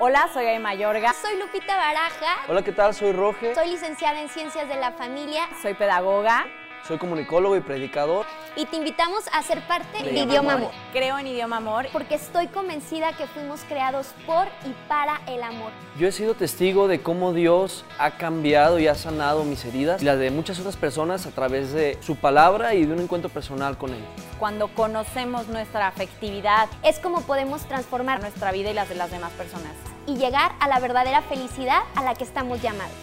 Hola, 0.00 0.28
soy 0.32 0.46
Ay 0.46 0.60
Mayorga. 0.60 1.12
Soy 1.12 1.36
Lupita 1.40 1.76
Baraja. 1.76 2.36
Hola, 2.46 2.62
¿qué 2.62 2.70
tal? 2.70 2.94
Soy 2.94 3.10
Roge. 3.10 3.52
Soy 3.52 3.68
licenciada 3.68 4.20
en 4.20 4.28
Ciencias 4.28 4.68
de 4.68 4.76
la 4.76 4.92
Familia. 4.92 5.48
Soy 5.60 5.74
pedagoga. 5.74 6.46
Soy 6.86 6.98
comunicólogo 6.98 7.56
y 7.56 7.60
predicador. 7.60 8.24
Y 8.56 8.64
te 8.66 8.76
invitamos 8.76 9.24
a 9.32 9.42
ser 9.42 9.60
parte 9.66 10.02
de, 10.02 10.10
Idioma 10.10 10.32
Idioma 10.32 10.52
Amor. 10.54 10.70
Amor. 10.70 10.82
Creo 10.92 11.18
en 11.18 11.26
Idioma 11.26 11.56
Amor. 11.58 11.86
Porque 11.92 12.14
estoy 12.14 12.46
convencida 12.48 13.12
que 13.12 13.26
fuimos 13.26 13.60
creados 13.68 14.08
por 14.26 14.46
y 14.64 14.74
para 14.88 15.20
el 15.26 15.42
amor. 15.42 15.70
Yo 15.98 16.08
he 16.08 16.12
sido 16.12 16.34
testigo 16.34 16.88
de 16.88 17.02
cómo 17.02 17.32
Dios 17.34 17.84
ha 17.98 18.12
cambiado 18.12 18.78
y 18.78 18.86
ha 18.86 18.94
sanado 18.94 19.44
mis 19.44 19.64
heridas 19.64 20.00
y 20.00 20.04
las 20.06 20.18
de 20.18 20.30
muchas 20.30 20.58
otras 20.60 20.76
personas 20.76 21.26
a 21.26 21.30
través 21.30 21.72
de 21.72 21.98
su 22.00 22.16
palabra 22.16 22.74
y 22.74 22.86
de 22.86 22.94
un 22.94 23.00
encuentro 23.00 23.28
personal 23.28 23.76
con 23.76 23.90
Él. 23.92 24.04
Cuando 24.38 24.68
conocemos 24.68 25.48
nuestra 25.48 25.88
afectividad, 25.88 26.68
Es 26.82 26.98
como 27.00 27.20
podemos 27.22 27.62
transformar 27.66 28.20
nuestra 28.20 28.52
vida 28.52 28.70
y 28.70 28.74
las 28.74 28.88
de 28.88 28.94
las 28.94 29.10
demás 29.10 29.32
personas. 29.32 29.72
y 30.06 30.16
llegar 30.16 30.52
a 30.60 30.68
la 30.68 30.80
verdadera 30.80 31.20
felicidad 31.20 31.82
a 31.94 32.02
la 32.02 32.14
que 32.14 32.24
estamos 32.24 32.62
llamados. 32.62 32.94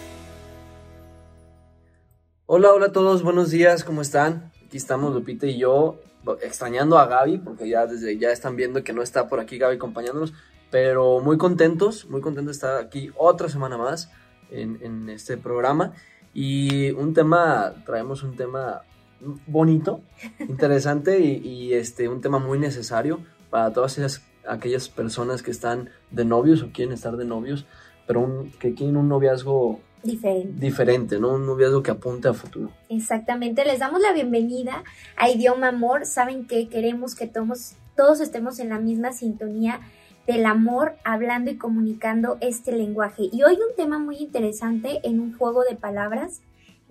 Hola, 2.48 2.72
hola 2.74 2.88
a 2.88 2.92
todos, 2.92 3.24
buenos 3.24 3.50
días, 3.50 3.84
¿cómo 3.84 4.02
están? 4.02 4.52
Aquí 4.66 4.78
estamos 4.78 5.14
Lupita 5.14 5.48
y 5.48 5.58
yo, 5.58 6.00
extrañando 6.42 6.98
a 7.00 7.08
Gaby, 7.08 7.40
porque 7.40 7.68
ya 7.68 7.88
desde 7.88 8.18
ya 8.18 8.30
están 8.32 8.56
viendo 8.56 8.84
que 8.84 8.94
no 8.94 9.02
está 9.02 9.28
por 9.28 9.40
aquí 9.40 9.58
Gaby 9.58 9.76
acompañándonos, 9.78 10.34
pero 10.70 11.20
muy 11.22 11.38
contentos, 11.38 12.08
muy 12.10 12.22
contentos 12.22 12.48
de 12.48 12.68
estar 12.68 12.78
aquí 12.84 13.12
otra 13.18 13.50
semana 13.50 13.78
más 13.78 14.12
en, 14.52 14.78
en 14.82 15.10
este 15.10 15.38
programa. 15.38 15.94
Y 16.34 16.92
un 16.92 17.14
tema, 17.14 17.74
traemos 17.86 18.22
un 18.24 18.36
tema 18.36 18.82
bonito, 19.48 20.02
interesante 20.40 21.20
y, 21.20 21.38
y, 21.38 21.74
este, 21.74 22.10
un 22.10 22.22
tema 22.22 22.40
muy 22.40 22.60
necesario 22.60 23.22
para 23.50 23.72
todas 23.74 23.98
esas, 23.98 24.22
aquellas 24.48 24.90
personas 24.90 25.42
que 25.42 25.52
están 25.52 25.90
de 26.12 26.26
novios 26.26 26.62
o 26.62 26.70
quieren 26.72 26.94
estar 26.94 27.16
de 27.18 27.26
novios, 27.26 27.66
pero 28.06 28.20
un- 28.20 28.52
que 28.60 28.74
quieren 28.76 28.98
un 28.98 29.08
noviazgo 29.08 29.80
Diferente. 30.06 30.60
diferente, 30.60 31.20
¿no? 31.20 31.34
Un 31.34 31.46
noviazgo 31.46 31.82
que 31.82 31.92
apunte 31.92 32.28
a 32.28 32.34
futuro. 32.34 32.70
Exactamente, 32.90 33.66
les 33.66 33.80
damos 33.80 34.02
la 34.02 34.14
bienvenida 34.14 34.84
a 35.18 35.30
Idioma 35.30 35.70
Amor. 35.70 36.06
Saben 36.06 36.46
que 36.46 36.70
queremos 36.70 37.16
que 37.16 37.28
todos, 37.28 37.74
todos 37.96 38.22
estemos 38.22 38.60
en 38.60 38.70
la 38.70 38.80
misma 38.80 39.14
sintonía 39.14 39.82
del 40.28 40.46
amor, 40.46 40.96
hablando 41.04 41.52
y 41.52 41.58
comunicando 41.58 42.38
este 42.42 42.72
lenguaje. 42.72 43.24
Y 43.32 43.44
hoy 43.44 43.56
un 43.56 43.76
tema 43.76 44.00
muy 44.00 44.18
interesante 44.18 45.00
en 45.04 45.20
un 45.20 45.38
juego 45.38 45.64
de 45.64 45.76
palabras, 45.76 46.42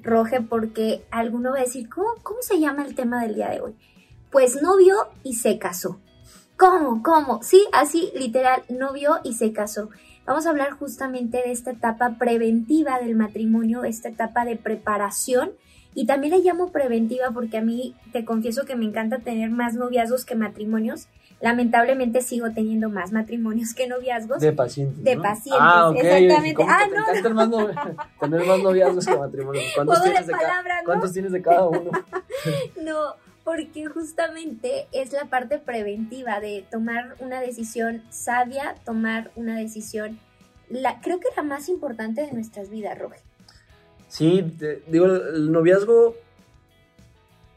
Roge, 0.02 0.40
porque 0.40 1.04
alguno 1.10 1.52
va 1.52 1.58
a 1.58 1.62
decir, 1.62 1.88
¿cómo, 1.88 2.08
cómo 2.22 2.42
se 2.42 2.60
llama 2.60 2.84
el 2.84 2.94
tema 2.94 3.22
del 3.22 3.34
día 3.34 3.50
de 3.50 3.60
hoy? 3.60 3.74
Pues 4.30 4.60
novio 4.60 4.94
y 5.22 5.34
se 5.34 5.58
casó. 5.58 6.00
¿Cómo? 6.56 7.02
¿Cómo? 7.02 7.42
Sí, 7.42 7.66
así, 7.72 8.10
literal, 8.14 8.62
novio 8.68 9.18
y 9.24 9.34
se 9.34 9.52
casó. 9.52 9.90
Vamos 10.26 10.46
a 10.46 10.50
hablar 10.50 10.70
justamente 10.72 11.38
de 11.38 11.52
esta 11.52 11.72
etapa 11.72 12.16
preventiva 12.18 12.98
del 13.00 13.14
matrimonio, 13.16 13.84
esta 13.84 14.08
etapa 14.08 14.44
de 14.44 14.56
preparación. 14.56 15.50
Y 15.96 16.06
también 16.06 16.32
le 16.32 16.40
llamo 16.40 16.72
preventiva 16.72 17.30
porque 17.32 17.58
a 17.58 17.62
mí 17.62 17.94
te 18.12 18.24
confieso 18.24 18.64
que 18.64 18.74
me 18.74 18.84
encanta 18.84 19.18
tener 19.18 19.50
más 19.50 19.74
noviazgos 19.74 20.24
que 20.24 20.34
matrimonios. 20.34 21.06
Lamentablemente 21.40 22.20
sigo 22.22 22.50
teniendo 22.52 22.88
más 22.88 23.12
matrimonios 23.12 23.74
que 23.74 23.86
noviazgos. 23.86 24.40
De 24.40 24.52
pacientes. 24.52 25.04
De 25.04 25.16
¿no? 25.16 25.22
pacientes, 25.22 25.60
Ah, 25.62 25.90
ok. 25.90 25.96
exactamente. 25.96 26.54
¿Cómo 26.54 26.68
Ah, 26.70 26.78
te 26.88 26.90
no, 26.96 27.02
encanta 27.08 27.28
más 27.30 27.48
novi- 27.48 27.96
tener 28.18 28.46
más 28.46 28.58
noviazgos 28.60 29.06
que 29.06 29.16
matrimonios. 29.16 29.64
¿Cuántos, 29.74 30.02
tienes 30.02 30.26
de, 30.26 30.32
¿no? 30.32 30.38
¿Cuántos 30.86 31.12
tienes 31.12 31.32
de 31.32 31.42
cada 31.42 31.68
uno? 31.68 31.90
No, 32.82 33.14
porque 33.44 33.86
justamente 33.86 34.86
es 34.92 35.12
la 35.12 35.26
parte 35.26 35.58
preventiva 35.58 36.40
de 36.40 36.64
tomar 36.70 37.14
una 37.20 37.40
decisión 37.40 38.02
sabia, 38.10 38.74
tomar 38.84 39.30
una 39.36 39.56
decisión, 39.58 40.18
la, 40.70 41.00
creo 41.00 41.20
que 41.20 41.28
la 41.36 41.42
más 41.42 41.68
importante 41.68 42.22
de 42.22 42.32
nuestras 42.32 42.70
vidas, 42.70 42.98
Roge. 42.98 43.18
Sí, 44.08 44.42
te- 44.58 44.82
digo, 44.86 45.06
el 45.06 45.52
noviazgo. 45.52 46.14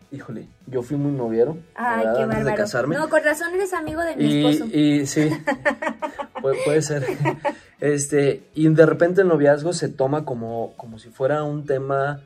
Híjole, 0.10 0.48
yo 0.68 0.82
fui 0.84 0.96
muy 0.96 1.12
noviero. 1.12 1.58
Ay, 1.76 1.98
verdad, 2.06 2.16
qué 2.16 2.22
antes 2.24 2.38
de 2.38 2.44
bárbaro. 2.46 2.64
casarme. 2.64 2.96
No, 2.96 3.10
con 3.10 3.24
razón 3.24 3.54
eres 3.54 3.74
amigo 3.74 4.02
de 4.02 4.16
mi 4.16 4.24
y, 4.26 4.46
esposo. 4.46 4.66
y 4.74 5.06
sí, 5.06 5.30
puede, 6.42 6.58
puede 6.66 6.82
ser. 6.82 7.06
Este, 7.80 8.42
y 8.56 8.68
de 8.70 8.86
repente 8.88 9.22
el 9.22 9.28
noviazgo 9.28 9.72
se 9.72 9.88
toma 9.88 10.26
como, 10.26 10.74
como 10.78 10.98
si 10.98 11.10
fuera 11.12 11.44
un 11.44 11.68
tema 11.68 12.22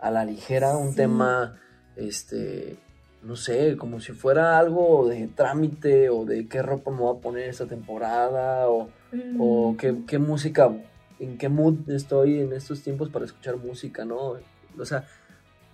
a 0.00 0.10
la 0.12 0.24
ligera, 0.24 0.76
un 0.76 0.94
tema, 0.94 1.58
este, 1.96 2.76
no 3.24 3.36
sé, 3.36 3.76
como 3.76 4.00
si 4.00 4.12
fuera 4.12 4.58
algo 4.58 5.08
de 5.08 5.28
trámite 5.28 6.10
o 6.10 6.24
de 6.24 6.46
qué 6.46 6.62
ropa 6.62 6.90
me 6.90 6.98
voy 6.98 7.16
a 7.16 7.20
poner 7.20 7.48
esta 7.48 7.66
temporada 7.66 8.68
o, 8.68 8.88
Mm. 9.12 9.40
o 9.40 9.76
qué, 9.78 9.94
qué 10.08 10.18
música, 10.18 10.72
en 11.20 11.38
qué 11.38 11.48
mood 11.48 11.88
estoy 11.88 12.40
en 12.40 12.52
estos 12.52 12.82
tiempos 12.82 13.08
para 13.10 13.24
escuchar 13.24 13.56
música, 13.56 14.04
¿no? 14.04 14.34
O 14.76 14.84
sea, 14.84 15.06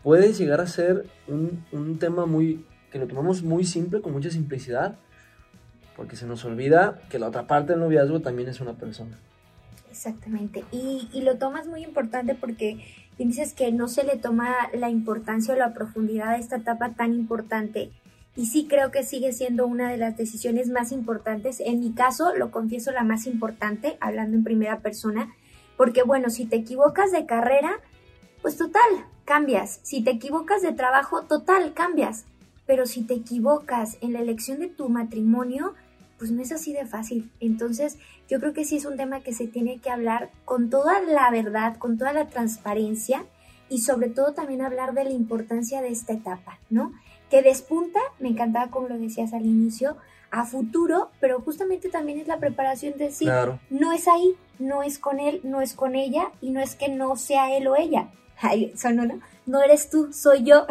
puede 0.03 0.33
llegar 0.35 0.61
a 0.61 0.67
ser 0.67 1.07
un, 1.27 1.65
un 1.73 1.99
tema 1.99 2.27
muy, 2.27 2.67
que 2.93 2.99
lo 2.99 3.07
tomamos 3.07 3.43
muy 3.43 3.65
simple, 3.65 4.03
con 4.03 4.13
mucha 4.13 4.31
simplicidad, 4.31 4.97
porque 5.97 6.17
se 6.17 6.27
nos 6.27 6.45
olvida 6.45 7.01
que 7.09 7.19
la 7.19 7.29
otra 7.29 7.47
parte 7.47 7.73
del 7.73 7.81
noviazgo 7.81 8.21
también 8.21 8.49
es 8.51 8.61
una 8.61 8.75
persona. 8.75 9.19
Exactamente. 9.91 10.65
Y, 10.71 11.09
y 11.13 11.23
lo 11.23 11.37
tomas 11.37 11.67
muy 11.67 11.83
importante 11.83 12.35
porque 12.35 12.85
dices 13.27 13.55
que 13.55 13.73
no 13.73 13.89
se 13.89 14.05
le 14.05 14.17
toma 14.17 14.55
la 14.73 14.91
importancia 14.91 15.55
o 15.55 15.57
la 15.57 15.75
profundidad 15.75 16.31
a 16.31 16.39
esta 16.39 16.57
etapa 16.57 16.95
tan 16.95 17.15
importante. 17.15 17.91
Y 18.37 18.47
sí 18.47 18.67
creo 18.69 18.91
que 18.91 19.03
sigue 19.03 19.33
siendo 19.33 19.67
una 19.67 19.91
de 19.91 19.97
las 19.97 20.17
decisiones 20.17 20.69
más 20.69 20.93
importantes. 20.93 21.61
En 21.61 21.81
mi 21.81 21.93
caso, 21.93 22.35
lo 22.37 22.51
confieso, 22.51 22.93
la 22.93 23.03
más 23.03 23.27
importante, 23.27 23.99
hablando 24.01 24.37
en 24.37 24.45
primera 24.45 24.81
persona. 24.81 25.35
Porque 25.77 26.03
bueno, 26.03 26.31
si 26.31 26.47
te 26.47 26.57
equivocas 26.57 27.13
de 27.13 27.27
carrera, 27.27 27.81
pues 28.43 28.57
total, 28.57 28.83
cambias. 29.25 29.81
Si 29.83 30.03
te 30.03 30.13
equivocas 30.13 30.63
de 30.63 30.73
trabajo, 30.73 31.23
total, 31.25 31.75
cambias. 31.75 32.25
Pero 32.67 32.87
si 32.87 33.03
te 33.03 33.15
equivocas 33.15 33.99
en 34.01 34.13
la 34.13 34.21
elección 34.21 34.61
de 34.61 34.69
tu 34.69 34.89
matrimonio, 34.89 35.75
pues 36.21 36.31
no 36.31 36.43
es 36.43 36.53
así 36.53 36.75
de 36.75 36.85
fácil. 36.85 37.33
Entonces, 37.41 37.97
yo 38.29 38.39
creo 38.41 38.53
que 38.53 38.67
sí 38.67 38.77
es 38.77 38.85
un 38.85 38.99
tema 38.99 39.21
que 39.21 39.33
se 39.33 39.47
tiene 39.47 39.79
que 39.79 39.89
hablar 39.89 40.31
con 40.45 40.69
toda 40.69 41.01
la 41.01 41.31
verdad, 41.31 41.79
con 41.79 41.97
toda 41.97 42.13
la 42.13 42.29
transparencia 42.29 43.25
y 43.71 43.79
sobre 43.79 44.11
todo 44.11 44.35
también 44.35 44.61
hablar 44.61 44.93
de 44.93 45.05
la 45.05 45.11
importancia 45.11 45.81
de 45.81 45.89
esta 45.89 46.13
etapa, 46.13 46.59
¿no? 46.69 46.93
Que 47.31 47.41
despunta, 47.41 48.01
me 48.19 48.29
encantaba 48.29 48.71
como 48.71 48.89
lo 48.89 48.99
decías 48.99 49.33
al 49.33 49.47
inicio, 49.47 49.97
a 50.31 50.45
futuro, 50.45 51.09
pero 51.21 51.41
justamente 51.41 51.89
también 51.89 52.19
es 52.19 52.29
la 52.29 52.39
preparación 52.39 52.99
de 52.99 53.07
decir, 53.07 53.29
Claro. 53.29 53.59
no 53.71 53.93
es 53.93 54.07
ahí, 54.07 54.37
no 54.59 54.83
es 54.83 54.99
con 54.99 55.21
él, 55.21 55.41
no 55.43 55.63
es 55.63 55.73
con 55.73 55.95
ella 55.95 56.31
y 56.43 56.51
no 56.51 56.61
es 56.61 56.75
que 56.75 56.91
no 56.91 57.17
sea 57.17 57.57
él 57.57 57.67
o 57.67 57.77
ella. 57.77 58.11
Ay, 58.41 58.73
sonó, 58.77 59.05
¿no? 59.07 59.21
No 59.47 59.63
eres 59.63 59.91
tú, 59.91 60.13
soy 60.13 60.45
yo. 60.45 60.67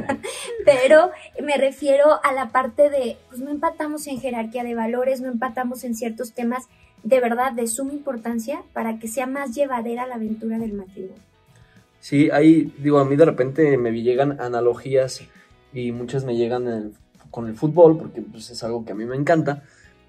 Pero 0.64 1.10
me 1.42 1.56
refiero 1.56 2.04
a 2.22 2.32
la 2.32 2.50
parte 2.50 2.90
de, 2.90 3.16
pues 3.28 3.40
no 3.40 3.50
empatamos 3.50 4.06
en 4.06 4.20
jerarquía 4.20 4.64
de 4.64 4.74
valores, 4.74 5.20
no 5.20 5.28
empatamos 5.30 5.84
en 5.84 5.94
ciertos 5.94 6.32
temas 6.32 6.64
de 7.02 7.20
verdad 7.20 7.52
de 7.52 7.66
suma 7.66 7.92
importancia 7.92 8.62
para 8.72 8.98
que 8.98 9.08
sea 9.08 9.26
más 9.26 9.54
llevadera 9.54 10.06
la 10.06 10.14
aventura 10.16 10.58
del 10.58 10.72
matrimonio. 10.72 11.16
Sí, 12.00 12.30
ahí, 12.30 12.72
digo, 12.78 12.98
a 12.98 13.04
mí 13.04 13.16
de 13.16 13.24
repente 13.24 13.76
me 13.76 13.90
llegan 14.02 14.40
analogías 14.40 15.22
y 15.72 15.92
muchas 15.92 16.24
me 16.24 16.36
llegan 16.36 16.66
el- 16.68 16.92
con 17.30 17.46
el 17.48 17.54
fútbol, 17.54 17.96
porque 17.98 18.20
pues, 18.22 18.50
es 18.50 18.62
algo 18.62 18.84
que 18.84 18.92
a 18.92 18.94
mí 18.94 19.04
me 19.04 19.16
encanta. 19.16 19.62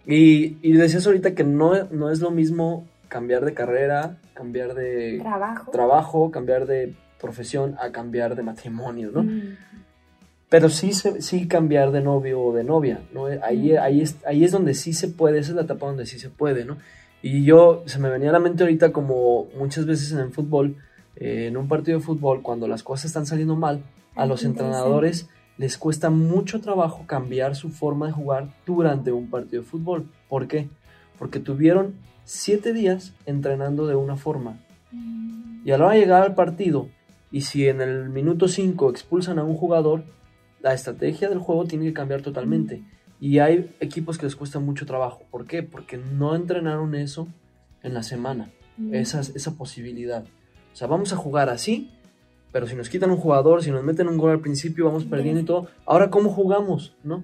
Y, 0.06 0.58
y 0.62 0.74
decías 0.74 1.06
ahorita 1.08 1.34
que 1.36 1.44
no, 1.46 1.86
no 1.86 2.12
es 2.12 2.19
lo 2.19 2.31
mismo 2.31 2.86
cambiar 3.13 3.46
de 3.46 3.53
carrera, 3.53 4.18
cambiar 4.34 4.74
de 4.74 5.19
Trabajo. 5.22 5.72
trabajo, 5.72 6.31
cambiar 6.31 6.66
de 6.66 6.96
profesión 7.22 7.75
a 7.79 7.91
cambiar 7.91 8.35
de 8.35 8.41
matrimonio, 8.44 9.12
¿no? 9.13 9.24
Mm, 9.24 9.56
Pero 10.50 10.69
sí, 10.69 10.94
se- 10.94 11.22
sí 11.22 11.47
cambiar 11.47 11.91
de 11.91 12.01
novio 12.01 12.40
o 12.41 12.53
de 12.53 12.63
novia, 12.63 13.01
¿no? 13.13 13.25
Ahí, 13.25 13.74
Mm. 13.74 13.78
ahí, 13.81 14.01
es, 14.01 14.18
ahí 14.25 14.44
es 14.44 14.51
donde 14.51 14.74
sí 14.74 14.94
se 14.94 15.07
puede, 15.07 15.40
esa 15.40 15.51
es 15.51 15.56
la 15.56 15.63
etapa 15.63 15.85
donde 15.88 16.06
sí 16.06 16.19
se 16.19 16.29
puede, 16.29 16.63
¿no? 16.66 16.78
Y 17.24 17.44
yo, 17.44 17.84
se 17.85 17.97
me 18.00 18.09
venía 18.09 18.29
a 18.29 18.34
la 18.34 18.40
mente 18.40 18.63
ahorita 18.63 18.92
como 18.92 19.48
muchas 19.57 19.86
veces 19.86 20.12
en 20.12 20.19
el 20.19 20.31
fútbol, 20.31 20.75
eh, 21.16 21.48
en 21.48 21.57
un 21.57 21.68
partido 21.68 21.98
de 22.00 22.04
fútbol, 22.06 22.42
cuando 22.42 22.68
las 22.68 22.83
cosas 22.83 23.06
están 23.06 23.25
saliendo 23.25 23.56
mal, 23.56 23.83
a 24.16 24.25
los 24.25 24.44
entrenadores 24.44 25.27
les 25.57 25.77
cuesta 25.77 26.09
mucho 26.12 26.62
trabajo 26.62 27.04
cambiar 27.07 27.56
su 27.56 27.69
forma 27.69 28.07
de 28.07 28.12
jugar 28.13 28.50
durante 28.66 29.12
un 29.12 29.30
partido 29.30 29.62
de 29.63 29.68
fútbol. 29.69 30.06
¿Por 30.30 30.48
qué? 30.48 30.68
Porque 31.18 31.39
tuvieron 31.39 31.95
siete 32.24 32.74
días 32.74 33.13
entrenando 33.25 33.88
de 33.88 33.95
una 33.95 34.15
forma. 34.15 34.60
mm, 34.92 35.68
Y 35.68 35.71
a 35.71 35.77
la 35.77 35.86
hora 35.86 35.94
de 35.95 36.01
llegar 36.01 36.24
al 36.24 36.36
partido, 36.36 36.89
y 37.31 37.42
si 37.42 37.68
en 37.68 37.81
el 37.81 38.10
minuto 38.10 38.48
5 38.48 38.89
expulsan 38.89 39.39
a 39.39 39.44
un 39.44 39.56
jugador, 39.56 40.04
la 40.62 40.74
estrategia 40.74 41.30
del 41.30 41.39
juego 41.39 41.65
tiene 41.65 41.86
que 41.86 41.94
cambiar 41.94 42.21
totalmente. 42.21 42.83
Y 43.19 43.39
hay 43.39 43.75
equipos 43.80 44.18
que 44.18 44.25
les 44.25 44.36
cuesta 44.36 44.60
mucho 44.60 44.86
trabajo. 44.86 45.24
¿Por 45.31 45.45
qué? 45.45 45.63
Porque 45.63 45.98
no 45.98 46.36
entrenaron 46.36 46.95
eso 46.95 47.27
en 47.81 47.94
la 47.94 48.04
semana, 48.04 48.51
mm. 48.77 48.94
esa, 48.94 49.21
esa 49.21 49.56
posibilidad. 49.56 50.25
O 50.74 50.75
sea, 50.75 50.88
vamos 50.88 51.13
a 51.13 51.18
jugar 51.18 51.50
así, 51.50 51.92
pero 52.51 52.68
si 52.68 52.75
nos 52.75 52.89
quitan 52.89 53.09
un 53.09 53.18
jugador, 53.18 53.63
si 53.63 53.71
nos 53.71 53.83
meten 53.83 54.07
un 54.07 54.18
gol 54.18 54.31
al 54.31 54.39
principio, 54.39 54.86
vamos 54.86 55.06
perdiendo 55.06 55.42
y 55.42 55.44
todo. 55.44 55.68
Ahora, 55.86 56.09
¿cómo 56.09 56.30
jugamos? 56.30 56.95
¿No? 57.04 57.24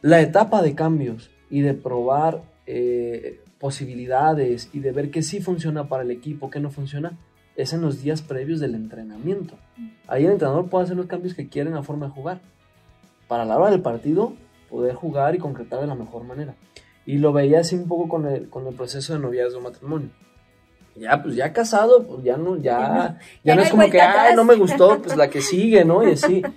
La 0.00 0.20
etapa 0.20 0.62
de 0.62 0.76
cambios 0.76 1.30
y 1.50 1.60
de 1.60 1.74
probar 1.74 2.42
eh, 2.70 3.40
posibilidades 3.58 4.68
y 4.74 4.80
de 4.80 4.92
ver 4.92 5.10
qué 5.10 5.22
sí 5.22 5.40
funciona 5.40 5.88
para 5.88 6.02
el 6.02 6.10
equipo, 6.10 6.50
qué 6.50 6.60
no 6.60 6.70
funciona, 6.70 7.16
es 7.56 7.72
en 7.72 7.80
los 7.80 8.02
días 8.02 8.20
previos 8.20 8.60
del 8.60 8.74
entrenamiento. 8.74 9.54
Ahí 10.06 10.26
el 10.26 10.32
entrenador 10.32 10.68
puede 10.68 10.84
hacer 10.84 10.96
los 10.96 11.06
cambios 11.06 11.34
que 11.34 11.48
quiere 11.48 11.70
en 11.70 11.76
la 11.76 11.82
forma 11.82 12.06
de 12.06 12.12
jugar. 12.12 12.40
Para 13.26 13.46
la 13.46 13.56
hora 13.56 13.70
del 13.70 13.80
partido, 13.80 14.34
poder 14.68 14.94
jugar 14.94 15.34
y 15.34 15.38
concretar 15.38 15.80
de 15.80 15.86
la 15.86 15.94
mejor 15.94 16.24
manera. 16.24 16.56
Y 17.06 17.16
lo 17.16 17.32
veía 17.32 17.60
así 17.60 17.74
un 17.74 17.88
poco 17.88 18.06
con 18.06 18.26
el, 18.26 18.50
con 18.50 18.66
el 18.66 18.74
proceso 18.74 19.14
de 19.14 19.20
noviazgo 19.20 19.62
matrimonio. 19.62 20.10
Ya, 20.94 21.22
pues 21.22 21.36
ya 21.36 21.50
casado, 21.54 22.06
pues 22.06 22.22
ya 22.22 22.36
no, 22.36 22.58
ya, 22.58 23.18
ya, 23.44 23.54
no, 23.54 23.62
es 23.62 23.70
como 23.70 23.88
que, 23.88 23.98
ay, 23.98 24.36
no 24.36 24.44
me 24.44 24.56
gustó, 24.56 25.00
pues 25.00 25.16
la 25.16 25.30
que 25.30 25.40
sigue, 25.40 25.86
¿no? 25.86 26.06
Y 26.06 26.12
así. 26.12 26.42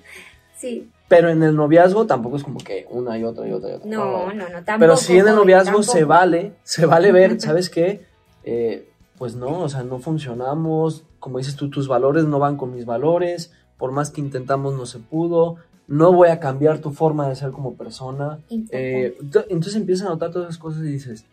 Sí. 0.57 0.91
Pero 1.15 1.29
en 1.29 1.43
el 1.43 1.55
noviazgo 1.55 2.05
tampoco 2.07 2.37
es 2.37 2.43
como 2.43 2.57
que 2.59 2.87
una 2.89 3.17
y 3.17 3.23
otra 3.23 3.47
y 3.47 3.51
otra 3.51 3.69
y 3.69 3.73
otra. 3.73 3.89
No, 3.89 4.27
no, 4.33 4.33
no, 4.33 4.63
tampoco. 4.63 4.79
Pero 4.79 4.97
sí 4.97 5.13
en 5.17 5.27
el 5.27 5.35
noviazgo 5.35 5.83
se 5.83 6.03
vale, 6.05 6.53
se 6.63 6.85
vale 6.85 7.11
ver, 7.11 7.39
¿sabes 7.41 7.69
qué? 7.69 8.05
Eh, 8.43 8.89
pues 9.17 9.35
no, 9.35 9.59
o 9.61 9.69
sea, 9.69 9.83
no 9.83 9.99
funcionamos, 9.99 11.03
como 11.19 11.37
dices 11.37 11.55
tú, 11.55 11.69
tus 11.69 11.87
valores 11.87 12.25
no 12.25 12.39
van 12.39 12.57
con 12.57 12.73
mis 12.73 12.85
valores, 12.85 13.51
por 13.77 13.91
más 13.91 14.09
que 14.09 14.21
intentamos 14.21 14.73
no 14.73 14.85
se 14.85 14.99
pudo, 14.99 15.57
no 15.87 16.11
voy 16.13 16.29
a 16.29 16.39
cambiar 16.39 16.79
tu 16.79 16.91
forma 16.91 17.27
de 17.29 17.35
ser 17.35 17.51
como 17.51 17.75
persona. 17.75 18.39
Eh, 18.71 19.17
ento- 19.21 19.45
entonces 19.49 19.75
empiezas 19.75 20.07
a 20.07 20.09
notar 20.11 20.31
todas 20.31 20.49
esas 20.49 20.57
cosas 20.61 20.81
y 20.83 20.87
dices, 20.87 21.25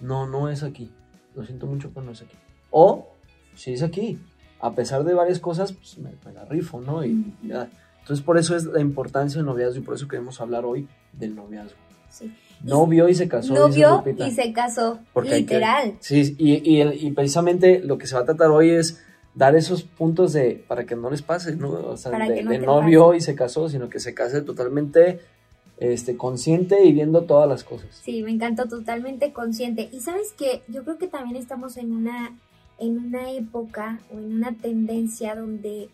no, 0.00 0.26
no 0.26 0.48
es 0.48 0.62
aquí, 0.62 0.90
lo 1.34 1.44
siento 1.44 1.66
mucho, 1.66 1.90
pero 1.92 2.06
no 2.06 2.12
es 2.12 2.22
aquí. 2.22 2.36
O, 2.70 3.08
si 3.54 3.72
es 3.74 3.82
aquí, 3.82 4.18
a 4.60 4.72
pesar 4.72 5.04
de 5.04 5.14
varias 5.14 5.38
cosas, 5.40 5.72
pues 5.72 5.98
me, 5.98 6.10
me 6.24 6.32
la 6.32 6.44
rifo, 6.46 6.80
¿no? 6.80 7.04
Y, 7.04 7.34
y 7.42 7.48
ya. 7.48 7.68
Entonces 8.04 8.22
por 8.22 8.36
eso 8.36 8.54
es 8.54 8.64
la 8.66 8.80
importancia 8.80 9.38
del 9.38 9.46
noviazgo 9.46 9.78
y 9.78 9.82
por 9.82 9.94
eso 9.94 10.06
queremos 10.06 10.38
hablar 10.40 10.66
hoy 10.66 10.86
del 11.14 11.34
noviazgo. 11.34 11.78
Sí. 12.10 12.30
No 12.62 12.86
vio 12.86 13.08
y 13.08 13.14
se 13.14 13.28
casó. 13.28 13.54
No 13.54 13.68
vio 13.70 14.04
y 14.18 14.30
se 14.30 14.52
casó. 14.52 14.98
Porque 15.14 15.30
que- 15.30 15.36
literal. 15.38 15.94
Sí, 16.00 16.36
y, 16.38 16.80
y, 16.80 17.10
precisamente 17.12 17.80
lo 17.80 17.96
que 17.98 18.06
se 18.06 18.14
va 18.14 18.20
a 18.20 18.24
tratar 18.26 18.50
hoy 18.50 18.70
es 18.70 19.02
dar 19.34 19.56
esos 19.56 19.82
puntos 19.84 20.32
de 20.34 20.62
para 20.68 20.84
que 20.84 20.94
no 20.96 21.10
les 21.10 21.22
pase, 21.22 21.56
¿no? 21.56 21.70
O 21.70 21.96
sea, 21.96 22.12
Para 22.12 22.28
de, 22.28 22.42
no 22.42 22.50
de 22.50 22.58
te 22.58 22.66
no 22.66 22.76
pase. 22.76 22.86
vio 22.90 23.14
y 23.14 23.20
se 23.22 23.34
casó, 23.34 23.68
sino 23.70 23.88
que 23.88 23.98
se 24.00 24.14
case 24.14 24.42
totalmente 24.42 25.20
este, 25.78 26.16
consciente 26.16 26.84
y 26.84 26.92
viendo 26.92 27.22
todas 27.22 27.48
las 27.48 27.64
cosas. 27.64 27.88
Sí, 28.02 28.22
me 28.22 28.30
encantó, 28.30 28.66
totalmente 28.68 29.32
consciente. 29.32 29.88
Y 29.92 30.00
sabes 30.00 30.32
que 30.32 30.62
yo 30.68 30.84
creo 30.84 30.98
que 30.98 31.08
también 31.08 31.36
estamos 31.36 31.76
en 31.78 31.92
una, 31.92 32.38
en 32.78 32.98
una 32.98 33.30
época 33.32 33.98
o 34.14 34.18
en 34.18 34.34
una 34.36 34.52
tendencia 34.52 35.34
donde 35.34 35.88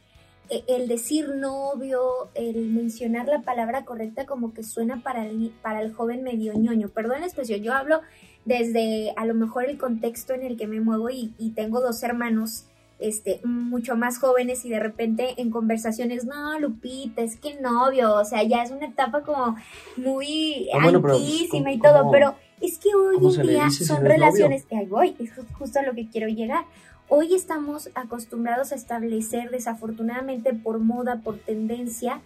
el 0.67 0.89
decir 0.89 1.29
novio, 1.35 2.01
el 2.35 2.69
mencionar 2.71 3.27
la 3.29 3.43
palabra 3.43 3.85
correcta 3.85 4.27
como 4.27 4.53
que 4.53 4.63
suena 4.63 5.03
para 5.03 5.27
el, 5.27 5.53
para 5.63 5.81
el 5.83 5.93
joven 5.93 6.23
medio 6.23 6.53
ñoño. 6.55 6.89
Perdón 6.89 7.21
la 7.21 7.27
expresión, 7.27 7.61
yo 7.63 7.73
hablo 7.73 8.01
desde 8.45 9.13
a 9.17 9.27
lo 9.27 9.35
mejor 9.35 9.65
el 9.67 9.79
contexto 9.79 10.33
en 10.35 10.43
el 10.43 10.57
que 10.57 10.67
me 10.67 10.81
muevo 10.81 11.11
y, 11.11 11.33
y 11.39 11.51
tengo 11.51 11.81
dos 11.81 12.03
hermanos 12.03 12.65
este, 12.99 13.41
mucho 13.45 13.97
más 13.97 14.19
jóvenes 14.19 14.65
y 14.65 14.71
de 14.71 14.79
repente 14.81 15.35
en 15.41 15.51
conversaciones, 15.51 16.25
no, 16.27 16.59
Lupita, 16.59 17.23
es 17.23 17.37
que 17.37 17.59
novio, 17.61 18.15
o 18.15 18.25
sea, 18.25 18.43
ya 18.43 18.63
es 18.63 18.71
una 18.71 18.87
etapa 18.87 19.23
como 19.23 19.57
muy 19.97 20.69
Ah, 20.73 20.79
bueno, 20.83 21.01
pero, 21.01 21.15
pues, 21.15 21.31
y 21.31 21.49
¿cómo- 21.49 21.83
todo, 21.83 22.11
pero 22.11 22.35
es 22.61 22.79
que 22.79 22.89
hoy 22.95 23.17
en 23.37 23.47
día 23.47 23.71
si 23.71 23.85
son 23.85 24.03
no 24.03 24.09
relaciones, 24.09 24.67
ahí 24.71 24.87
voy, 24.87 25.17
es 25.19 25.31
ju- 25.35 25.47
justo 25.59 25.79
a 25.79 25.83
lo 25.83 25.95
que 25.95 26.09
quiero 26.09 26.29
llegar. 26.29 26.65
Hoy 27.13 27.35
estamos 27.35 27.91
acostumbrados 27.97 28.71
a 28.71 28.77
establecer, 28.77 29.51
desafortunadamente 29.51 30.55
por 30.55 30.79
moda, 30.79 31.23
por 31.25 31.39
tendencia, 31.39 32.21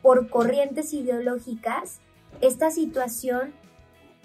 por 0.00 0.30
corrientes 0.30 0.94
ideológicas, 0.94 2.00
esta 2.40 2.70
situación 2.70 3.52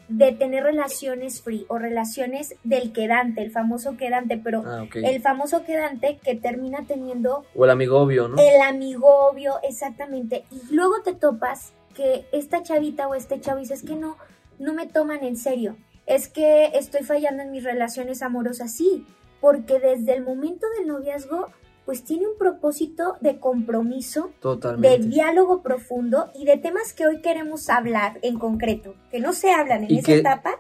de 0.08 0.32
tener 0.32 0.64
relaciones 0.64 1.42
free 1.42 1.66
o 1.68 1.80
relaciones 1.80 2.56
del 2.64 2.94
quedante, 2.94 3.42
el 3.42 3.52
famoso 3.52 3.98
quedante, 3.98 4.38
pero 4.42 4.64
Ah, 4.66 4.86
el 4.94 5.22
famoso 5.22 5.66
quedante 5.66 6.18
que 6.24 6.36
termina 6.36 6.86
teniendo 6.88 7.44
O 7.54 7.66
el 7.66 7.72
amigo 7.72 8.00
obvio, 8.00 8.30
¿no? 8.30 8.38
el 8.40 8.62
amigobio, 8.62 9.56
exactamente. 9.64 10.46
Y 10.50 10.74
luego 10.74 11.02
te 11.04 11.14
topas 11.14 11.74
que 11.94 12.26
esta 12.32 12.64
chavita 12.64 13.10
o 13.10 13.16
este 13.16 13.42
chavo 13.42 13.60
dices 13.60 13.84
que 13.84 13.96
no, 13.96 14.16
no 14.60 14.74
me 14.74 14.88
toman 14.88 15.26
en 15.26 15.36
serio. 15.36 15.76
Es 16.06 16.30
que 16.30 16.68
estoy 16.68 17.04
fallando 17.04 17.44
en 17.44 17.52
mis 17.52 17.66
relaciones 17.66 18.22
amorosas, 18.22 18.72
sí, 18.74 19.06
porque 19.46 19.80
desde 19.80 20.16
el 20.16 20.24
momento 20.24 20.66
del 20.76 20.88
noviazgo, 20.88 21.50
pues 21.86 22.04
tiene 22.04 22.26
un 22.26 22.36
propósito 22.36 23.16
de 23.22 23.40
compromiso, 23.40 24.32
de 24.80 24.98
diálogo 24.98 25.62
profundo 25.62 26.32
y 26.34 26.46
de 26.46 26.58
temas 26.58 26.94
que 26.94 27.06
hoy 27.06 27.22
queremos 27.22 27.70
hablar 27.70 28.18
en 28.24 28.40
concreto, 28.40 28.96
que 29.12 29.20
no 29.20 29.34
se 29.34 29.52
hablan 29.52 29.84
en 29.84 29.98
esa 29.98 30.06
que- 30.08 30.18
etapa 30.18 30.56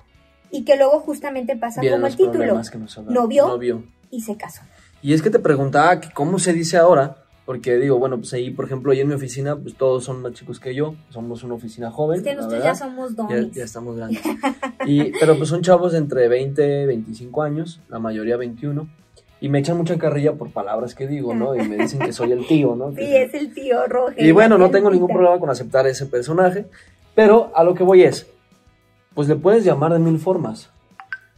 y 0.51 0.65
que 0.65 0.77
luego 0.77 0.99
justamente 0.99 1.55
pasa 1.55 1.81
como 1.81 2.05
el 2.05 2.15
título. 2.15 2.61
¿Novio? 3.07 3.47
Novio. 3.47 3.83
y 4.11 4.21
se 4.21 4.37
casó. 4.37 4.61
Y 5.01 5.15
es 5.15 5.23
que 5.23 5.31
te 5.31 5.39
preguntaba 5.39 5.99
que 5.99 6.11
cómo 6.11 6.37
se 6.37 6.53
dice 6.53 6.77
ahora, 6.77 7.25
porque 7.45 7.77
digo, 7.77 8.00
bueno, 8.00 8.18
pues 8.18 8.33
ahí, 8.33 8.50
por 8.50 8.65
ejemplo, 8.65 8.92
ahí 8.92 9.01
en 9.01 9.07
mi 9.07 9.13
oficina, 9.13 9.56
pues 9.56 9.75
todos 9.75 10.03
son 10.03 10.21
más 10.21 10.33
chicos 10.33 10.59
que 10.59 10.74
yo, 10.74 10.95
somos 11.09 11.44
una 11.44 11.53
oficina 11.53 11.92
joven. 11.92 12.18
Es 12.18 12.24
que 12.24 12.33
nosotros 12.36 12.59
verdad. 12.59 12.74
ya 12.74 12.75
somos 12.75 13.09
Ya, 13.12 13.15
dones. 13.24 13.51
ya 13.51 13.63
estamos 13.63 13.95
grandes. 13.97 14.21
Y, 14.88 15.12
pero 15.19 15.38
pues 15.38 15.50
son 15.50 15.62
chavos 15.62 15.92
de 15.92 16.00
entre 16.00 16.27
20 16.27 16.86
25 16.88 17.44
años, 17.44 17.81
la 17.89 18.00
mayoría 18.00 18.36
21. 18.38 18.88
Y 19.42 19.50
me 19.50 19.59
echan 19.59 19.77
mucha 19.77 19.97
carrilla 20.00 20.33
por 20.33 20.50
palabras 20.51 20.95
que 20.95 21.07
digo, 21.07 21.36
¿no? 21.36 21.56
Y 21.56 21.68
me 21.68 21.77
dicen 21.77 22.00
que 22.00 22.13
soy 22.13 22.31
el 22.31 22.47
tío, 22.47 22.75
¿no? 22.75 22.92
Sí, 22.95 23.03
es 23.15 23.33
el 23.36 23.53
tío 23.53 23.86
Roger. 23.86 24.25
y 24.25 24.31
bueno, 24.31 24.57
no 24.57 24.71
tengo 24.71 24.89
ningún 24.89 25.09
problema 25.09 25.38
con 25.39 25.50
aceptar 25.50 25.86
ese 25.88 26.06
personaje, 26.07 26.65
pero 27.13 27.51
a 27.53 27.63
lo 27.63 27.75
que 27.75 27.83
voy 27.83 28.03
es, 28.03 28.27
pues 29.13 29.27
le 29.27 29.36
puedes 29.36 29.63
llamar 29.63 29.94
de 29.94 30.00
mil 30.00 30.18
formas. 30.19 30.71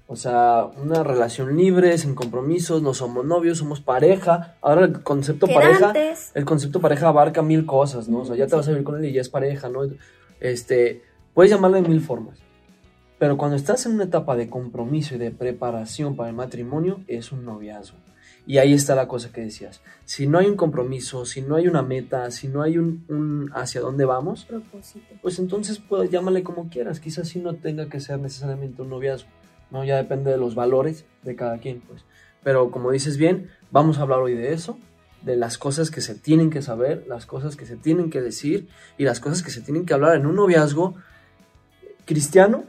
O 0.09 0.15
sea, 0.15 0.65
una 0.81 1.03
relación 1.03 1.57
libre, 1.57 1.97
sin 1.97 2.15
compromisos, 2.15 2.81
no 2.81 2.93
somos 2.93 3.25
novios, 3.25 3.57
somos 3.57 3.81
pareja. 3.81 4.55
Ahora 4.61 4.85
el 4.85 5.03
concepto 5.03 5.47
pareja, 5.47 5.91
Quedantes. 5.91 6.31
el 6.33 6.45
concepto 6.45 6.79
pareja 6.79 7.09
abarca 7.09 7.41
mil 7.41 7.65
cosas, 7.65 8.07
¿no? 8.07 8.19
O 8.19 8.25
sea, 8.25 8.37
ya 8.37 8.47
te 8.47 8.55
vas 8.55 8.67
a 8.67 8.71
vivir 8.71 8.85
con 8.85 8.97
él 8.97 9.05
y 9.09 9.13
ya 9.13 9.19
es 9.21 9.27
pareja, 9.29 9.67
¿no? 9.67 9.81
Este, 10.39 11.01
puedes 11.33 11.51
llamarle 11.51 11.81
de 11.81 11.89
mil 11.89 11.99
formas. 12.01 12.39
Pero 13.19 13.35
cuando 13.35 13.57
estás 13.57 13.85
en 13.85 13.93
una 13.95 14.05
etapa 14.05 14.37
de 14.37 14.49
compromiso 14.49 15.15
y 15.15 15.17
de 15.17 15.31
preparación 15.31 16.15
para 16.15 16.29
el 16.29 16.35
matrimonio, 16.35 17.01
es 17.07 17.31
un 17.33 17.43
noviazgo. 17.43 17.97
Y 18.45 18.59
ahí 18.59 18.71
está 18.71 18.95
la 18.95 19.09
cosa 19.09 19.33
que 19.33 19.41
decías. 19.41 19.81
Si 20.05 20.25
no 20.25 20.37
hay 20.37 20.45
un 20.45 20.55
compromiso, 20.55 21.25
si 21.25 21.41
no 21.41 21.55
hay 21.55 21.67
una 21.67 21.81
meta, 21.81 22.31
si 22.31 22.47
no 22.47 22.61
hay 22.61 22.77
un, 22.77 23.03
un 23.09 23.51
hacia 23.53 23.81
dónde 23.81 24.05
vamos, 24.05 24.45
Propósito. 24.45 25.15
pues 25.21 25.37
entonces 25.39 25.79
pues 25.79 26.09
llámale 26.09 26.43
como 26.43 26.69
quieras. 26.69 27.01
Quizás 27.01 27.27
sí 27.27 27.39
no 27.39 27.55
tenga 27.55 27.89
que 27.89 27.99
ser 27.99 28.19
necesariamente 28.19 28.81
un 28.83 28.89
noviazgo. 28.89 29.29
No, 29.71 29.83
ya 29.83 29.97
depende 29.97 30.31
de 30.31 30.37
los 30.37 30.55
valores 30.55 31.05
de 31.23 31.35
cada 31.35 31.57
quien, 31.57 31.81
pues. 31.81 32.03
Pero 32.43 32.71
como 32.71 32.91
dices 32.91 33.17
bien, 33.17 33.49
vamos 33.71 33.97
a 33.97 34.03
hablar 34.03 34.19
hoy 34.19 34.33
de 34.33 34.53
eso, 34.53 34.77
de 35.23 35.35
las 35.35 35.57
cosas 35.57 35.91
que 35.91 35.99
se 36.01 36.15
tienen 36.15 36.49
que 36.49 36.61
saber, 36.61 37.05
las 37.07 37.25
cosas 37.25 37.55
que 37.55 37.65
se 37.65 37.75
tienen 37.75 38.09
que 38.09 38.21
decir 38.21 38.69
y 38.97 39.03
las 39.03 39.19
cosas 39.19 39.43
que 39.43 39.49
se 39.51 39.61
tienen 39.61 39.85
que 39.85 39.93
hablar 39.93 40.15
en 40.15 40.25
un 40.25 40.35
noviazgo 40.35 40.95
cristiano 42.05 42.63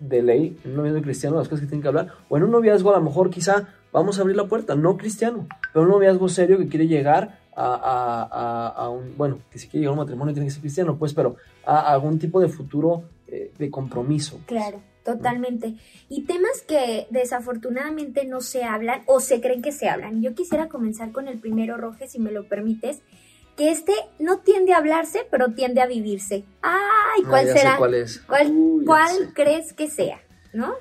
de 0.00 0.22
ley, 0.22 0.58
en 0.64 0.70
un 0.72 0.76
noviazgo 0.78 1.02
cristiano, 1.02 1.36
las 1.36 1.48
cosas 1.48 1.60
que 1.62 1.66
tienen 1.66 1.82
que 1.82 1.88
hablar, 1.88 2.08
o 2.28 2.36
en 2.36 2.42
un 2.44 2.50
noviazgo 2.50 2.90
a 2.94 2.98
lo 2.98 3.04
mejor 3.04 3.30
quizá 3.30 3.68
vamos 3.92 4.18
a 4.18 4.22
abrir 4.22 4.36
la 4.36 4.46
puerta, 4.46 4.74
no 4.74 4.96
cristiano, 4.96 5.46
pero 5.72 5.84
un 5.84 5.90
noviazgo 5.90 6.28
serio 6.28 6.58
que 6.58 6.68
quiere 6.68 6.88
llegar 6.88 7.38
a, 7.54 8.72
a- 8.74 8.88
un, 8.88 9.14
bueno, 9.18 9.40
que 9.50 9.58
si 9.58 9.68
quiere 9.68 9.80
llegar 9.82 9.90
a 9.90 9.92
un 9.92 9.98
matrimonio 9.98 10.32
tiene 10.32 10.46
que 10.46 10.52
ser 10.52 10.62
cristiano, 10.62 10.96
pues, 10.96 11.12
pero 11.12 11.36
a, 11.66 11.92
algún 11.92 12.18
tipo 12.18 12.40
de 12.40 12.48
futuro 12.48 13.04
eh, 13.28 13.52
de 13.58 13.70
compromiso. 13.70 14.40
Claro, 14.46 14.80
totalmente. 15.04 15.74
Y 16.08 16.22
temas 16.22 16.62
que 16.66 17.06
desafortunadamente 17.10 18.24
no 18.24 18.40
se 18.40 18.64
hablan 18.64 19.02
o 19.06 19.20
se 19.20 19.40
creen 19.40 19.62
que 19.62 19.72
se 19.72 19.88
hablan. 19.88 20.22
Yo 20.22 20.34
quisiera 20.34 20.68
comenzar 20.68 21.12
con 21.12 21.28
el 21.28 21.38
primero, 21.38 21.76
Roge, 21.76 22.08
si 22.08 22.18
me 22.18 22.32
lo 22.32 22.48
permites, 22.48 23.02
que 23.56 23.70
este 23.70 23.92
no 24.18 24.38
tiende 24.38 24.72
a 24.72 24.78
hablarse, 24.78 25.26
pero 25.30 25.52
tiende 25.52 25.80
a 25.80 25.86
vivirse. 25.86 26.44
¡Ay! 26.62 27.22
Ah, 27.24 27.28
¿Cuál 27.28 27.46
será? 27.48 27.76
¿Cuál 27.76 27.94
es? 27.94 28.20
¿Cuál, 28.20 29.32
crees 29.34 29.72
que 29.72 29.88
sea? 29.88 30.20
¿No? 30.52 30.74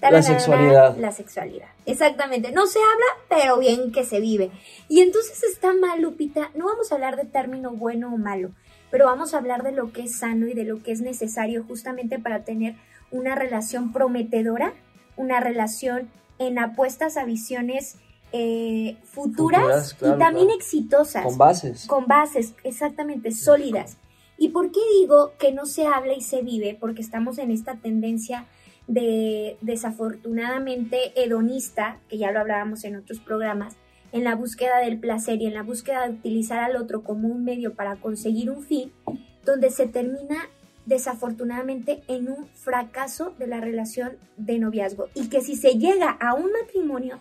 La 0.00 0.20
sexualidad. 0.20 0.96
La 0.96 1.12
sexualidad. 1.12 1.68
Exactamente. 1.86 2.50
No 2.50 2.66
se 2.66 2.80
habla, 2.80 3.06
pero 3.28 3.58
bien 3.58 3.92
que 3.92 4.04
se 4.04 4.18
vive. 4.18 4.50
Y 4.88 5.00
entonces 5.00 5.44
está 5.44 5.72
mal, 5.74 6.02
Lupita. 6.02 6.50
No 6.54 6.66
vamos 6.66 6.90
a 6.90 6.96
hablar 6.96 7.16
de 7.16 7.24
término 7.24 7.70
bueno 7.70 8.12
o 8.12 8.18
malo, 8.18 8.50
pero 8.90 9.06
vamos 9.06 9.32
a 9.32 9.38
hablar 9.38 9.62
de 9.62 9.70
lo 9.70 9.92
que 9.92 10.02
es 10.02 10.18
sano 10.18 10.48
y 10.48 10.54
de 10.54 10.64
lo 10.64 10.82
que 10.82 10.90
es 10.90 11.00
necesario 11.00 11.62
justamente 11.62 12.18
para 12.18 12.42
tener 12.42 12.74
una 13.12 13.36
relación 13.36 13.92
prometedora, 13.92 14.72
una 15.16 15.38
relación 15.38 16.10
en 16.38 16.58
apuestas 16.58 17.16
a 17.16 17.24
visiones 17.24 17.96
eh, 18.32 18.96
futuras, 19.04 19.60
Futuras, 19.60 19.94
claro, 19.94 20.16
y 20.16 20.18
también 20.18 20.46
claro. 20.46 20.58
exitosas 20.58 21.24
Con 21.24 21.38
bases. 21.38 21.86
con 21.86 22.06
bases 22.06 22.54
exactamente 22.64 23.30
sólidas. 23.30 23.98
¿Y 24.38 24.48
por 24.48 24.72
qué 24.72 24.80
digo 24.98 25.32
que 25.38 25.52
no 25.52 25.66
se 25.66 25.86
habla 25.86 26.14
y 26.14 26.22
se 26.22 26.42
vive? 26.42 26.76
Porque 26.80 27.02
estamos 27.02 27.38
en 27.38 27.50
esta 27.50 27.76
tendencia 27.76 28.46
de 28.86 29.58
desafortunadamente 29.60 31.12
hedonista, 31.22 31.98
que 32.08 32.18
ya 32.18 32.32
lo 32.32 32.40
hablábamos 32.40 32.84
en 32.84 32.96
otros 32.96 33.20
programas, 33.20 33.76
en 34.12 34.24
la 34.24 34.34
búsqueda 34.34 34.78
del 34.78 34.98
placer 34.98 35.40
y 35.40 35.46
en 35.46 35.54
la 35.54 35.62
búsqueda 35.62 36.08
de 36.08 36.14
utilizar 36.14 36.58
al 36.58 36.76
otro 36.76 37.02
como 37.02 37.28
un 37.28 37.44
medio 37.44 37.74
para 37.74 37.96
conseguir 37.96 38.50
un 38.50 38.62
fin, 38.62 38.92
donde 39.44 39.70
se 39.70 39.86
termina 39.86 40.48
desafortunadamente 40.86 42.02
en 42.08 42.28
un 42.28 42.48
fracaso 42.54 43.34
de 43.38 43.46
la 43.46 43.60
relación 43.60 44.16
de 44.36 44.58
noviazgo 44.58 45.08
y 45.14 45.28
que 45.28 45.40
si 45.40 45.56
se 45.56 45.78
llega 45.78 46.10
a 46.10 46.34
un 46.34 46.50
matrimonio 46.52 47.18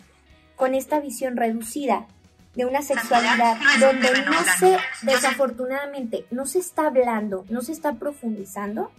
con 0.56 0.74
esta 0.74 1.00
visión 1.00 1.38
reducida 1.38 2.08
de 2.56 2.66
una 2.66 2.82
sexualidad 2.82 3.58
donde 3.80 4.10
no 4.26 4.34
se, 4.60 4.78
desafortunadamente, 5.04 6.26
no 6.32 6.46
se 6.46 6.60
está 6.60 6.88
hablando, 6.88 7.46
no 7.50 7.62
se 7.62 7.72
está 7.72 7.94
profundizando, 7.94 8.92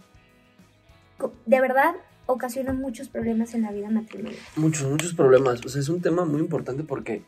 de 1.45 1.61
verdad 1.61 1.95
ocasiona 2.25 2.73
muchos 2.73 3.09
problemas 3.09 3.53
en 3.53 3.63
la 3.63 3.71
vida 3.71 3.89
matrimonial. 3.89 4.41
Muchos, 4.55 4.89
muchos 4.89 5.13
problemas. 5.13 5.63
O 5.65 5.69
sea, 5.69 5.81
es 5.81 5.89
un 5.89 6.01
tema 6.01 6.25
muy 6.25 6.39
importante 6.39 6.83
porque 6.83 7.23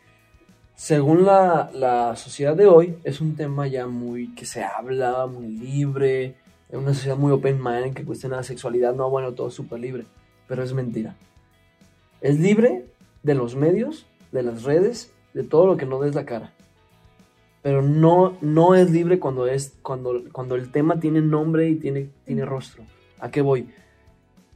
según 0.76 1.26
la, 1.26 1.70
la 1.74 2.16
sociedad 2.16 2.56
de 2.56 2.66
hoy, 2.66 2.98
es 3.04 3.22
un 3.22 3.36
tema 3.36 3.68
ya 3.68 3.88
muy 3.88 4.34
que 4.36 4.46
se 4.46 4.64
habla, 4.64 5.28
muy 5.28 5.48
libre, 5.48 6.36
en 6.76 6.84
una 6.84 6.94
sociedad 6.94 7.18
muy 7.18 7.32
open 7.32 7.62
mind 7.64 7.94
que 7.94 8.04
cuestiona 8.04 8.36
la 8.38 8.44
sexualidad, 8.44 8.94
no, 8.94 9.10
bueno, 9.10 9.34
todo 9.34 9.50
súper 9.50 9.80
libre, 9.80 10.06
pero 10.48 10.62
es 10.62 10.74
mentira. 10.74 11.16
Es 12.20 12.40
libre 12.40 12.86
de 13.24 13.34
los 13.34 13.56
medios, 13.56 14.06
de 14.32 14.44
las 14.44 14.64
redes, 14.64 15.12
de 15.34 15.44
todo 15.44 15.68
lo 15.68 15.78
que 15.78 15.86
no 15.86 16.02
des 16.02 16.16
la 16.16 16.26
cara. 16.26 16.54
Pero 17.62 17.82
no, 17.82 18.38
no 18.42 18.76
es 18.76 18.92
libre 18.92 19.20
cuando, 19.20 19.48
es, 19.48 19.74
cuando, 19.82 20.24
cuando 20.32 20.56
el 20.56 20.70
tema 20.70 21.00
tiene 21.00 21.22
nombre 21.22 21.70
y 21.70 21.76
tiene, 21.76 22.10
tiene 22.26 22.46
rostro. 22.46 22.84
¿A 23.20 23.32
qué 23.32 23.42
voy? 23.42 23.70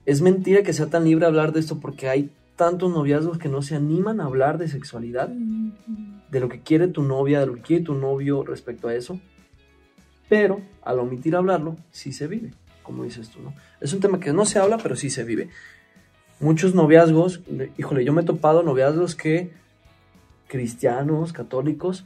Es 0.06 0.22
mentira 0.22 0.62
que 0.62 0.74
sea 0.74 0.88
tan 0.88 1.06
libre 1.06 1.26
hablar 1.26 1.54
de 1.54 1.62
esto 1.62 1.80
porque 1.80 2.10
hay 2.10 2.32
tantos 2.58 2.92
noviazgos 2.92 3.38
que 3.38 3.48
no 3.48 3.62
se 3.62 3.76
animan 3.76 4.20
a 4.20 4.26
hablar 4.26 4.58
de 4.58 4.68
sexualidad, 4.68 5.30
de 5.30 6.40
lo 6.40 6.50
que 6.50 6.60
quiere 6.60 6.90
tu 6.90 7.04
novia, 7.04 7.40
de 7.40 7.46
lo 7.46 7.56
que 7.56 7.62
quiere 7.62 7.86
tu 7.86 7.96
novio 7.96 8.44
respecto 8.44 8.90
a 8.90 8.94
eso. 8.94 9.20
Pero 10.30 10.62
al 10.84 11.00
omitir 11.00 11.36
hablarlo, 11.36 11.76
sí 11.92 12.14
se 12.14 12.28
vive, 12.28 12.52
como 12.84 13.04
dices 13.04 13.30
tú, 13.30 13.42
¿no? 13.42 13.54
Es 13.82 13.92
un 13.94 14.00
tema 14.00 14.20
que 14.20 14.32
no 14.32 14.46
se 14.46 14.60
habla, 14.60 14.78
pero 14.78 14.96
sí 14.96 15.10
se 15.10 15.24
vive. 15.24 15.50
Muchos 16.40 16.74
noviazgos, 16.76 17.42
híjole, 17.78 18.06
yo 18.06 18.14
me 18.14 18.22
he 18.22 18.26
topado 18.26 18.64
noviazgos 18.64 19.16
que 19.16 19.52
cristianos, 20.48 21.34
católicos, 21.34 22.06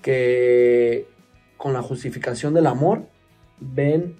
que 0.00 1.06
con 1.56 1.72
la 1.72 1.82
justificación 1.82 2.54
del 2.54 2.66
amor 2.66 3.06
ven 3.58 4.16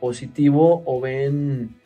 positivo 0.00 0.82
o 0.86 1.00
ven 1.00 1.76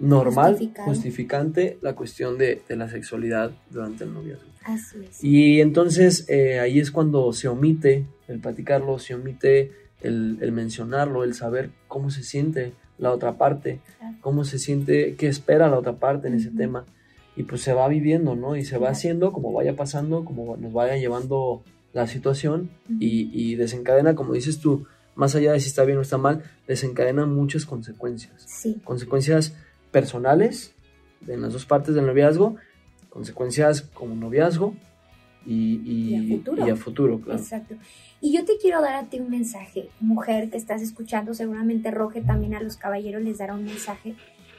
normal, 0.00 0.72
justificante 0.76 1.78
la 1.82 1.94
cuestión 1.94 2.38
de, 2.38 2.62
la 2.68 2.88
sexualidad 2.88 3.52
durante 3.70 4.04
el 4.04 4.14
noviazgo. 4.14 4.48
Así 4.64 4.96
es. 5.04 5.22
Y 5.22 5.60
entonces 5.60 6.24
eh, 6.28 6.58
ahí 6.60 6.78
es 6.78 6.90
cuando 6.90 7.32
se 7.32 7.48
omite 7.48 8.06
el 8.28 8.40
platicarlo, 8.40 8.98
se 8.98 9.14
omite 9.14 9.72
el, 10.04 10.52
mencionarlo, 10.52 11.24
el 11.24 11.34
saber 11.34 11.70
cómo 11.88 12.10
se 12.10 12.22
siente 12.22 12.74
la 12.98 13.10
otra 13.10 13.38
parte, 13.38 13.80
cómo 14.20 14.44
se 14.44 14.58
siente, 14.58 15.16
qué 15.16 15.28
espera 15.28 15.68
la 15.68 15.78
otra 15.78 15.94
parte 15.94 16.28
en 16.28 16.34
ese 16.34 16.50
tema 16.50 16.84
y 17.36 17.42
pues 17.44 17.62
se 17.62 17.72
va 17.72 17.88
viviendo, 17.88 18.36
¿no? 18.36 18.54
Y 18.54 18.64
se 18.64 18.78
va 18.78 18.90
haciendo 18.90 19.32
como 19.32 19.52
vaya 19.52 19.74
pasando, 19.74 20.24
como 20.24 20.56
nos 20.56 20.72
vaya 20.72 20.96
llevando 20.96 21.64
la 21.92 22.06
situación 22.06 22.70
y, 23.00 23.54
desencadena, 23.56 24.14
como 24.14 24.34
dices 24.34 24.60
tú, 24.60 24.86
más 25.14 25.34
allá 25.34 25.52
de 25.52 25.60
si 25.60 25.68
está 25.68 25.84
bien 25.84 25.98
o 25.98 26.02
está 26.02 26.18
mal, 26.18 26.42
desencadena 26.66 27.24
muchas 27.24 27.66
consecuencias. 27.66 28.44
Sí. 28.46 28.80
Consecuencias 28.84 29.54
personales 29.90 30.74
en 31.26 31.40
las 31.40 31.52
dos 31.52 31.66
partes 31.66 31.94
del 31.94 32.06
noviazgo, 32.06 32.56
consecuencias 33.10 33.82
como 33.82 34.14
noviazgo 34.14 34.74
y, 35.46 35.80
y, 35.84 36.70
a 36.70 36.76
futuro. 36.76 37.20
claro. 37.20 37.40
Exacto. 37.40 37.74
Y 38.20 38.32
yo 38.32 38.44
te 38.44 38.56
quiero 38.56 38.80
dar 38.80 38.94
a 38.94 39.04
ti 39.04 39.20
un 39.20 39.30
mensaje, 39.30 39.90
mujer 40.00 40.50
que 40.50 40.56
estás 40.56 40.82
escuchando, 40.82 41.34
seguramente 41.34 41.90
Roge 41.90 42.22
también 42.22 42.54
a 42.54 42.60
los 42.60 42.76
caballeros 42.76 43.22
les 43.22 43.38
dará 43.38 43.54
un 43.54 43.64
mensaje 43.64 44.14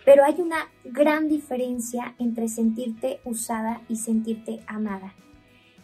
pero 0.05 0.23
hay 0.23 0.39
una 0.39 0.69
gran 0.85 1.27
diferencia 1.27 2.15
entre 2.19 2.47
sentirte 2.47 3.19
usada 3.25 3.81
y 3.89 3.97
sentirte 3.97 4.61
amada. 4.67 5.15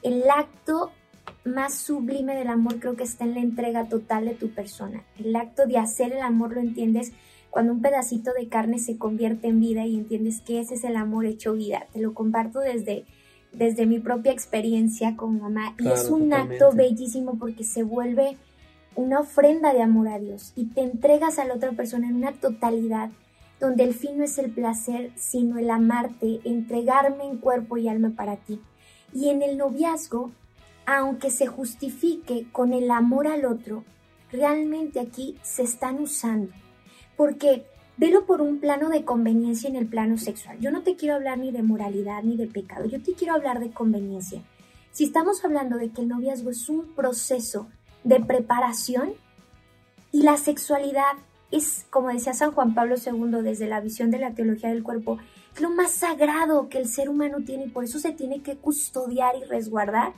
El 0.04 0.24
acto 0.30 0.92
más 1.44 1.74
sublime 1.74 2.36
del 2.36 2.50
amor 2.50 2.80
creo 2.80 2.96
que 2.96 3.04
está 3.04 3.26
en 3.26 3.34
la 3.34 3.42
entrega 3.42 3.90
total 3.90 4.26
de 4.26 4.36
tu 4.36 4.54
persona. 4.54 5.04
El 5.18 5.36
acto 5.36 5.66
de 5.66 5.80
hacer 5.80 6.14
el 6.14 6.22
amor 6.22 6.54
lo 6.54 6.62
entiendes 6.62 7.14
cuando 7.50 7.74
un 7.74 7.82
pedacito 7.82 8.32
de 8.34 8.48
carne 8.48 8.78
se 8.78 8.98
convierte 8.98 9.48
en 9.48 9.60
vida 9.60 9.86
y 9.86 9.96
entiendes 9.96 10.42
que 10.42 10.60
ese 10.60 10.76
es 10.76 10.84
el 10.84 10.96
amor 10.96 11.26
hecho 11.26 11.54
vida. 11.54 11.88
Te 11.92 12.00
lo 12.00 12.14
comparto 12.14 12.60
desde, 12.60 13.06
desde 13.52 13.86
mi 13.86 14.00
propia 14.00 14.32
experiencia 14.32 15.16
con 15.16 15.42
mamá 15.42 15.76
y 15.78 15.90
es 15.90 16.10
un 16.10 16.34
acto 16.34 16.72
bellísimo 16.72 17.38
porque 17.38 17.64
se 17.64 17.84
vuelve 17.84 18.38
una 18.96 19.20
ofrenda 19.20 19.74
de 19.74 19.82
amor 19.82 20.08
a 20.08 20.20
Dios 20.20 20.54
y 20.56 20.66
te 20.66 20.82
entregas 20.82 21.40
a 21.40 21.46
la 21.46 21.56
otra 21.56 21.72
persona 21.72 22.08
en 22.08 22.16
una 22.16 22.34
totalidad 22.34 23.10
donde 23.60 23.84
el 23.84 23.94
fin 23.94 24.18
no 24.18 24.24
es 24.24 24.38
el 24.40 24.52
placer, 24.52 25.12
sino 25.16 25.60
el 25.60 25.70
amarte, 25.70 26.42
entregarme 26.44 27.26
en 27.26 27.38
cuerpo 27.38 27.78
y 27.78 27.88
alma 27.88 28.14
para 28.16 28.38
ti. 28.38 28.60
Y 29.14 29.30
en 29.30 29.44
el 29.44 29.58
noviazgo, 29.58 30.32
aunque 30.88 31.30
se 31.30 31.46
justifique 31.46 32.48
con 32.52 32.74
el 32.74 32.90
amor 32.90 33.28
al 33.28 33.46
otro, 33.46 33.84
realmente 34.32 35.00
aquí 35.00 35.38
se 35.44 35.62
están 35.62 36.00
usando. 36.00 36.52
Porque 37.16 37.66
velo 38.02 38.26
por 38.26 38.42
un 38.42 38.60
plano 38.60 38.90
de 38.90 39.06
conveniencia 39.06 39.70
en 39.70 39.76
el 39.76 39.86
plano 39.86 40.18
sexual. 40.18 40.58
Yo 40.60 40.72
no 40.72 40.82
te 40.82 40.96
quiero 40.96 41.14
hablar 41.14 41.38
ni 41.38 41.52
de 41.52 41.62
moralidad 41.62 42.24
ni 42.24 42.36
de 42.36 42.48
pecado, 42.48 42.86
yo 42.86 43.00
te 43.00 43.14
quiero 43.14 43.36
hablar 43.36 43.60
de 43.60 43.70
conveniencia. 43.70 44.42
Si 44.92 45.04
estamos 45.04 45.46
hablando 45.46 45.78
de 45.78 45.92
que 45.92 46.02
el 46.02 46.08
noviazgo 46.08 46.50
es 46.50 46.68
un 46.68 46.96
proceso 46.96 47.68
de 48.04 48.20
preparación 48.20 49.14
y 50.12 50.24
la 50.24 50.38
sexualidad 50.38 51.14
es, 51.52 51.86
como 51.92 52.08
decía 52.08 52.34
San 52.34 52.54
Juan 52.54 52.74
Pablo 52.74 52.96
II 52.96 53.44
desde 53.44 53.68
la 53.68 53.82
visión 53.82 54.10
de 54.10 54.18
la 54.18 54.34
teología 54.34 54.70
del 54.70 54.82
cuerpo, 54.82 55.20
lo 55.60 55.70
más 55.70 55.92
sagrado 55.92 56.70
que 56.70 56.80
el 56.80 56.88
ser 56.88 57.08
humano 57.08 57.44
tiene 57.46 57.66
y 57.66 57.70
por 57.70 57.84
eso 57.84 58.00
se 58.00 58.14
tiene 58.14 58.42
que 58.42 58.58
custodiar 58.58 59.36
y 59.36 59.44
resguardar. 59.44 60.14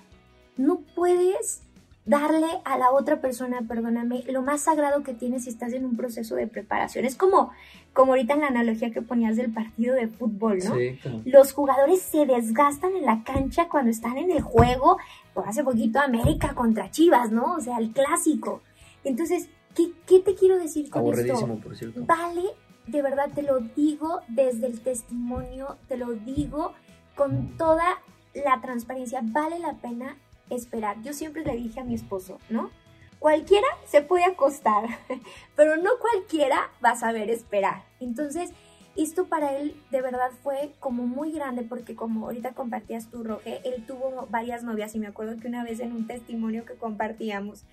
No 0.56 0.80
puedes 0.96 1.64
darle 2.06 2.48
a 2.66 2.78
la 2.78 2.92
otra 2.92 3.22
persona, 3.22 3.62
perdóname, 3.68 4.24
lo 4.28 4.42
más 4.42 4.62
sagrado 4.62 5.04
que 5.04 5.14
tienes 5.14 5.46
si 5.46 5.50
estás 5.50 5.74
en 5.74 5.86
un 5.86 5.96
proceso 5.96 6.36
de 6.36 6.48
preparación. 6.48 7.06
Es 7.06 7.16
como, 7.16 7.52
como 7.94 8.12
ahorita 8.14 8.34
en 8.34 8.42
la 8.42 8.48
analogía 8.48 8.92
que 8.92 9.02
ponías 9.02 9.38
del 9.38 9.54
partido 9.54 9.96
de 9.96 10.08
fútbol, 10.08 10.60
¿no? 10.64 10.76
Los 11.26 11.54
jugadores 11.54 12.02
se 12.02 12.26
desgastan 12.26 12.96
en 12.96 13.06
la 13.06 13.24
cancha 13.24 13.70
cuando 13.70 13.92
están 13.92 14.18
en 14.18 14.32
el 14.32 14.42
juego, 14.42 14.98
por 15.34 15.48
hace 15.48 15.64
poquito 15.64 16.00
América 16.00 16.54
contra 16.54 16.92
Chivas, 16.92 17.32
¿no? 17.32 17.54
O 17.54 17.62
sea, 17.62 17.78
el 17.78 17.92
clásico. 17.92 18.62
Entonces, 19.04 19.50
¿Qué, 19.76 20.20
te 20.20 20.36
quiero 20.36 20.58
decir 20.58 20.90
con 20.90 21.14
esto? 21.18 21.60
por 21.62 21.76
cierto. 21.76 22.06
Vale, 22.06 22.44
de 22.88 23.02
verdad 23.02 23.30
te 23.34 23.42
lo 23.42 23.60
digo 23.60 24.22
desde 24.28 24.68
el 24.68 24.82
testimonio, 24.82 25.78
te 25.88 25.98
lo 25.98 26.14
digo 26.14 26.74
con 27.16 27.58
toda 27.58 27.84
la 28.34 28.62
transparencia, 28.62 29.22
vale 29.24 29.60
la 29.60 29.74
pena 29.74 30.18
esperar. 30.50 31.02
Yo 31.02 31.14
siempre 31.14 31.44
le 31.44 31.56
dije 31.56 31.80
a 31.80 31.84
mi 31.84 31.96
esposo, 31.96 32.40
¿no? 32.50 32.70
Cualquiera 33.20 33.68
se 33.86 34.02
puede 34.02 34.26
acostar, 34.26 34.86
pero 35.56 35.78
no 35.78 35.92
cualquiera 36.00 36.72
va 36.84 36.92
a 36.92 36.96
saber 36.96 37.30
esperar. 37.30 37.84
Entonces, 38.00 38.52
esto 38.96 39.26
para 39.26 39.58
él 39.58 39.76
de 39.92 40.02
verdad 40.02 40.30
fue 40.44 40.74
como 40.80 41.08
muy 41.08 41.32
grande 41.32 41.64
porque 41.64 41.96
como 41.96 42.26
ahorita 42.26 42.54
compartías 42.54 43.10
tú, 43.10 43.24
Roge, 43.24 43.62
él 43.64 43.86
tuvo 43.86 44.28
varias 44.30 44.64
novias 44.64 44.94
y 44.94 45.00
me 45.00 45.08
acuerdo 45.08 45.40
que 45.40 45.48
una 45.48 45.64
vez 45.64 45.80
en 45.80 45.94
un 45.94 46.06
testimonio 46.06 46.66
que 46.66 46.76
compartíamos, 46.76 47.64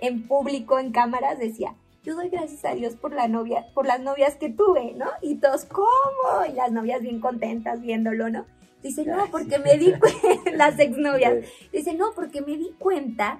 en 0.00 0.26
público, 0.26 0.78
en 0.78 0.92
cámaras, 0.92 1.38
decía, 1.38 1.74
yo 2.02 2.14
doy 2.14 2.30
gracias 2.30 2.64
a 2.64 2.74
Dios 2.74 2.94
por 2.96 3.12
la 3.12 3.28
novia, 3.28 3.66
por 3.74 3.86
las 3.86 4.00
novias 4.00 4.36
que 4.36 4.48
tuve, 4.48 4.94
¿no? 4.94 5.06
Y 5.20 5.36
todos, 5.36 5.66
¿cómo? 5.66 6.46
Y 6.48 6.52
las 6.54 6.72
novias 6.72 7.02
bien 7.02 7.20
contentas 7.20 7.80
viéndolo, 7.82 8.30
¿no? 8.30 8.46
Dice, 8.82 9.04
no, 9.04 9.30
porque 9.30 9.58
me 9.58 9.76
di 9.76 9.92
cuenta, 10.00 10.50
las 10.52 10.78
exnovias, 10.78 11.44
dice, 11.72 11.94
no, 11.94 12.12
porque 12.14 12.40
me 12.40 12.56
di 12.56 12.72
cuenta 12.78 13.38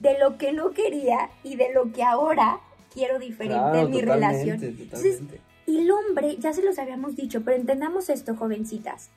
de 0.00 0.18
lo 0.18 0.38
que 0.38 0.52
no 0.52 0.70
quería 0.70 1.30
y 1.42 1.56
de 1.56 1.72
lo 1.72 1.92
que 1.92 2.02
ahora 2.02 2.60
quiero 2.92 3.18
diferente 3.18 3.80
en 3.80 3.90
mi 3.90 4.00
relación. 4.00 4.62
Entonces, 4.62 5.20
y 5.66 5.78
el 5.78 5.90
hombre, 5.90 6.36
ya 6.38 6.52
se 6.52 6.62
los 6.62 6.78
habíamos 6.78 7.16
dicho, 7.16 7.42
pero 7.42 7.56
entendamos 7.56 8.08
esto, 8.08 8.34
jovencitas, 8.34 9.10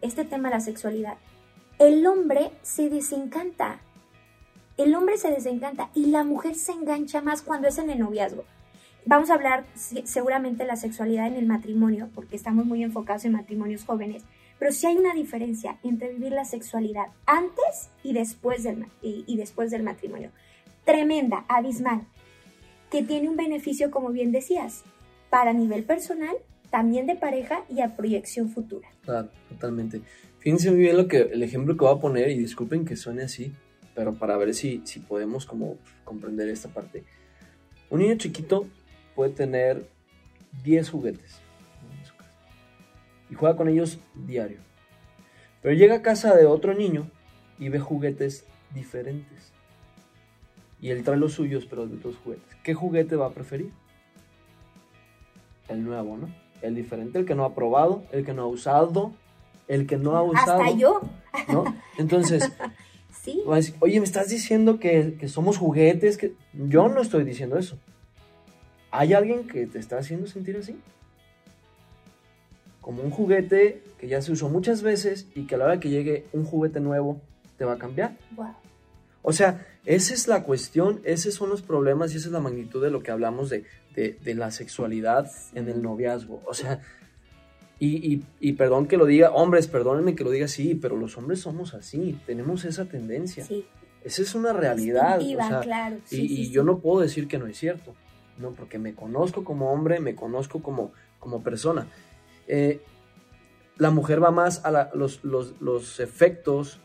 este 0.00 0.24
tema 0.24 0.48
de 0.48 0.56
la 0.56 0.60
sexualidad. 0.60 1.16
El 1.78 2.06
hombre 2.06 2.50
se 2.62 2.90
desencanta 2.90 3.80
el 4.82 4.94
hombre 4.94 5.18
se 5.18 5.30
desencanta 5.30 5.90
y 5.94 6.06
la 6.06 6.24
mujer 6.24 6.54
se 6.54 6.72
engancha 6.72 7.20
más 7.20 7.42
cuando 7.42 7.68
es 7.68 7.76
en 7.76 7.90
el 7.90 7.98
noviazgo. 7.98 8.44
Vamos 9.04 9.28
a 9.28 9.34
hablar 9.34 9.64
seguramente 10.04 10.62
de 10.62 10.68
la 10.68 10.76
sexualidad 10.76 11.26
en 11.26 11.34
el 11.34 11.44
matrimonio, 11.44 12.08
porque 12.14 12.36
estamos 12.36 12.64
muy 12.64 12.82
enfocados 12.82 13.26
en 13.26 13.32
matrimonios 13.32 13.84
jóvenes, 13.84 14.22
pero 14.60 14.72
sí 14.72 14.86
hay 14.86 14.98
una 14.98 15.14
diferencia 15.14 15.78
entre 15.82 16.12
vivir 16.12 16.32
la 16.32 16.44
sexualidad 16.44 17.06
antes 17.24 17.88
y 18.04 18.12
después 18.12 18.62
del, 18.62 18.84
y, 19.00 19.36
después 19.38 19.70
del 19.70 19.82
matrimonio. 19.82 20.30
Tremenda, 20.84 21.46
abismal, 21.48 22.02
que 22.90 23.02
tiene 23.02 23.30
un 23.30 23.36
beneficio, 23.36 23.90
como 23.90 24.10
bien 24.10 24.32
decías, 24.32 24.84
para 25.30 25.54
nivel 25.54 25.84
personal, 25.84 26.36
también 26.68 27.06
de 27.06 27.16
pareja 27.16 27.64
y 27.70 27.80
a 27.80 27.96
proyección 27.96 28.50
futura. 28.50 28.86
Claro, 29.00 29.30
totalmente. 29.48 30.02
Fíjense 30.40 30.70
muy 30.70 30.80
bien 30.80 30.98
lo 30.98 31.08
que, 31.08 31.22
el 31.22 31.42
ejemplo 31.42 31.74
que 31.78 31.84
voy 31.86 31.96
a 31.96 32.00
poner, 32.00 32.28
y 32.28 32.38
disculpen 32.38 32.84
que 32.84 32.96
suene 32.96 33.22
así, 33.22 33.54
pero 33.94 34.14
para 34.14 34.36
ver 34.36 34.52
si, 34.52 34.82
si 34.84 35.00
podemos 35.00 35.46
como 35.46 35.78
comprender 36.04 36.50
esta 36.50 36.68
parte. 36.68 37.04
Un 37.88 38.00
niño 38.00 38.16
chiquito 38.16 38.66
puede 39.14 39.32
tener 39.32 39.88
10 40.64 40.90
juguetes. 40.90 41.39
Y 43.30 43.34
juega 43.34 43.56
con 43.56 43.68
ellos 43.68 43.98
diario. 44.14 44.58
Pero 45.62 45.74
llega 45.74 45.96
a 45.96 46.02
casa 46.02 46.34
de 46.34 46.46
otro 46.46 46.74
niño 46.74 47.08
y 47.58 47.68
ve 47.68 47.78
juguetes 47.78 48.44
diferentes. 48.74 49.52
Y 50.80 50.90
él 50.90 51.04
trae 51.04 51.18
los 51.18 51.34
suyos, 51.34 51.66
pero 51.66 51.86
de 51.86 51.96
otros 51.96 52.16
juguetes. 52.24 52.56
¿Qué 52.62 52.74
juguete 52.74 53.16
va 53.16 53.26
a 53.26 53.30
preferir? 53.30 53.70
El 55.68 55.84
nuevo, 55.84 56.16
¿no? 56.16 56.28
El 56.62 56.74
diferente, 56.74 57.18
el 57.18 57.26
que 57.26 57.34
no 57.34 57.44
ha 57.44 57.54
probado, 57.54 58.04
el 58.12 58.24
que 58.24 58.32
no 58.32 58.42
ha 58.42 58.46
usado, 58.46 59.12
el 59.68 59.86
que 59.86 59.96
no 59.96 60.16
ha 60.16 60.22
usado. 60.22 60.62
Hasta 60.62 60.76
yo. 60.76 61.00
¿no? 61.48 61.64
Entonces, 61.98 62.50
Sí. 63.22 63.42
decir, 63.54 63.74
oye, 63.80 64.00
me 64.00 64.06
estás 64.06 64.28
diciendo 64.30 64.78
que, 64.78 65.16
que 65.18 65.28
somos 65.28 65.58
juguetes, 65.58 66.16
que 66.16 66.34
yo 66.54 66.88
no 66.88 67.02
estoy 67.02 67.24
diciendo 67.24 67.58
eso. 67.58 67.78
¿Hay 68.90 69.12
alguien 69.12 69.46
que 69.46 69.66
te 69.66 69.78
está 69.78 69.98
haciendo 69.98 70.26
sentir 70.26 70.56
así? 70.56 70.76
Como 72.80 73.02
un 73.02 73.10
juguete 73.10 73.82
que 73.98 74.08
ya 74.08 74.22
se 74.22 74.32
usó 74.32 74.48
muchas 74.48 74.82
veces 74.82 75.26
y 75.34 75.46
que 75.46 75.54
a 75.54 75.58
la 75.58 75.64
hora 75.66 75.80
que 75.80 75.90
llegue 75.90 76.26
un 76.32 76.44
juguete 76.44 76.80
nuevo 76.80 77.20
te 77.58 77.64
va 77.64 77.74
a 77.74 77.78
cambiar. 77.78 78.16
Wow. 78.36 78.54
O 79.22 79.32
sea, 79.32 79.66
esa 79.84 80.14
es 80.14 80.28
la 80.28 80.44
cuestión, 80.44 81.00
esos 81.04 81.34
son 81.34 81.50
los 81.50 81.60
problemas 81.62 82.12
y 82.14 82.16
esa 82.16 82.28
es 82.28 82.32
la 82.32 82.40
magnitud 82.40 82.82
de 82.82 82.90
lo 82.90 83.02
que 83.02 83.10
hablamos 83.10 83.50
de, 83.50 83.64
de- 83.94 84.16
de 84.24 84.34
la 84.34 84.50
sexualidad 84.50 85.30
en 85.54 85.68
el 85.68 85.82
noviazgo. 85.82 86.40
O 86.46 86.54
sea, 86.54 86.80
y, 87.78 88.14
y- 88.14 88.22
y 88.40 88.52
perdón 88.54 88.86
que 88.86 88.96
lo 88.96 89.04
diga, 89.06 89.30
hombres, 89.32 89.66
perdónenme 89.66 90.14
que 90.14 90.24
lo 90.24 90.30
diga 90.30 90.46
así, 90.46 90.74
pero 90.74 90.96
los 90.96 91.16
hombres 91.18 91.40
somos 91.40 91.74
así, 91.74 92.18
tenemos 92.26 92.64
esa 92.64 92.86
tendencia. 92.86 93.44
Sí. 93.44 93.66
Esa 94.04 94.22
es 94.22 94.34
una 94.34 94.52
realidad. 94.54 95.18
o 95.18 95.20
Instintiva, 95.20 95.48
sea, 95.48 95.60
claro. 95.60 95.96
y, 96.10 96.16
Sí, 96.16 96.22
y 96.24 96.28
sí, 96.46 96.50
yo 96.50 96.64
no 96.64 96.78
puedo 96.78 97.00
decir 97.00 97.28
que 97.28 97.36
no 97.38 97.46
es 97.46 97.58
cierto, 97.58 97.94
¿no? 98.38 98.52
Porque 98.52 98.78
me 98.78 98.94
conozco 98.94 99.44
como 99.44 99.70
hombre, 99.70 100.00
me 100.00 100.14
conozco 100.14 100.62
como, 100.62 100.92
como 101.18 101.42
persona. 101.42 101.86
Eh, 102.52 102.82
la 103.78 103.90
mujer 103.90 104.20
va 104.20 104.32
más 104.32 104.64
a 104.64 104.90
los, 104.92 105.22
los, 105.22 105.54
los 105.60 106.00
efectos 106.00 106.80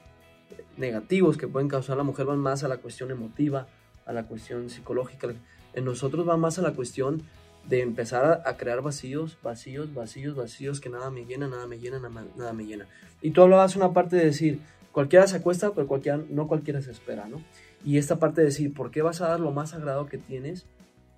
negativos 0.78 1.38
que 1.38 1.48
pueden 1.48 1.68
causar 1.68 1.98
la 1.98 2.04
mujer 2.04 2.28
van 2.28 2.38
más 2.38 2.64
a 2.64 2.68
la 2.68 2.78
cuestión 2.78 3.10
emotiva, 3.10 3.68
a 4.06 4.14
la 4.14 4.28
cuestión 4.28 4.70
psicológica. 4.70 5.28
En 5.74 5.86
nosotros 5.86 6.30
va 6.30 6.38
más 6.38 6.60
a 6.60 6.62
la 6.62 6.74
cuestión 6.74 7.24
de 7.68 7.82
empezar 7.82 8.44
a, 8.46 8.58
crear 8.58 8.84
vacíos, 8.84 9.40
vacíos, 9.42 9.92
vacíos, 9.92 10.36
vacíos, 10.36 10.80
que 10.80 10.90
nada 10.90 11.10
me 11.10 11.26
llena, 11.26 11.48
nada 11.48 11.66
me 11.66 11.80
llena, 11.80 11.98
nada, 11.98 12.28
nada 12.38 12.54
me 12.54 12.66
llena. 12.66 12.86
Y 13.24 13.32
tú 13.32 13.42
hablabas 13.42 13.76
una 13.76 13.92
parte 13.92 14.18
de 14.18 14.26
decir, 14.26 14.60
cualquiera 14.92 15.26
se 15.26 15.38
acuesta, 15.38 15.72
pero 15.74 15.88
no 16.30 16.48
cualquiera 16.48 16.80
se 16.84 16.92
espera, 16.92 17.28
¿no? 17.28 17.42
Y 17.84 17.98
esta 17.98 18.20
parte 18.20 18.42
de 18.42 18.48
decir, 18.48 18.72
¿por 18.72 18.92
qué 18.92 19.02
vas 19.02 19.20
a 19.22 19.30
dar 19.30 19.40
lo 19.40 19.50
más 19.50 19.72
sagrado 19.72 20.06
que 20.06 20.20
tienes 20.20 20.68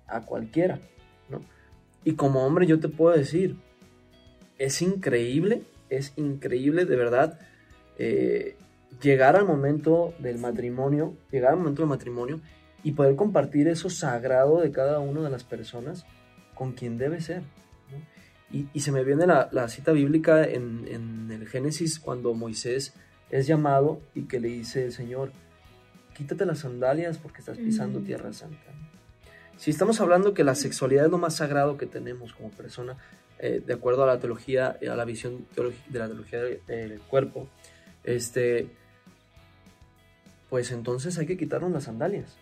a 0.06 0.22
cualquiera? 0.22 0.80
¿no? 1.28 1.42
Y 2.02 2.14
como 2.14 2.46
hombre 2.46 2.66
yo 2.66 2.80
te 2.80 2.88
puedo 2.88 3.14
decir, 3.14 3.56
es 4.58 4.82
increíble, 4.82 5.62
es 5.88 6.12
increíble 6.16 6.84
de 6.84 6.96
verdad 6.96 7.38
eh, 7.98 8.56
llegar 9.02 9.36
al 9.36 9.46
momento 9.46 10.14
del 10.18 10.38
matrimonio, 10.38 11.16
llegar 11.30 11.52
al 11.52 11.58
momento 11.58 11.82
del 11.82 11.88
matrimonio 11.88 12.40
y 12.82 12.92
poder 12.92 13.16
compartir 13.16 13.68
eso 13.68 13.90
sagrado 13.90 14.60
de 14.60 14.70
cada 14.70 15.00
una 15.00 15.22
de 15.22 15.30
las 15.30 15.44
personas 15.44 16.04
con 16.54 16.72
quien 16.72 16.98
debe 16.98 17.20
ser. 17.20 17.42
¿no? 17.42 17.98
Y, 18.50 18.68
y 18.72 18.80
se 18.80 18.92
me 18.92 19.04
viene 19.04 19.26
la, 19.26 19.48
la 19.52 19.68
cita 19.68 19.92
bíblica 19.92 20.44
en, 20.44 20.86
en 20.88 21.30
el 21.30 21.48
Génesis 21.48 21.98
cuando 21.98 22.34
Moisés 22.34 22.94
es 23.30 23.46
llamado 23.46 24.00
y 24.14 24.22
que 24.22 24.40
le 24.40 24.48
dice 24.48 24.84
el 24.84 24.92
Señor, 24.92 25.32
quítate 26.14 26.46
las 26.46 26.60
sandalias 26.60 27.18
porque 27.18 27.40
estás 27.40 27.58
pisando 27.58 28.00
Mm. 28.00 28.04
tierra 28.04 28.32
santa. 28.32 28.72
Si 29.56 29.70
estamos 29.70 30.00
hablando 30.00 30.34
que 30.34 30.44
la 30.44 30.54
sexualidad 30.54 31.06
es 31.06 31.10
lo 31.10 31.18
más 31.18 31.36
sagrado 31.36 31.76
que 31.76 31.86
tenemos 31.86 32.32
como 32.32 32.50
persona, 32.50 32.96
eh, 33.38 33.62
de 33.64 33.74
acuerdo 33.74 34.04
a 34.04 34.06
la 34.06 34.18
teología, 34.18 34.78
a 34.80 34.96
la 34.96 35.04
visión 35.04 35.46
teológica 35.54 35.84
de 35.88 35.98
la 35.98 36.06
teología 36.06 36.40
del 36.40 37.00
cuerpo, 37.00 37.48
este, 38.04 38.68
pues 40.50 40.72
entonces 40.72 41.18
hay 41.18 41.26
que 41.26 41.36
quitarnos 41.36 41.70
las 41.70 41.84
sandalias. 41.84 42.36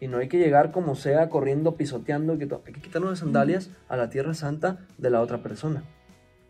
Y 0.00 0.08
no 0.08 0.18
hay 0.18 0.28
que 0.28 0.38
llegar 0.38 0.70
como 0.72 0.96
sea, 0.96 1.28
corriendo, 1.28 1.76
pisoteando, 1.76 2.36
que 2.36 2.44
hay 2.44 2.72
que 2.72 2.80
quitarnos 2.80 3.10
las 3.10 3.20
sandalias 3.20 3.70
a 3.88 3.96
la 3.96 4.10
tierra 4.10 4.34
santa 4.34 4.78
de 4.98 5.10
la 5.10 5.20
otra 5.20 5.42
persona. 5.42 5.84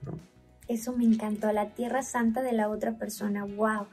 ¿no? 0.03 0.19
Eso 0.67 0.93
me 0.97 1.05
encantó, 1.05 1.53
la 1.53 1.71
tierra 1.71 2.03
santa 2.03 2.43
de 2.43 2.53
la 2.53 2.69
otra 2.69 2.93
persona, 2.93 3.45
wow. 3.45 3.87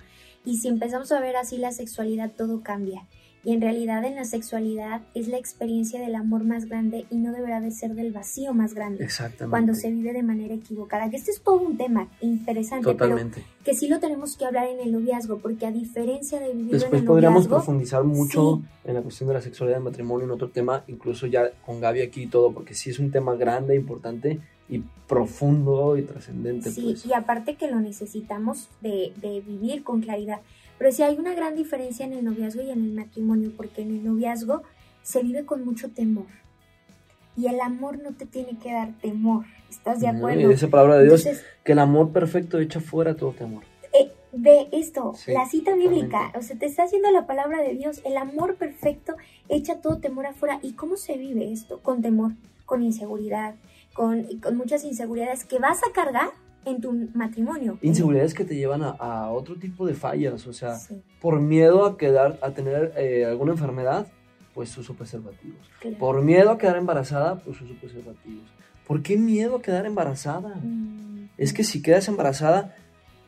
Y 0.46 0.58
si 0.58 0.70
empezamos 0.70 1.12
a 1.12 1.20
ver 1.20 1.36
así 1.36 1.58
la 1.58 1.72
sexualidad, 1.72 2.32
todo 2.36 2.62
cambia. 2.64 3.08
Y 3.44 3.54
en 3.54 3.62
realidad 3.62 4.06
en 4.06 4.16
la 4.16 4.26
sexualidad 4.26 5.02
es 5.16 5.28
la 5.28 5.38
experiencia 5.38 6.00
del 6.00 6.14
amor 6.14 6.44
más 6.44 6.66
grande 6.66 7.06
y 7.10 7.16
no 7.16 7.32
deberá 7.32 7.60
de 7.60 7.72
ser 7.72 7.96
del 7.96 8.12
vacío 8.12 8.54
más 8.54 8.76
grande. 8.76 9.04
Exactamente. 9.04 9.50
Cuando 9.50 9.74
se 9.74 9.90
vive 9.90 10.14
de 10.14 10.22
manera 10.22 10.54
equivocada. 10.54 11.10
Que 11.10 11.16
este 11.18 11.32
es 11.32 11.42
todo 11.42 11.60
un 11.60 11.76
tema 11.76 12.08
interesante, 12.22 12.84
Totalmente. 12.86 13.42
pero 13.42 13.64
que 13.66 13.74
sí 13.74 13.88
lo 13.88 14.00
tenemos 14.00 14.38
que 14.38 14.46
hablar 14.46 14.68
en 14.68 14.80
el 14.80 14.92
noviazgo, 14.92 15.40
porque 15.40 15.66
a 15.66 15.72
diferencia 15.72 16.40
de 16.40 16.50
vivir 16.54 16.66
en 16.76 16.80
Después 16.82 17.02
el 17.02 17.08
podríamos 17.08 17.46
noviazgo, 17.46 17.56
profundizar 17.58 18.04
mucho 18.04 18.62
Sí. 18.62 18.90
en 18.90 18.94
la 18.94 19.02
cuestión 19.02 19.28
de 19.30 19.34
la 19.34 19.42
sexualidad 19.42 19.78
del 19.78 19.86
matrimonio, 19.86 20.26
en 20.26 20.32
otro 20.32 20.50
tema, 20.50 20.84
incluso 20.88 21.26
ya 21.26 21.50
con 21.66 21.80
Gaby 21.82 22.02
aquí 22.02 22.24
y 22.24 22.28
todo, 22.28 22.52
porque 22.54 22.76
sí 22.76 22.92
es 22.92 23.00
un 23.00 23.10
tema 23.12 23.34
grande, 23.36 23.76
importante 23.76 24.40
y 24.70 24.84
profundo 25.08 25.98
y 25.98 26.04
trascendente. 26.04 26.72
Sí, 26.72 26.82
pues. 26.84 27.06
y 27.06 27.14
aparte 27.14 27.56
que 27.56 27.70
lo 27.70 27.80
necesitamos 27.80 28.70
de, 28.82 29.14
de 29.18 29.42
vivir 29.42 29.84
con 29.84 30.02
claridad. 30.02 30.42
Pero 30.82 30.92
sí 30.92 31.04
hay 31.04 31.16
una 31.20 31.36
gran 31.36 31.56
diferencia 31.56 32.08
en 32.08 32.14
el 32.14 32.26
noviazgo 32.26 32.64
y 32.64 32.72
en 32.72 32.84
el 32.84 32.94
matrimonio, 32.94 33.52
porque 33.56 33.84
en 33.84 33.90
el 33.92 34.04
noviazgo 34.04 34.64
se 35.04 35.22
vive 35.22 35.46
con 35.46 35.64
mucho 35.64 35.92
temor. 35.92 36.26
Y 37.38 37.46
el 37.46 37.62
amor 37.62 38.00
no 38.02 38.14
te 38.16 38.26
tiene 38.26 38.58
que 38.58 38.74
dar 38.74 38.92
temor. 39.00 39.46
¿Estás 39.70 40.00
de 40.00 40.08
acuerdo? 40.08 40.40
Y 40.40 40.48
dice 40.48 40.68
palabra 40.70 40.98
de 40.98 41.04
Dios 41.04 41.24
Entonces, 41.24 41.46
que 41.64 41.74
el 41.74 41.78
amor 41.78 42.12
perfecto 42.12 42.58
echa 42.58 42.80
fuera 42.80 43.16
todo 43.16 43.32
temor. 43.34 43.62
eh, 43.94 44.12
ve 44.32 44.70
esto, 44.72 45.14
Sí, 45.16 45.32
la 45.34 45.46
cita 45.46 45.76
bíblica, 45.76 46.32
totalmente. 46.34 46.40
o 46.40 46.42
sea, 46.42 46.58
te 46.58 46.66
está 46.66 46.82
haciendo 46.86 47.12
la 47.12 47.28
palabra 47.28 47.62
de 47.62 47.76
Dios. 47.76 48.02
El 48.04 48.18
amor 48.18 48.56
perfecto 48.56 49.18
echa 49.50 49.82
todo 49.82 50.00
temor 50.00 50.26
afuera. 50.26 50.58
¿Y 50.64 50.74
cómo 50.74 50.98
se 50.98 51.16
vive 51.16 51.52
esto? 51.54 51.78
Con 51.84 52.02
temor, 52.02 52.32
con 52.66 52.82
inseguridad, 52.82 53.54
con, 53.94 54.24
con 54.40 54.58
muchas 54.58 54.84
inseguridades 54.84 55.46
que 55.46 55.60
vas 55.60 55.82
a 55.88 55.94
cargar 55.94 56.32
en 56.66 56.80
tu 56.82 56.92
matrimonio. 57.14 57.78
Inseguridades 57.82 58.34
que 58.34 58.46
te 58.46 58.56
llevan 58.56 58.84
a, 58.84 58.90
a 58.92 59.32
otro 59.32 59.56
tipo 59.56 59.86
de 59.86 59.94
fallas, 59.94 60.46
o 60.48 60.54
sea, 60.54 60.76
Sí, 60.76 61.02
por 61.20 61.40
miedo 61.40 61.86
a 61.86 61.98
quedar, 61.98 62.38
a 62.42 62.52
tener 62.52 62.94
eh, 62.98 63.26
alguna 63.26 63.54
enfermedad, 63.54 64.08
pues 64.54 64.78
uso 64.78 64.94
preservativos. 64.94 65.70
claro. 65.80 65.98
Por 65.98 66.22
miedo 66.24 66.52
a 66.52 66.58
quedar 66.58 66.78
embarazada, 66.78 67.36
pues 67.40 67.60
uso 67.62 67.74
preservativos. 67.80 68.46
¿Por 68.88 69.02
qué 69.02 69.16
miedo 69.18 69.56
a 69.58 69.62
quedar 69.62 69.86
embarazada? 69.86 70.56
Mm, 70.62 71.30
Es 71.38 71.54
que 71.54 71.64
si 71.64 71.82
quedas 71.82 72.08
embarazada, 72.10 72.76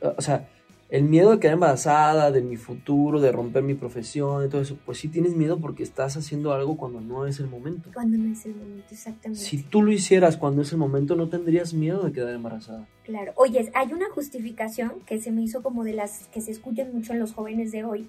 o 0.02 0.22
sea, 0.22 0.48
el 0.94 1.06
miedo 1.06 1.32
de 1.32 1.40
quedar 1.40 1.56
embarazada, 1.56 2.30
de 2.30 2.44
mi 2.44 2.56
futuro, 2.56 3.20
de 3.20 3.32
romper 3.32 3.64
mi 3.64 3.74
profesión 3.74 4.46
y 4.46 4.50
todo 4.50 4.62
eso, 4.62 4.78
pues 4.86 5.00
sí 5.00 5.08
tienes 5.08 5.36
miedo 5.36 5.60
porque 5.60 5.82
estás 5.82 6.18
haciendo 6.18 6.54
algo 6.54 6.78
cuando 6.78 7.02
no 7.02 7.26
es 7.26 7.40
el 7.40 7.48
momento. 7.48 7.90
Cuando 7.92 8.16
no 8.16 8.32
es 8.32 8.46
el 8.46 8.54
momento, 8.54 8.86
exactamente. 8.92 9.44
Si 9.44 9.64
tú 9.64 9.82
lo 9.82 9.92
hicieras 9.92 10.38
cuando 10.38 10.62
es 10.62 10.72
el 10.72 10.78
momento, 10.78 11.16
no 11.16 11.30
tendrías 11.30 11.74
miedo 11.74 12.04
de 12.04 12.12
quedar 12.12 12.36
embarazada. 12.36 12.88
Claro. 13.06 13.32
Oye, 13.38 13.72
hay 13.74 13.92
una 13.92 14.08
justificación 14.12 15.00
que 15.08 15.20
se 15.20 15.32
me 15.32 15.42
hizo 15.42 15.64
como 15.64 15.84
de 15.84 15.94
las 15.94 16.28
que 16.28 16.42
se 16.42 16.52
escuchan 16.52 16.94
mucho 16.94 17.14
en 17.14 17.20
los 17.20 17.34
jóvenes 17.34 17.72
de 17.72 17.84
hoy. 17.84 18.08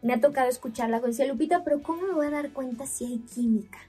Me 0.00 0.12
ha 0.12 0.20
tocado 0.20 0.48
escucharla 0.48 1.00
con 1.00 1.10
decía 1.10 1.26
Lupita, 1.26 1.64
pero 1.64 1.82
¿cómo 1.82 2.02
me 2.02 2.12
voy 2.12 2.26
a 2.26 2.30
dar 2.30 2.52
cuenta 2.52 2.86
si 2.86 3.04
hay 3.04 3.18
química? 3.18 3.80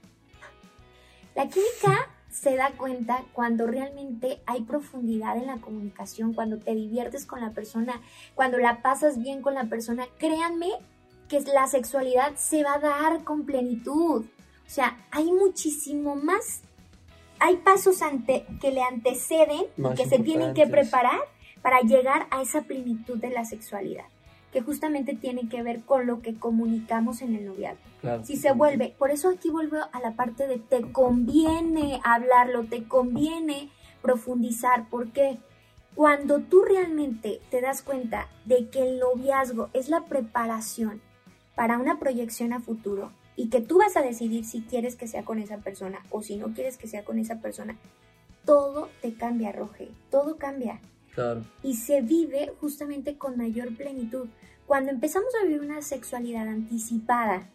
La 1.36 1.48
química 1.48 2.10
se 2.40 2.56
da 2.56 2.70
cuenta 2.76 3.24
cuando 3.32 3.66
realmente 3.66 4.40
hay 4.46 4.62
profundidad 4.62 5.36
en 5.36 5.46
la 5.46 5.56
comunicación, 5.56 6.34
cuando 6.34 6.58
te 6.58 6.74
diviertes 6.74 7.26
con 7.26 7.40
la 7.40 7.50
persona, 7.50 8.00
cuando 8.34 8.58
la 8.58 8.80
pasas 8.80 9.20
bien 9.20 9.42
con 9.42 9.54
la 9.54 9.64
persona. 9.64 10.06
Créanme 10.18 10.68
que 11.28 11.40
la 11.40 11.66
sexualidad 11.66 12.36
se 12.36 12.62
va 12.62 12.74
a 12.74 12.78
dar 12.78 13.24
con 13.24 13.44
plenitud. 13.44 14.24
O 14.24 14.70
sea, 14.70 15.04
hay 15.10 15.32
muchísimo 15.32 16.14
más, 16.14 16.62
hay 17.40 17.56
pasos 17.56 18.02
ante, 18.02 18.46
que 18.60 18.70
le 18.70 18.82
anteceden 18.82 19.64
y 19.76 19.80
Más 19.80 19.98
que 19.98 20.06
se 20.06 20.18
tienen 20.18 20.54
que 20.54 20.66
preparar 20.66 21.18
para 21.60 21.80
llegar 21.80 22.28
a 22.30 22.42
esa 22.42 22.62
plenitud 22.62 23.18
de 23.18 23.30
la 23.30 23.44
sexualidad, 23.44 24.04
que 24.52 24.62
justamente 24.62 25.14
tiene 25.14 25.48
que 25.48 25.62
ver 25.62 25.82
con 25.82 26.06
lo 26.06 26.20
que 26.20 26.34
comunicamos 26.36 27.20
en 27.22 27.34
el 27.34 27.46
noviazgo. 27.46 27.82
Claro. 28.00 28.24
Si 28.24 28.36
se 28.36 28.52
vuelve, 28.52 28.94
por 28.98 29.10
eso 29.10 29.28
aquí 29.28 29.50
vuelvo 29.50 29.76
a 29.92 30.00
la 30.00 30.12
parte 30.12 30.46
de 30.46 30.58
te 30.58 30.90
conviene 30.92 32.00
hablarlo, 32.04 32.64
te 32.64 32.84
conviene 32.84 33.70
profundizar, 34.00 34.88
porque 34.88 35.38
cuando 35.94 36.40
tú 36.40 36.62
realmente 36.62 37.40
te 37.50 37.60
das 37.60 37.82
cuenta 37.82 38.28
de 38.44 38.68
que 38.68 38.82
el 38.88 38.98
noviazgo 39.00 39.68
es 39.72 39.88
la 39.88 40.04
preparación 40.06 41.00
para 41.54 41.76
una 41.78 41.98
proyección 41.98 42.52
a 42.52 42.60
futuro 42.60 43.10
y 43.34 43.48
que 43.50 43.60
tú 43.60 43.78
vas 43.78 43.96
a 43.96 44.02
decidir 44.02 44.44
si 44.44 44.62
quieres 44.62 44.96
que 44.96 45.08
sea 45.08 45.24
con 45.24 45.40
esa 45.40 45.58
persona 45.58 45.98
o 46.10 46.22
si 46.22 46.36
no 46.36 46.54
quieres 46.54 46.76
que 46.76 46.86
sea 46.86 47.04
con 47.04 47.18
esa 47.18 47.40
persona, 47.40 47.76
todo 48.44 48.88
te 49.02 49.14
cambia, 49.14 49.52
Roge, 49.52 49.90
todo 50.10 50.36
cambia 50.36 50.80
Claro. 51.14 51.44
y 51.64 51.74
se 51.74 52.00
vive 52.00 52.52
justamente 52.60 53.18
con 53.18 53.36
mayor 53.36 53.76
plenitud. 53.76 54.28
Cuando 54.68 54.90
empezamos 54.90 55.34
a 55.34 55.46
vivir 55.46 55.62
una 55.62 55.80
sexualidad 55.80 56.46
anticipada, 56.46 57.48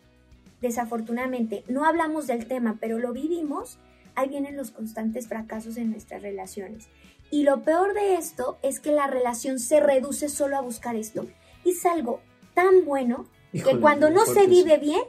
desafortunadamente, 0.61 1.63
no 1.67 1.85
hablamos 1.85 2.25
del 2.25 2.47
tema, 2.47 2.77
pero 2.81 2.97
lo 2.97 3.13
vivimos, 3.13 3.77
ahí 4.15 4.29
vienen 4.29 4.57
los 4.57 4.71
constantes 4.71 5.27
fracasos 5.27 5.77
en 5.77 5.91
nuestras 5.91 6.23
relaciones. 6.23 6.87
Y 7.29 7.43
lo 7.43 7.61
peor 7.61 7.93
de 7.93 8.15
esto 8.15 8.57
es 8.63 8.79
que 8.79 8.91
la 8.91 9.05
relación 9.05 9.59
se 9.59 9.79
reduce 9.79 10.27
solo 10.27 10.57
a 10.57 10.61
buscar 10.61 10.95
esto. 10.95 11.27
Y 11.63 11.69
es 11.69 11.85
algo 11.85 12.19
tan 12.55 12.83
bueno 12.83 13.27
Híjole, 13.53 13.75
que 13.75 13.79
cuando 13.79 14.09
no 14.09 14.25
se 14.25 14.47
vive 14.47 14.79
bien, 14.79 15.03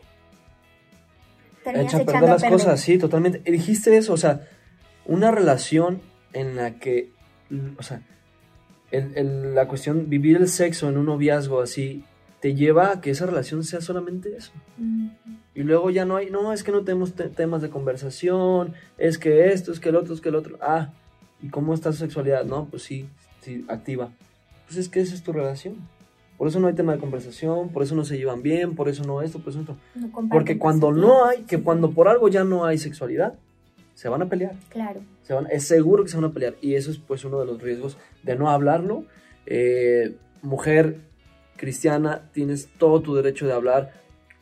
terminas 1.65 1.95
Echa 1.95 1.97
a 1.97 2.03
echando 2.03 2.27
a 2.27 2.31
las 2.33 2.43
perder. 2.43 2.59
cosas, 2.59 2.81
sí, 2.83 2.99
totalmente. 2.99 3.51
Dijiste 3.51 3.97
eso, 3.97 4.13
o 4.13 4.19
sea, 4.19 4.47
una 5.07 5.31
relación 5.31 6.03
en 6.35 6.57
la 6.57 6.79
que, 6.79 7.13
o 7.79 7.83
sea, 7.83 8.03
el- 8.91 9.13
el- 9.17 9.55
la 9.55 9.67
cuestión, 9.69 10.09
vivir 10.09 10.37
el 10.37 10.49
sexo 10.49 10.89
en 10.89 10.97
un 10.99 11.07
noviazgo 11.07 11.61
así, 11.61 12.05
te 12.41 12.55
lleva 12.55 12.91
a 12.93 13.01
que 13.01 13.11
esa 13.11 13.27
relación 13.27 13.65
sea 13.65 13.81
solamente 13.81 14.37
eso. 14.37 14.53
Mm, 14.79 15.09
Y 15.57 15.63
luego 15.63 15.89
ya 15.91 16.05
no 16.05 16.17
hay, 16.17 16.31
no, 16.31 16.53
es 16.53 16.65
que 16.65 16.73
no 16.73 16.83
tenemos 16.83 17.13
te- 17.15 17.29
temas 17.29 17.63
de 17.63 17.71
conversación, 17.71 18.75
es 18.99 19.19
que 19.19 19.53
esto, 19.53 19.71
es 19.71 19.79
que 19.79 19.91
el 19.91 19.95
otro, 19.97 20.13
es 20.13 20.21
que 20.21 20.29
el 20.31 20.35
otro. 20.35 20.59
Ah, 20.61 20.91
¿y 21.41 21.49
cómo 21.49 21.75
está 21.75 21.93
su 21.93 21.99
sexualidad? 21.99 22.45
No, 22.45 22.67
pues 22.67 22.83
sí, 22.83 23.09
sí, 23.41 23.65
activa. 23.69 24.11
Pues 24.67 24.79
es 24.79 24.89
que 24.89 24.99
esa 25.01 25.15
es 25.15 25.23
tu 25.23 25.33
relación. 25.33 25.77
Por 26.37 26.49
eso 26.49 26.59
no 26.59 26.67
hay 26.67 26.75
tema 26.75 26.93
de 26.93 26.99
conversación, 26.99 27.69
por 27.69 27.85
eso 27.85 27.95
no 27.95 28.05
se 28.05 28.19
llevan 28.19 28.43
bien, 28.43 28.75
por 28.75 28.89
eso 28.89 29.05
no 29.05 29.23
esto, 29.23 29.39
por 29.39 29.51
eso 29.51 29.61
esto. 29.61 29.77
no 29.95 30.11
comparten 30.11 30.29
Porque 30.31 30.59
cuando 30.59 30.91
no 30.91 31.25
hay, 31.25 31.43
que 31.45 31.63
cuando 31.63 31.93
por 31.93 32.09
algo 32.09 32.29
ya 32.29 32.43
no 32.43 32.65
hay 32.65 32.77
sexualidad, 32.79 33.35
se 33.95 34.09
van 34.09 34.23
a 34.23 34.29
pelear. 34.29 34.55
Claro. 34.69 35.01
Se 35.23 35.33
van, 35.35 35.47
es 35.51 35.65
seguro 35.65 36.05
que 36.05 36.11
se 36.11 36.17
van 36.17 36.27
a 36.27 36.33
pelear. 36.33 36.57
Y 36.61 36.75
eso 36.75 36.91
es 36.91 36.99
pues 36.99 37.25
uno 37.25 37.41
de 37.41 37.47
los 37.47 37.63
riesgos 37.63 37.97
de 38.23 38.37
no 38.37 38.51
hablarlo. 38.51 39.05
Eh, 39.47 40.17
mujer 40.43 40.99
cristiana, 41.57 42.31
tienes 42.33 42.69
todo 42.79 43.01
tu 43.01 43.15
derecho 43.15 43.47
de 43.47 43.53
hablar 43.53 43.93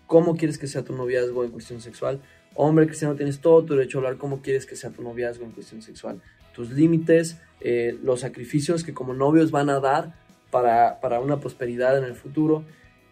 cómo 0.06 0.36
quieres 0.36 0.58
que 0.58 0.66
sea 0.66 0.82
tu 0.82 0.94
noviazgo 0.94 1.44
en 1.44 1.50
cuestión 1.50 1.80
sexual. 1.80 2.20
Hombre 2.54 2.86
cristiano, 2.86 3.14
tienes 3.14 3.40
todo 3.40 3.64
tu 3.64 3.74
derecho 3.74 3.98
a 3.98 4.00
hablar 4.00 4.18
cómo 4.18 4.42
quieres 4.42 4.66
que 4.66 4.76
sea 4.76 4.90
tu 4.90 5.02
noviazgo 5.02 5.44
en 5.44 5.52
cuestión 5.52 5.80
sexual. 5.82 6.20
Tus 6.54 6.70
límites, 6.70 7.38
eh, 7.60 7.96
los 8.02 8.20
sacrificios 8.20 8.84
que 8.84 8.92
como 8.92 9.14
novios 9.14 9.50
van 9.50 9.70
a 9.70 9.80
dar 9.80 10.14
para, 10.50 11.00
para 11.00 11.20
una 11.20 11.40
prosperidad 11.40 11.96
en 11.96 12.04
el 12.04 12.14
futuro. 12.14 12.64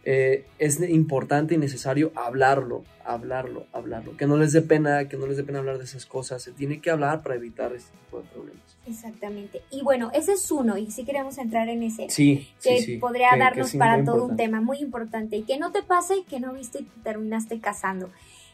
Eh, 0.05 0.47
es 0.59 0.81
importante 0.81 1.55
y 1.55 1.59
necesario 1.59 2.11
hablarlo, 2.15 2.85
hablarlo, 3.05 3.67
hablarlo. 3.73 4.17
Que 4.17 4.27
no 4.27 4.37
les 4.39 4.53
dé 4.53 4.63
pena, 4.63 5.09
que 5.09 5.17
no 5.19 5.27
les 5.27 5.37
dé 5.37 5.45
pena 5.45 5.59
hablar 5.59 5.79
de 5.79 5.85
esas 5.85 6.07
cosas. 6.07 6.43
Se 6.43 6.53
tiene 6.53 6.81
que 6.81 6.91
hablar 6.91 7.23
para 7.23 7.35
evitar 7.35 7.73
este 7.75 7.91
tipo 8.07 8.19
de 8.21 8.29
problemas. 8.29 8.63
Exactamente. 8.87 9.61
Y 9.71 9.83
bueno, 9.83 10.11
ese 10.15 10.33
es 10.33 10.51
uno, 10.51 10.79
y 10.79 10.91
si 10.91 11.05
queremos 11.05 11.37
entrar 11.39 11.69
en 11.69 11.83
ese, 11.83 12.09
Sí, 12.09 12.49
que 12.63 12.79
sí, 12.79 12.85
sí. 12.85 12.97
podría 12.97 13.31
Que- 13.35 13.39
darnos 13.39 13.69
sí, 13.71 13.79
para 13.79 14.03
todo 14.05 14.25
un 14.25 14.37
tema 14.37 14.61
muy 14.63 14.79
importante. 14.79 15.37
Y 15.37 15.43
que 15.43 15.59
no 15.59 15.71
te 15.71 15.83
pase 15.83 16.25
que 16.29 16.41
no 16.41 16.55
viste 16.55 16.81
y 16.81 16.85
te 16.85 17.01
terminaste 17.03 17.61
casando. 17.61 18.11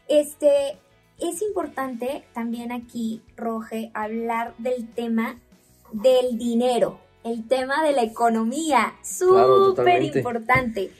Este, 0.09 0.77
es 1.19 1.41
importante 1.41 2.23
también 2.33 2.71
aquí, 2.71 3.21
Roge, 3.37 3.89
hablar 3.93 4.53
del 4.57 4.87
tema 4.89 5.39
del 5.93 6.37
dinero, 6.37 6.99
el 7.23 7.47
tema 7.47 7.83
de 7.83 7.93
la 7.93 8.03
economía, 8.03 8.93
Claro, 8.95 9.03
súper 9.03 9.45
totalmente. 9.75 10.17
importante. 10.19 10.91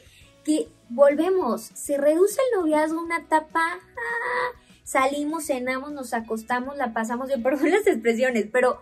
Que 0.48 0.66
volvemos, 0.88 1.60
se 1.74 1.98
reduce 1.98 2.40
el 2.40 2.58
noviazgo 2.58 3.00
a 3.00 3.02
una 3.02 3.18
etapa, 3.18 3.60
ah, 3.60 4.58
salimos, 4.82 5.44
cenamos, 5.44 5.92
nos 5.92 6.14
acostamos, 6.14 6.78
la 6.78 6.94
pasamos, 6.94 7.28
yo 7.36 7.42
perdón 7.42 7.70
las 7.70 7.86
expresiones, 7.86 8.46
pero 8.50 8.80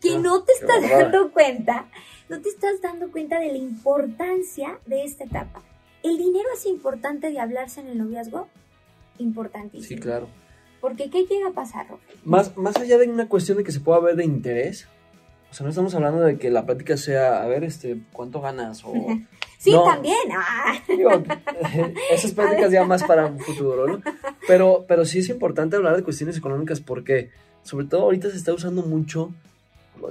que 0.00 0.16
no 0.20 0.44
te 0.44 0.52
estás 0.52 0.88
dando 0.88 1.32
cuenta, 1.32 1.88
no 2.28 2.40
te 2.40 2.48
estás 2.48 2.80
dando 2.80 3.10
cuenta 3.10 3.40
de 3.40 3.48
la 3.48 3.58
importancia 3.58 4.78
de 4.86 5.02
esta 5.02 5.24
etapa. 5.24 5.60
¿El 6.04 6.18
dinero 6.18 6.48
es 6.54 6.64
importante 6.66 7.32
de 7.32 7.40
hablarse 7.40 7.80
en 7.80 7.88
el 7.88 7.98
noviazgo? 7.98 8.46
Importantísimo. 9.18 9.88
Sí, 9.88 9.96
claro. 9.96 10.28
Porque 10.80 11.10
¿qué 11.10 11.26
llega 11.26 11.48
a 11.48 11.52
pasar, 11.52 11.88
Roque? 11.88 12.14
Más, 12.22 12.56
más 12.56 12.76
allá 12.76 12.96
de 12.96 13.08
una 13.08 13.28
cuestión 13.28 13.58
de 13.58 13.64
que 13.64 13.72
se 13.72 13.80
pueda 13.80 13.98
ver 13.98 14.14
de 14.14 14.24
interés, 14.24 14.86
o 15.50 15.54
sea, 15.54 15.64
no 15.64 15.70
estamos 15.70 15.94
hablando 15.94 16.20
de 16.20 16.38
que 16.38 16.50
la 16.50 16.66
plática 16.66 16.96
sea, 16.96 17.42
a 17.42 17.46
ver, 17.46 17.64
este, 17.64 17.98
¿cuánto 18.12 18.40
ganas? 18.40 18.82
O, 18.84 18.92
Sí, 19.58 19.72
No. 19.72 19.82
también. 19.84 20.16
Ah, 20.36 20.80
digo, 20.86 21.10
esas 22.12 22.30
pláticas 22.32 22.70
ya 22.70 22.84
más 22.84 23.02
para 23.02 23.26
un 23.26 23.40
futuro, 23.40 23.86
¿no? 23.88 24.00
Pero, 24.46 24.84
pero 24.86 25.04
sí 25.04 25.18
es 25.18 25.28
importante 25.30 25.74
hablar 25.74 25.96
de 25.96 26.04
cuestiones 26.04 26.36
económicas 26.36 26.80
porque, 26.80 27.30
sobre 27.64 27.86
todo 27.86 28.02
ahorita 28.02 28.30
se 28.30 28.36
está 28.36 28.52
usando 28.52 28.82
mucho, 28.82 29.32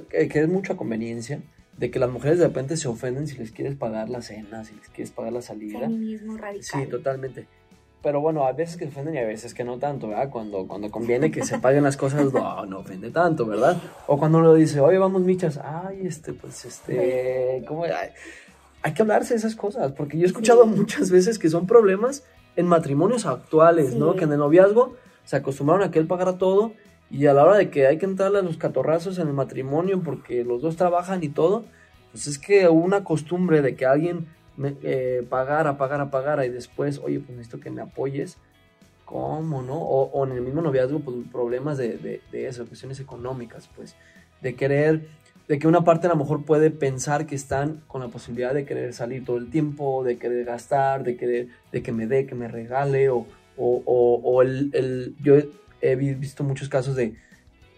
que, 0.10 0.28
que 0.28 0.42
es 0.42 0.50
mucho 0.50 0.74
a 0.74 0.78
conveniencia, 0.78 1.40
de 1.78 1.92
que 1.92 1.98
las 2.00 2.10
mujeres 2.10 2.40
de 2.40 2.48
repente 2.48 2.76
se 2.76 2.90
ofenden 2.90 3.26
si 3.28 3.38
les 3.38 3.52
quieres 3.52 3.76
pagar 3.76 4.10
la 4.10 4.22
cena, 4.22 4.66
si 4.66 4.76
les 4.76 4.90
quieres 4.90 5.12
pagar 5.12 5.32
la 5.32 5.42
salida. 5.42 5.80
feminismo 5.80 6.36
radical. 6.36 6.82
Sí, 6.84 6.90
totalmente. 6.90 7.48
Pero 8.08 8.22
bueno, 8.22 8.46
a 8.48 8.54
veces 8.54 8.78
que 8.78 8.86
ofenden 8.86 9.16
y 9.16 9.18
a 9.18 9.26
veces 9.26 9.54
que 9.54 9.66
no 9.66 9.80
tanto, 9.80 10.08
¿verdad? 10.08 10.30
Cuando, 10.30 10.66
cuando 10.66 10.90
conviene 10.90 11.30
que 11.30 11.44
se 11.44 11.60
paguen 11.60 11.84
las 11.84 11.98
cosas, 11.98 12.32
no, 12.32 12.66
no 12.66 12.80
ofende 12.80 13.10
tanto, 13.12 13.46
¿verdad? 13.46 13.82
O 14.08 14.18
cuando 14.18 14.38
uno 14.38 14.54
dice, 14.54 14.80
oye, 14.80 14.98
vamos 14.98 15.24
michas, 15.24 15.60
ay, 15.62 16.08
este, 16.08 16.32
pues, 16.32 16.64
este, 16.64 17.66
¿cómo? 17.68 17.84
Ay, 17.84 18.12
hay 18.82 18.94
que 18.94 19.02
hablarse 19.02 19.34
de 19.34 19.40
esas 19.40 19.58
cosas, 19.58 19.92
porque 19.92 20.18
yo 20.18 20.24
he 20.24 20.28
escuchado 20.28 20.64
Sí. 20.64 20.70
muchas 20.70 21.12
veces 21.12 21.38
que 21.38 21.50
son 21.50 21.68
problemas 21.68 22.24
en 22.56 22.66
matrimonios 22.66 23.26
actuales, 23.26 23.94
¿no? 23.94 24.14
Sí. 24.14 24.20
Que 24.20 24.24
en 24.24 24.32
el 24.32 24.40
noviazgo 24.40 24.96
se 25.26 25.36
acostumbraron 25.36 25.86
a 25.86 25.92
que 25.92 26.00
él 26.00 26.08
pagara 26.08 26.38
todo 26.38 26.72
y 27.12 27.26
a 27.26 27.34
la 27.34 27.44
hora 27.44 27.58
de 27.58 27.70
que 27.70 27.88
hay 27.88 27.98
que 27.98 28.06
entrarle 28.06 28.40
a 28.40 28.42
los 28.42 28.56
catorrazos 28.56 29.20
en 29.20 29.28
el 29.28 29.34
matrimonio 29.34 30.02
porque 30.02 30.46
los 30.46 30.62
dos 30.62 30.78
trabajan 30.78 31.26
y 31.26 31.28
todo, 31.28 31.66
pues 32.14 32.26
es 32.28 32.40
que 32.40 32.70
hubo 32.70 32.80
una 32.86 33.04
costumbre 33.04 33.62
de 33.62 33.76
que 33.76 33.86
alguien 33.86 34.28
me, 34.58 34.76
eh, 34.84 35.26
pagara, 35.30 35.78
pagara, 35.78 36.12
pagara 36.12 36.46
y 36.46 36.50
después, 36.50 37.00
oye, 37.00 37.20
pues 37.20 37.38
necesito 37.38 37.60
que 37.60 37.70
me 37.72 37.82
apoyes. 37.82 38.38
¿Cómo, 39.06 39.62
no? 39.62 39.78
O, 39.80 40.26
en 40.26 40.34
el 40.34 40.42
mismo 40.42 40.62
noviazgo, 40.62 41.00
pues 41.00 41.16
problemas 41.32 41.78
de, 41.78 41.98
de, 41.98 42.22
de 42.30 42.48
eso, 42.48 42.66
cuestiones 42.66 43.00
económicas, 43.00 43.70
pues, 43.74 43.96
de 44.42 44.56
querer, 44.56 45.08
de 45.48 45.60
que 45.60 45.68
una 45.68 45.86
parte 45.86 46.08
a 46.08 46.10
lo 46.10 46.18
mejor 46.18 46.44
puede 46.44 46.72
pensar 46.72 47.26
que 47.26 47.36
están 47.36 47.82
con 47.88 48.02
la 48.02 48.10
posibilidad 48.10 48.54
de 48.54 48.66
querer 48.66 48.94
salir 48.94 49.24
todo 49.24 49.38
el 49.38 49.50
tiempo, 49.50 50.04
de 50.04 50.18
querer 50.18 50.44
gastar, 50.44 51.06
de 51.06 51.16
querer, 51.16 51.48
de 51.72 51.82
que 51.82 51.94
me 51.94 52.06
dé, 52.06 52.26
que 52.26 52.36
me 52.36 52.50
regale, 52.50 53.10
o, 53.10 53.26
o, 53.56 53.82
o, 53.86 54.42
el, 54.42 54.72
el, 54.74 55.16
yo 55.22 55.36
he 55.82 55.96
vi- 55.96 56.16
visto 56.16 56.44
muchos 56.44 56.68
casos 56.68 56.98
de 56.98 57.16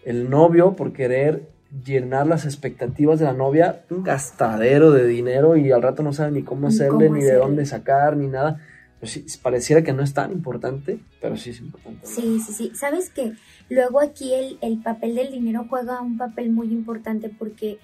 el 0.04 0.28
novio 0.30 0.74
por 0.74 0.92
querer 0.92 1.48
llenar 1.84 2.26
las 2.26 2.44
expectativas 2.44 3.18
de 3.20 3.26
la 3.26 3.32
novia, 3.32 3.84
un 3.90 4.02
gastadero 4.02 4.90
de 4.90 5.06
dinero 5.06 5.56
y 5.56 5.70
al 5.70 5.82
rato 5.82 6.02
no 6.02 6.12
sabe 6.12 6.32
ni 6.32 6.42
cómo 6.42 6.68
hacerle, 6.68 7.06
cómo 7.06 7.16
ni 7.18 7.24
de 7.24 7.34
dónde 7.34 7.64
sacar, 7.66 8.16
ni 8.16 8.26
nada. 8.26 8.60
Pues 8.98 9.12
sí, 9.12 9.24
pareciera 9.42 9.82
que 9.82 9.92
no 9.94 10.02
es 10.02 10.12
tan 10.12 10.30
importante, 10.30 10.98
pero 11.22 11.36
sí 11.36 11.50
es 11.50 11.60
importante. 11.60 12.00
Sí, 12.06 12.38
sí, 12.44 12.52
sí. 12.52 12.72
¿Sabes 12.74 13.08
qué? 13.10 13.32
Luego 13.70 14.00
aquí 14.00 14.34
el, 14.34 14.58
el 14.60 14.82
papel 14.82 15.14
del 15.14 15.30
dinero 15.32 15.64
juega 15.70 16.00
un 16.02 16.18
papel 16.18 16.50
muy 16.50 16.70
importante 16.72 17.30
porque 17.30 17.78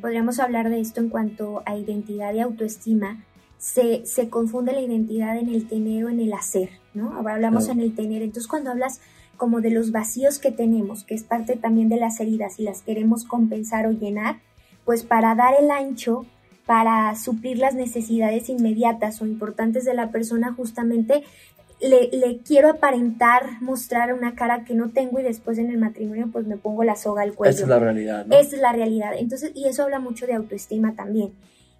podríamos 0.00 0.40
hablar 0.40 0.68
de 0.68 0.80
esto 0.80 1.00
en 1.00 1.08
cuanto 1.08 1.62
a 1.64 1.76
identidad 1.76 2.34
y 2.34 2.40
autoestima. 2.40 3.24
Se, 3.56 4.04
se 4.04 4.28
confunde 4.28 4.72
la 4.72 4.80
identidad 4.80 5.36
en 5.38 5.48
el 5.48 5.66
tener 5.66 6.04
o 6.04 6.08
en 6.10 6.20
el 6.20 6.32
hacer, 6.32 6.68
¿no? 6.94 7.14
Ahora 7.14 7.34
hablamos 7.34 7.64
Claro. 7.64 7.80
en 7.80 7.86
el 7.86 7.94
tener. 7.94 8.22
Entonces 8.22 8.46
cuando 8.46 8.70
hablas 8.70 9.00
como 9.38 9.62
de 9.62 9.70
los 9.70 9.90
vacíos 9.92 10.38
que 10.38 10.52
tenemos, 10.52 11.04
que 11.04 11.14
es 11.14 11.22
parte 11.22 11.56
también 11.56 11.88
de 11.88 11.96
las 11.96 12.20
heridas 12.20 12.60
y 12.60 12.64
las 12.64 12.82
queremos 12.82 13.24
compensar 13.24 13.86
o 13.86 13.92
llenar, 13.92 14.40
pues 14.84 15.04
para 15.04 15.34
dar 15.34 15.54
el 15.58 15.70
ancho, 15.70 16.26
para 16.66 17.14
suplir 17.14 17.56
las 17.56 17.74
necesidades 17.74 18.50
inmediatas 18.50 19.22
o 19.22 19.26
importantes 19.26 19.86
de 19.86 19.94
la 19.94 20.10
persona, 20.10 20.52
justamente 20.52 21.22
le, 21.80 22.10
le 22.12 22.38
quiero 22.38 22.68
aparentar, 22.68 23.62
mostrar 23.62 24.12
una 24.12 24.34
cara 24.34 24.64
que 24.64 24.74
no 24.74 24.90
tengo 24.90 25.20
y 25.20 25.22
después 25.22 25.56
en 25.58 25.70
el 25.70 25.78
matrimonio 25.78 26.28
pues 26.30 26.46
me 26.46 26.56
pongo 26.56 26.84
la 26.84 26.96
soga 26.96 27.22
al 27.22 27.34
cuello. 27.34 27.54
Esa 27.54 27.62
es 27.62 27.68
la 27.68 27.78
realidad, 27.78 28.26
¿no? 28.26 28.36
Esa 28.36 28.56
es 28.56 28.60
la 28.60 28.72
realidad. 28.72 29.12
Entonces, 29.16 29.52
y 29.54 29.66
eso 29.66 29.84
habla 29.84 30.00
mucho 30.00 30.26
de 30.26 30.34
autoestima 30.34 30.94
también. 30.94 31.32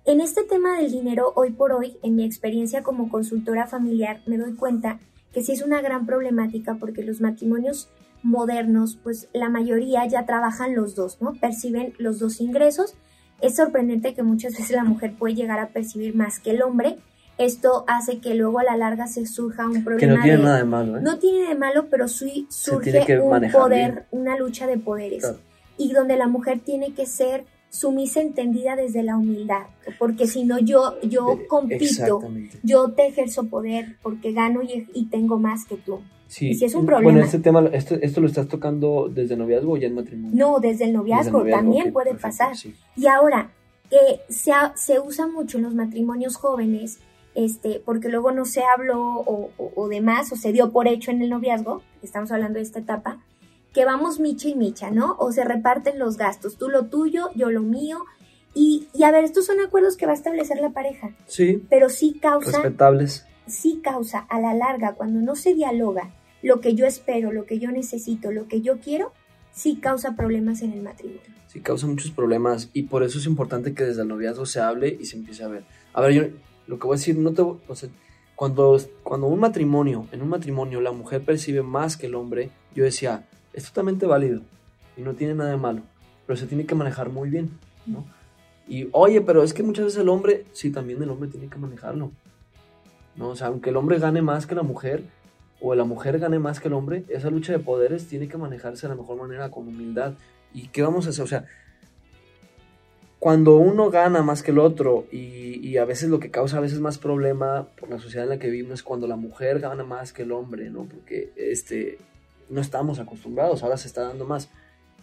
En 0.05 0.21
este 0.23 0.43
tema 0.45 0.79
del 0.79 0.91
dinero, 0.91 1.33
hoy 1.35 1.51
por 1.51 1.73
hoy, 1.73 1.99
en 2.03 2.17
mi 2.17 2.25
experiencia 2.25 2.83
como 2.83 3.11
consultora 3.11 3.67
familiar, 3.67 4.21
me 4.25 4.39
doy 4.39 4.55
cuenta 4.55 5.01
que 5.33 5.43
sí 5.43 5.53
es 5.53 5.63
una 5.63 5.81
gran 5.81 6.07
problemática 6.07 6.77
porque 6.79 7.03
los 7.03 7.21
matrimonios 7.21 7.91
modernos, 8.23 8.99
pues 9.03 9.29
la 9.33 9.49
mayoría 9.49 10.07
ya 10.07 10.27
trabajan 10.27 10.75
los 10.75 10.95
dos, 10.95 11.21
¿no? 11.21 11.35
Perciben 11.35 11.95
los 11.99 12.19
dos 12.19 12.41
ingresos. 12.41 12.95
Es 13.41 13.57
sorprendente 13.57 14.15
que 14.15 14.23
muchas 14.23 14.53
veces 14.59 14.71
la 14.71 14.85
mujer 14.85 15.15
puede 15.19 15.35
llegar 15.35 15.59
a 15.59 15.69
percibir 15.69 16.15
más 16.15 16.41
que 16.41 16.51
el 16.51 16.63
hombre. 16.63 16.99
Esto 17.37 17.85
hace 17.87 18.19
que 18.19 18.35
luego 18.35 18.59
a 18.59 18.65
la 18.65 18.77
larga 18.77 19.07
se 19.07 19.25
surja 19.25 19.67
un 19.67 19.75
Que 19.75 19.81
problema 19.83 20.17
no 20.17 20.23
tiene 20.23 20.39
de, 20.39 20.43
nada 20.43 20.57
de 20.57 20.65
malo, 20.65 20.99
¿eh? 20.99 21.01
no 21.03 21.19
tiene 21.19 21.49
de 21.49 21.55
malo, 21.55 21.87
pero 21.89 22.09
sí 22.09 22.49
surge 22.51 23.05
que 23.07 23.21
un 23.21 23.53
poder, 23.53 23.93
bien. 23.93 24.07
una 24.11 24.37
lucha 24.37 24.67
de 24.67 24.77
poderes. 24.77 25.23
Claro. 25.23 25.39
Y 25.77 25.93
donde 25.93 26.17
la 26.17 26.27
mujer 26.27 26.59
tiene 26.59 26.95
que 26.95 27.07
ser 27.07 27.45
sumisa 27.71 28.21
entendida 28.21 28.77
desde 28.77 29.03
la 29.03 29.17
humildad. 29.17 29.67
Porque 29.99 30.27
si 30.27 30.45
no, 30.45 30.59
yo, 30.59 31.01
yo 31.03 31.33
Eh, 31.35 31.47
compito, 31.47 32.21
yo 32.63 32.93
te 32.93 33.07
ejerzo 33.09 33.45
poder 33.49 33.97
porque 34.03 34.33
gano 34.33 34.63
y, 34.63 34.87
y 34.95 35.07
tengo 35.07 35.39
más 35.39 35.65
que 35.65 35.77
tú. 35.77 36.01
Sí. 36.27 36.51
y 36.51 36.55
si 36.57 36.67
es 36.67 36.75
un 36.75 36.85
Bueno, 36.85 36.99
problema. 37.01 37.25
este 37.25 37.39
tema, 37.39 37.65
esto, 37.73 37.95
esto 37.95 38.21
lo 38.21 38.27
estás 38.27 38.49
tocando 38.49 39.09
desde 39.11 39.35
noviazgo 39.35 39.73
o 39.73 39.77
ya 39.79 39.87
en 39.87 39.95
matrimonio. 39.95 40.31
No, 40.37 40.61
desde 40.61 40.85
el 40.85 40.93
noviazgo, 40.93 41.39
Desde 41.43 41.51
el 41.53 41.57
también 41.57 41.93
puede 41.93 42.11
perfecto, 42.11 42.23
pasar. 42.39 42.57
sí. 42.57 42.75
Y 42.97 43.07
ahora, 43.07 43.51
eh, 43.91 44.21
se, 44.29 44.53
se 44.75 45.01
usa 45.01 45.27
mucho 45.27 45.57
en 45.57 45.65
los 45.65 45.75
matrimonios 45.75 46.37
jóvenes, 46.37 46.99
este, 47.35 47.81
porque 47.83 48.11
luego 48.11 48.31
no 48.33 48.45
se 48.45 48.63
habló 48.63 49.01
o, 49.01 49.51
o- 49.57 49.73
o 49.75 49.89
demás, 49.89 50.31
o 50.31 50.37
se 50.37 50.53
dio 50.53 50.71
por 50.71 50.87
hecho 50.87 51.11
en 51.13 51.23
el 51.23 51.31
noviazgo, 51.31 51.81
estamos 52.03 52.31
hablando 52.31 52.59
de 52.59 52.63
esta 52.65 52.81
etapa, 52.81 53.23
que 53.73 53.85
vamos 53.85 54.19
micha 54.21 54.49
y 54.49 54.55
micha, 54.55 54.91
¿no? 54.91 55.17
O 55.19 55.33
se 55.33 55.45
reparten 55.45 55.99
los 55.99 56.17
gastos, 56.17 56.57
tú 56.57 56.69
lo 56.69 56.87
tuyo, 56.87 57.31
yo 57.35 57.51
lo 57.51 57.63
mío. 57.63 58.05
Y, 58.55 58.89
y 58.95 59.05
a 59.05 59.13
ver, 59.13 59.25
estos 59.25 59.47
son 59.47 59.61
acuerdos 59.61 59.97
que 59.97 60.07
va 60.07 60.13
a 60.13 60.17
establecer 60.17 60.59
la 60.61 60.71
pareja, 60.71 61.11
Sí, 61.27 61.63
pero 61.69 61.89
sí 61.91 62.19
causa, 62.21 62.51
respetables. 62.51 63.27
sí 63.47 63.81
causa 63.85 64.21
a 64.21 64.41
la 64.41 64.55
larga, 64.55 64.95
cuando 64.95 65.21
no 65.21 65.37
se 65.37 65.55
dialoga 65.55 66.11
lo 66.43 66.61
que 66.61 66.75
yo 66.75 66.87
espero, 66.87 67.31
lo 67.31 67.45
que 67.47 67.59
yo 67.59 67.71
necesito, 67.71 68.33
lo 68.33 68.49
que 68.49 68.61
yo 68.61 68.79
quiero, 68.81 69.13
sí 69.53 69.77
causa 69.77 70.17
problemas 70.17 70.63
en 70.63 70.73
el 70.73 70.83
matrimonio. 70.83 71.21
Sí, 71.47 71.61
causa 71.61 71.87
muchos 71.87 72.11
problemas 72.11 72.71
y 72.73 72.85
por 72.85 73.03
eso 73.03 73.19
es 73.19 73.27
importante 73.27 73.75
que 73.75 73.85
desde 73.85 74.03
el 74.03 74.09
noviazgo 74.09 74.45
se 74.47 74.61
hable 74.61 74.97
y 74.99 75.05
se 75.07 75.17
empiece 75.17 75.45
a 75.45 75.49
ver. 75.49 75.65
A 75.93 76.01
ver, 76.01 76.13
yo 76.13 76.23
lo 76.67 76.79
que 76.79 76.87
voy 76.87 76.95
a 76.95 76.99
decir, 76.99 77.17
no 77.19 77.33
te, 77.33 77.43
o 77.43 77.59
sea, 77.75 77.89
cuando, 78.35 78.79
cuando 79.03 79.27
un 79.27 79.41
matrimonio, 79.41 80.07
en 80.13 80.23
un 80.23 80.29
matrimonio 80.29 80.81
la 80.81 80.93
mujer 80.93 81.23
percibe 81.25 81.63
más 81.63 81.97
que 81.97 82.07
el 82.07 82.15
hombre, 82.15 82.51
yo 82.75 82.85
decía, 82.85 83.27
es 83.53 83.67
totalmente 83.67 84.07
válido 84.07 84.43
y 84.97 85.03
no 85.03 85.15
tiene 85.15 85.35
nada 85.35 85.51
de 85.51 85.57
malo, 85.57 85.83
pero 86.27 86.37
se 86.37 86.47
tiene 86.47 86.67
que 86.67 86.75
manejar 86.75 87.11
muy 87.11 87.31
bien, 87.31 87.51
¿no? 87.87 88.05
Y 88.69 88.89
oye, 88.93 89.23
pero 89.23 89.43
es 89.43 89.55
que 89.55 89.63
muchas 89.63 89.87
veces 89.87 90.01
el 90.01 90.09
hombre, 90.09 90.45
sí, 90.53 90.71
también 90.71 91.03
el 91.03 91.11
hombre 91.11 91.31
tiene 91.31 91.49
que 91.49 91.59
manejarlo, 91.59 92.11
¿no? 93.17 93.29
O 93.31 93.37
sea, 93.37 93.47
aunque 93.47 93.71
el 93.71 93.77
hombre 93.77 93.99
gane 93.99 94.21
más 94.21 94.47
que 94.47 94.55
la 94.55 94.63
mujer 94.63 95.03
o 95.61 95.75
la 95.75 95.85
mujer 95.85 96.19
gane 96.19 96.39
más 96.39 96.61
que 96.61 96.69
el 96.69 96.75
hombre, 96.75 97.05
esa 97.09 97.31
lucha 97.31 97.53
de 97.53 97.59
poderes 97.59 98.07
tiene 98.07 98.29
que 98.29 98.37
manejarse 98.37 98.87
de 98.87 98.95
la 98.95 99.01
mejor 99.01 99.17
manera, 99.17 99.51
con 99.51 99.67
humildad. 99.67 100.15
¿Y 100.53 100.69
qué 100.69 100.83
vamos 100.83 101.07
a 101.07 101.11
hacer? 101.11 101.25
O 101.25 101.29
sea, 101.29 101.47
cuando 103.19 103.57
uno 103.57 103.91
gana 103.91 104.23
más 104.23 104.43
que 104.43 104.53
el 104.53 104.59
otro 104.59 105.07
y, 105.11 105.67
y, 105.67 105.77
a 105.79 105.85
veces 105.85 106.09
lo 106.09 106.21
que 106.21 106.31
causa 106.31 106.59
a 106.59 106.61
veces 106.61 106.79
más 106.81 106.99
problema 106.99 107.69
por 107.79 107.91
la 107.91 107.99
sociedad 107.99 108.25
en 108.25 108.31
la 108.31 108.39
que 108.39 108.51
vivimos 108.51 108.75
es 108.75 108.83
cuando 108.85 109.09
la 109.09 109.17
mujer 109.17 109.59
gana 109.59 109.83
más 109.83 110.13
que 110.13 110.23
el 110.23 110.33
hombre, 110.33 110.71
¿no? 110.71 110.85
Porque 110.85 111.33
este, 111.37 111.99
no 112.49 112.61
estamos 112.61 112.99
acostumbrados, 112.99 113.63
ahora 113.63 113.77
se 113.77 113.89
está 113.89 114.03
dando 114.03 114.25
más. 114.25 114.51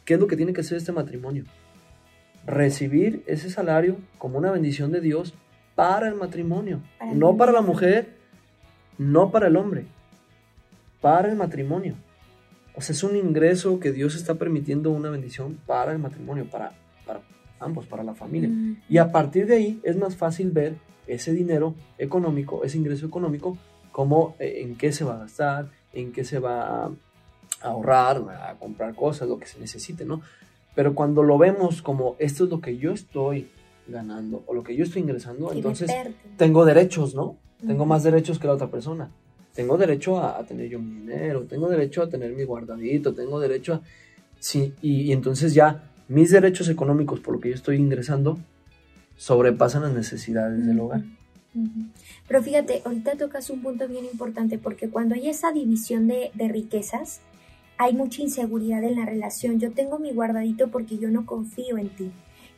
¿Qué 0.03 0.15
es 0.15 0.19
lo 0.19 0.27
que 0.27 0.37
tiene 0.37 0.53
que 0.53 0.61
hacer 0.61 0.77
este 0.77 0.91
matrimonio? 0.91 1.45
Recibir 2.45 3.23
ese 3.27 3.49
salario 3.49 3.97
como 4.17 4.37
una 4.37 4.51
bendición 4.51 4.91
de 4.91 5.01
Dios 5.01 5.33
para 5.75 6.07
el 6.07 6.15
matrimonio, 6.15 6.81
Para 6.99 7.11
el 7.11 7.19
no 7.19 7.37
para 7.37 7.51
la 7.51 7.61
mujer, 7.61 8.15
no 8.97 9.31
para 9.31 9.47
el 9.47 9.57
hombre, 9.57 9.85
para 11.01 11.29
el 11.29 11.35
matrimonio. 11.35 11.95
O 12.75 12.81
sea, 12.81 12.93
es 12.93 13.03
un 13.03 13.15
ingreso 13.15 13.79
que 13.79 13.91
Dios 13.91 14.15
está 14.15 14.35
permitiendo 14.35 14.91
una 14.91 15.09
bendición 15.09 15.57
para 15.65 15.91
el 15.91 15.99
matrimonio, 15.99 16.45
para, 16.49 16.73
para 17.05 17.21
ambos, 17.59 17.85
para 17.85 18.03
la 18.03 18.13
familia. 18.13 18.49
Mm. 18.49 18.77
Y 18.89 18.97
a 18.97 19.11
partir 19.11 19.47
de 19.47 19.55
ahí 19.55 19.79
es 19.83 19.95
más 19.97 20.15
fácil 20.15 20.51
ver 20.51 20.75
ese 21.07 21.31
dinero 21.33 21.75
económico, 21.97 22.63
ese 22.63 22.77
ingreso 22.77 23.05
económico, 23.05 23.57
como 23.91 24.35
eh, 24.39 24.61
en 24.61 24.75
qué 24.75 24.91
se 24.91 25.05
va 25.05 25.15
a 25.15 25.19
gastar, 25.19 25.69
en 25.93 26.11
qué 26.11 26.25
se 26.25 26.39
va 26.39 26.85
a 26.85 26.91
ahorrar, 27.61 28.17
a 28.17 28.55
comprar 28.59 28.95
cosas, 28.95 29.27
lo 29.27 29.39
que 29.39 29.47
se 29.47 29.59
necesite, 29.59 30.05
¿no? 30.05 30.21
Pero 30.75 30.93
cuando 30.93 31.23
lo 31.23 31.37
vemos 31.37 31.81
como 31.81 32.15
esto 32.19 32.45
es 32.45 32.49
lo 32.49 32.59
que 32.59 32.77
yo 32.77 32.91
estoy 32.91 33.49
ganando 33.87 34.43
o 34.45 34.53
lo 34.53 34.63
que 34.63 34.75
yo 34.75 34.83
estoy 34.83 35.01
ingresando, 35.01 35.51
entonces 35.51 35.91
tengo 36.37 36.65
derechos, 36.65 37.15
¿no? 37.15 37.37
Tengo 37.65 37.85
más 37.85 38.03
derechos 38.03 38.39
que 38.39 38.47
la 38.47 38.53
otra 38.53 38.67
persona. 38.67 39.09
Tengo 39.53 39.77
derecho 39.77 40.19
a, 40.19 40.37
a 40.37 40.45
tener 40.45 40.67
yo 40.69 40.79
mi 40.79 40.99
dinero, 40.99 41.43
tengo 41.43 41.69
derecho 41.69 42.03
a 42.03 42.09
tener 42.09 42.33
mi 42.33 42.43
guardadito, 42.43 43.13
tengo 43.13 43.39
derecho 43.39 43.75
a... 43.75 43.81
Sí, 44.39 44.73
y, 44.81 45.03
y 45.03 45.11
entonces 45.13 45.53
ya 45.53 45.89
mis 46.07 46.29
derechos 46.31 46.67
económicos 46.67 47.21
por 47.21 47.35
lo 47.35 47.39
que 47.39 47.49
yo 47.49 47.55
estoy 47.55 47.77
ingresando 47.77 48.37
sobrepasan 49.17 49.83
las 49.83 49.93
necesidades 49.93 50.65
del 50.65 50.79
hogar. 50.79 51.03
Pero 52.27 52.43
fíjate, 52.43 52.81
ahorita 52.83 53.15
tocas 53.15 53.49
un 53.49 53.61
punto 53.61 53.87
bien 53.87 54.03
importante 54.03 54.57
porque 54.57 54.89
cuando 54.89 55.15
hay 55.15 55.29
esa 55.29 55.53
división 55.53 56.07
de, 56.07 56.31
de 56.33 56.49
riquezas, 56.49 57.21
hay 57.77 57.93
mucha 57.93 58.21
inseguridad 58.21 58.83
en 58.83 58.95
la 58.95 59.05
relación. 59.05 59.59
Yo 59.59 59.71
tengo 59.71 59.99
mi 59.99 60.11
guardadito 60.11 60.69
porque 60.69 60.97
yo 60.97 61.09
no 61.09 61.25
confío 61.25 61.77
en 61.77 61.89
ti. 61.89 62.11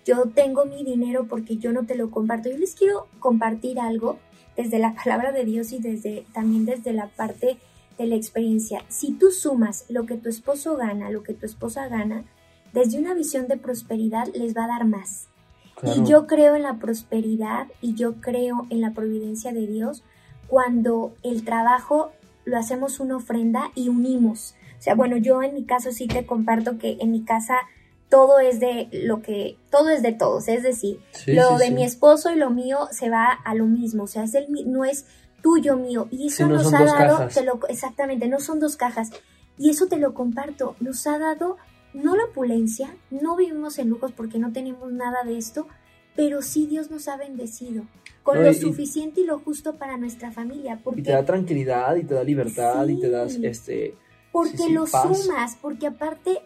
Yo 0.06 0.26
tengo 0.34 0.66
mi 0.66 0.84
dinero 0.84 1.28
porque 1.28 1.58
yo 1.58 1.72
no 1.72 1.86
te 1.86 1.96
lo 1.96 2.12
comparto. 2.12 2.50
Yo 2.50 2.58
les 2.58 2.76
quiero 2.76 3.08
compartir 3.20 3.80
algo 3.80 4.18
desde 4.56 4.80
la 4.80 4.96
palabra 4.96 5.32
de 5.32 5.46
Dios 5.46 5.72
y 5.74 5.80
desde 5.80 6.26
también 6.34 6.66
desde 6.66 6.94
la 6.94 7.08
parte 7.08 7.58
de 7.98 8.08
la 8.08 8.16
experiencia. 8.16 8.84
Si 8.90 9.12
tú 9.14 9.32
sumas 9.32 9.86
lo 9.90 10.06
que 10.06 10.16
tu 10.16 10.30
esposo 10.30 10.78
gana, 10.78 11.10
lo 11.10 11.24
que 11.24 11.34
tu 11.34 11.46
esposa 11.46 11.88
gana, 11.88 12.24
desde 12.74 13.00
una 13.00 13.14
visión 13.14 13.48
de 13.48 13.58
prosperidad 13.58 14.28
les 14.34 14.56
va 14.56 14.66
a 14.66 14.68
dar 14.68 14.86
más. 14.86 15.28
Claro. 15.76 16.02
Y 16.02 16.08
yo 16.08 16.26
creo 16.26 16.56
en 16.56 16.64
la 16.64 16.80
prosperidad 16.80 17.68
y 17.82 17.94
yo 17.94 18.16
creo 18.16 18.66
en 18.70 18.82
la 18.82 18.94
providencia 18.94 19.52
de 19.52 19.68
Dios 19.68 20.04
cuando 20.48 21.14
el 21.24 21.44
trabajo 21.44 22.12
lo 22.46 22.58
hacemos 22.58 23.00
una 23.00 23.18
ofrenda 23.18 23.72
y 23.76 23.90
unimos. 23.90 24.56
O 24.78 24.82
sea, 24.82 24.96
bueno, 24.96 25.18
yo 25.18 25.42
en 25.44 25.54
mi 25.54 25.66
caso 25.66 25.92
sí 25.92 26.08
te 26.08 26.26
comparto 26.26 26.78
que 26.78 26.98
en 27.00 27.12
mi 27.12 27.24
casa 27.24 27.56
todo 28.10 28.40
es 28.40 28.60
de 28.60 28.88
lo 28.92 29.22
que, 29.22 29.58
todo 29.70 29.90
es 29.90 30.02
de 30.02 30.14
todos, 30.14 30.48
es 30.48 30.64
decir, 30.64 31.00
Sí, 31.12 31.34
lo 31.34 31.58
sí, 31.58 31.64
de 31.64 31.68
sí. 31.68 31.74
mi 31.74 31.84
esposo 31.84 32.32
y 32.32 32.36
lo 32.38 32.50
mío 32.52 32.88
se 32.92 33.10
va 33.10 33.32
a 33.32 33.54
lo 33.56 33.66
mismo, 33.66 34.04
o 34.04 34.08
sea, 34.08 34.24
es 34.24 34.34
el, 34.36 34.48
mi- 34.50 34.64
no 34.64 34.86
es 34.86 35.06
tuyo 35.42 35.76
mío 35.76 36.08
y 36.12 36.28
eso 36.28 36.48
no 36.48 36.56
nos 36.56 36.74
ha 36.74 36.86
dado, 36.86 37.28
te 37.28 37.44
lo- 37.44 37.60
exactamente, 37.68 38.28
no 38.30 38.40
son 38.40 38.60
dos 38.60 38.78
cajas 38.78 39.10
y 39.58 39.70
eso 39.72 39.88
te 39.88 39.98
lo 39.98 40.14
comparto, 40.14 40.76
nos 40.80 41.06
ha 41.08 41.18
dado 41.20 41.58
no 41.94 42.16
la 42.16 42.26
opulencia, 42.26 42.96
no 43.12 43.36
vivimos 43.36 43.78
en 43.80 43.90
lujos 43.90 44.12
porque 44.14 44.40
no 44.40 44.54
tenemos 44.54 44.92
nada 44.94 45.24
de 45.26 45.38
esto, 45.38 45.68
pero 46.16 46.42
sí 46.42 46.66
Dios 46.68 46.90
nos 46.92 47.08
ha 47.08 47.18
bendecido 47.18 47.84
con 48.24 48.38
No, 48.38 48.44
lo 48.44 48.52
y- 48.52 48.56
suficiente 48.56 49.22
y 49.22 49.26
lo 49.26 49.40
justo 49.40 49.76
para 49.76 49.98
nuestra 49.98 50.32
familia, 50.32 50.80
porque 50.84 51.02
Y 51.02 51.04
te 51.04 51.12
da 51.12 51.26
tranquilidad 51.26 51.96
y 51.96 52.04
te 52.04 52.14
da 52.14 52.24
libertad 52.24 52.88
y 52.88 53.00
te 53.02 53.10
das 53.10 53.36
este... 53.42 53.96
porque 54.38 54.58
Sí, 54.58 54.64
sí, 54.66 54.72
lo 54.72 54.86
paz. 54.86 55.18
sumas, 55.24 55.58
porque 55.60 55.88
aparte, 55.88 56.42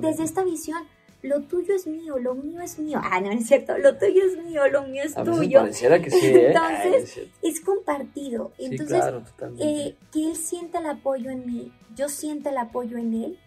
desde 0.00 0.22
esta 0.22 0.44
visión, 0.44 0.84
lo 1.22 1.40
tuyo 1.42 1.74
es 1.74 1.86
mío, 1.88 2.16
lo 2.18 2.34
mío 2.36 2.60
es 2.60 2.78
mío. 2.78 3.00
Ah, 3.02 3.20
no, 3.20 3.32
es 3.32 3.46
cierto, 3.48 3.76
lo 3.78 3.96
tuyo 3.96 4.22
es 4.24 4.36
mío, 4.44 4.68
lo 4.68 4.82
mío 4.86 5.02
es 5.02 5.16
A 5.16 5.24
veces 5.24 5.40
tuyo. 5.40 5.58
pareciera 5.60 6.00
que 6.00 6.10
sí, 6.10 6.26
¿eh? 6.26 6.46
Entonces, 6.54 7.16
Ay, 7.16 7.32
es 7.42 7.60
compartido. 7.60 8.52
Entonces, 8.58 8.98
claro, 9.00 9.22
eh, 9.58 9.96
que 10.12 10.30
él 10.30 10.36
sienta 10.36 10.78
el 10.78 10.86
apoyo 10.86 11.30
en 11.30 11.44
mí, 11.44 11.72
yo 11.96 12.08
sienta 12.08 12.50
el 12.50 12.58
apoyo 12.58 12.98
en 12.98 13.14
él. 13.14 13.38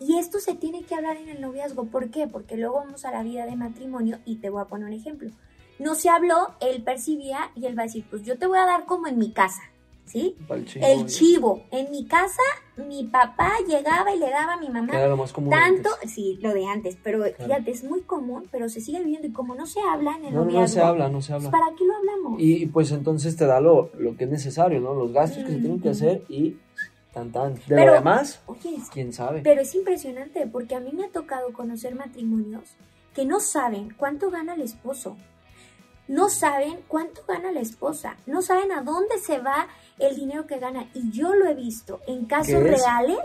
Y 0.00 0.18
esto 0.18 0.38
se 0.40 0.54
tiene 0.54 0.84
que 0.84 0.94
hablar 0.94 1.18
en 1.18 1.28
el 1.28 1.40
noviazgo. 1.42 1.84
¿Por 1.84 2.10
qué? 2.10 2.26
Porque 2.26 2.56
luego 2.56 2.76
vamos 2.76 3.04
a 3.04 3.10
la 3.10 3.22
vida 3.22 3.44
de 3.44 3.54
matrimonio 3.56 4.18
y 4.24 4.36
te 4.36 4.48
voy 4.48 4.62
a 4.62 4.66
poner 4.66 4.86
un 4.88 4.94
ejemplo. 4.94 5.30
No 5.78 5.94
se 5.94 6.08
habló, 6.08 6.54
él 6.60 6.82
percibía 6.82 7.50
y 7.54 7.66
él 7.66 7.76
va 7.78 7.82
a 7.82 7.86
decir, 7.86 8.06
pues 8.08 8.22
yo 8.22 8.38
te 8.38 8.46
voy 8.46 8.58
a 8.58 8.64
dar 8.64 8.86
como 8.86 9.08
en 9.08 9.18
mi 9.18 9.32
casa, 9.32 9.60
¿sí? 10.06 10.36
El 10.48 10.64
chivo, 10.66 10.86
El 10.86 11.00
¿no? 11.00 11.06
chivo. 11.06 11.62
En 11.70 11.90
mi 11.90 12.06
casa, 12.06 12.42
mi 12.76 13.04
papá 13.04 13.52
llegaba 13.66 14.14
y 14.14 14.18
le 14.18 14.30
daba 14.30 14.54
a 14.54 14.56
mi 14.58 14.68
mamá 14.68 14.92
era 14.94 15.08
lo 15.08 15.16
más 15.16 15.32
común 15.32 15.50
tanto, 15.50 15.90
antes. 15.94 16.12
sí, 16.12 16.38
lo 16.42 16.52
de 16.52 16.66
antes, 16.66 16.96
pero 17.02 17.18
Claro. 17.20 17.34
fíjate, 17.38 17.70
es 17.70 17.84
muy 17.84 18.02
común, 18.02 18.48
pero 18.50 18.68
se 18.68 18.80
sigue 18.80 18.98
viviendo 19.00 19.26
y 19.28 19.32
como 19.32 19.54
no 19.54 19.66
se 19.66 19.80
habla 19.80 20.16
en 20.16 20.26
el 20.26 20.34
No, 20.34 20.40
no, 20.40 20.44
noviazgo, 20.46 20.60
no 20.62 20.68
se 20.68 20.80
habla, 20.80 21.08
no 21.08 21.22
se 21.22 21.32
pues, 21.32 21.44
habla. 21.46 21.50
¿para 21.58 21.76
qué 21.76 21.84
lo 21.84 21.96
hablamos? 21.96 22.34
Y 22.40 22.66
pues 22.66 22.90
entonces 22.92 23.36
te 23.36 23.46
da 23.46 23.60
lo, 23.60 23.90
lo 23.98 24.16
que 24.16 24.24
es 24.24 24.30
necesario, 24.30 24.80
¿no? 24.80 24.94
Los 24.94 25.12
gastos 25.12 25.44
que 25.44 25.50
se 25.52 25.58
tienen 25.58 25.80
que 25.80 25.88
hacer 25.90 26.24
y 26.28 26.56
tan 27.12 27.30
tan. 27.32 27.54
De 27.54 27.60
Pero- 27.68 27.86
lo 27.86 27.92
demás, 27.94 28.40
Oye, 28.46 28.76
quién 28.92 29.12
sabe. 29.12 29.40
pero 29.42 29.60
es 29.62 29.74
impresionante 29.74 30.46
porque 30.46 30.74
a 30.74 30.80
mí 30.80 30.90
me 30.92 31.04
ha 31.06 31.10
tocado 31.10 31.52
conocer 31.52 31.94
matrimonios 31.94 32.74
que 33.14 33.24
no 33.24 33.38
saben 33.40 33.94
cuánto 33.96 34.30
gana 34.30 34.54
el 34.54 34.62
esposo, 34.62 35.16
no 36.08 36.28
saben 36.28 36.80
cuánto 36.88 37.22
gana 37.28 37.52
la 37.52 37.60
esposa, 37.60 38.16
no 38.26 38.42
saben 38.42 38.72
a 38.72 38.82
dónde 38.82 39.18
se 39.18 39.38
va 39.38 39.68
el 39.98 40.16
dinero 40.16 40.46
que 40.46 40.58
gana 40.58 40.88
y 40.94 41.10
yo 41.10 41.34
lo 41.34 41.46
he 41.48 41.54
visto 41.54 42.00
en 42.06 42.24
casos 42.26 42.62
reales. 42.62 43.18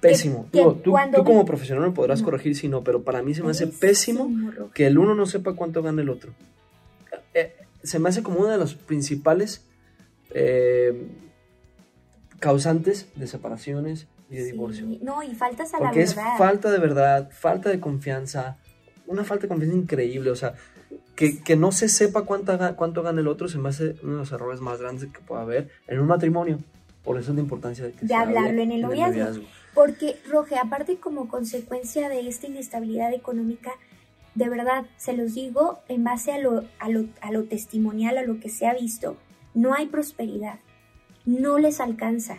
Pésimo. 0.00 0.48
que 0.52 0.58
Digo, 0.58 0.74
tú, 0.74 0.90
cuando 0.90 1.18
tú 1.18 1.24
como 1.24 1.44
profesional 1.46 1.88
me 1.88 1.94
podrás 1.94 2.20
No. 2.20 2.26
corregir 2.26 2.54
si 2.56 2.68
no, 2.68 2.82
pero 2.84 3.02
para 3.04 3.22
mí 3.22 3.34
se 3.34 3.42
me 3.42 3.50
hace 3.52 3.66
pésimo 3.66 4.30
que 4.74 4.86
el 4.86 4.98
uno 4.98 5.14
no 5.14 5.24
sepa 5.26 5.54
cuánto 5.54 5.82
gana 5.82 6.02
el 6.02 6.10
otro. 6.10 6.32
Eh, 7.32 7.56
se 7.82 7.98
me 7.98 8.08
hace 8.10 8.22
como 8.22 8.40
uno 8.40 8.48
de 8.50 8.58
los 8.58 8.74
principales 8.74 9.64
eh, 10.30 11.06
causantes 12.38 13.08
de 13.16 13.26
separaciones 13.26 14.06
y 14.30 14.36
de 14.36 14.44
Sí, 14.44 14.50
divorcio. 14.52 14.86
No, 15.02 15.22
y 15.22 15.34
faltas 15.34 15.72
a 15.74 15.78
la 15.78 15.86
Porque 15.86 16.02
es 16.02 16.14
verdad. 16.14 16.36
falta 16.38 16.70
de 16.70 16.78
verdad, 16.78 17.30
falta 17.32 17.70
de 17.70 17.80
confianza, 17.80 18.58
una 19.06 19.24
falta 19.24 19.42
de 19.42 19.48
confianza 19.48 19.76
increíble. 19.76 20.30
O 20.30 20.36
sea, 20.36 20.54
que, 21.16 21.42
que 21.42 21.56
no 21.56 21.72
se 21.72 21.88
sepa 21.88 22.22
cuánta, 22.22 22.76
cuánto 22.76 23.02
gana 23.02 23.20
el 23.20 23.28
otro 23.28 23.48
se 23.48 23.58
me 23.58 23.68
hace 23.68 23.96
uno 24.02 24.12
de 24.12 24.18
los 24.18 24.32
errores 24.32 24.60
más 24.60 24.80
grandes 24.80 25.10
que 25.12 25.20
pueda 25.20 25.42
haber 25.42 25.70
en 25.86 26.00
un 26.00 26.06
matrimonio. 26.06 26.58
Por 27.04 27.18
eso 27.18 27.30
es 27.30 27.36
la 27.36 27.42
importancia 27.42 27.84
de 27.84 27.92
que 27.92 28.00
De 28.00 28.08
se 28.08 28.14
hable 28.14 28.38
hablarlo 28.38 28.62
en 28.62 28.72
el 28.72 28.80
noviazgo. 28.80 29.44
Porque, 29.74 30.16
Roge, 30.28 30.56
aparte 30.56 30.96
como 30.96 31.28
consecuencia 31.28 32.08
de 32.08 32.26
esta 32.28 32.46
inestabilidad 32.46 33.12
económica, 33.12 33.72
de 34.34 34.48
verdad, 34.48 34.86
se 34.96 35.12
los 35.12 35.34
digo, 35.34 35.80
en 35.88 36.04
base 36.04 36.32
a 36.32 36.38
lo, 36.38 36.64
a 36.78 36.88
lo, 36.88 37.06
a 37.20 37.30
lo 37.30 37.44
testimonial, 37.44 38.18
a 38.18 38.22
lo 38.22 38.40
que 38.40 38.48
se 38.48 38.66
ha 38.66 38.74
visto, 38.74 39.16
no 39.52 39.74
hay 39.74 39.86
prosperidad, 39.86 40.58
no 41.24 41.58
les 41.58 41.80
alcanza. 41.80 42.38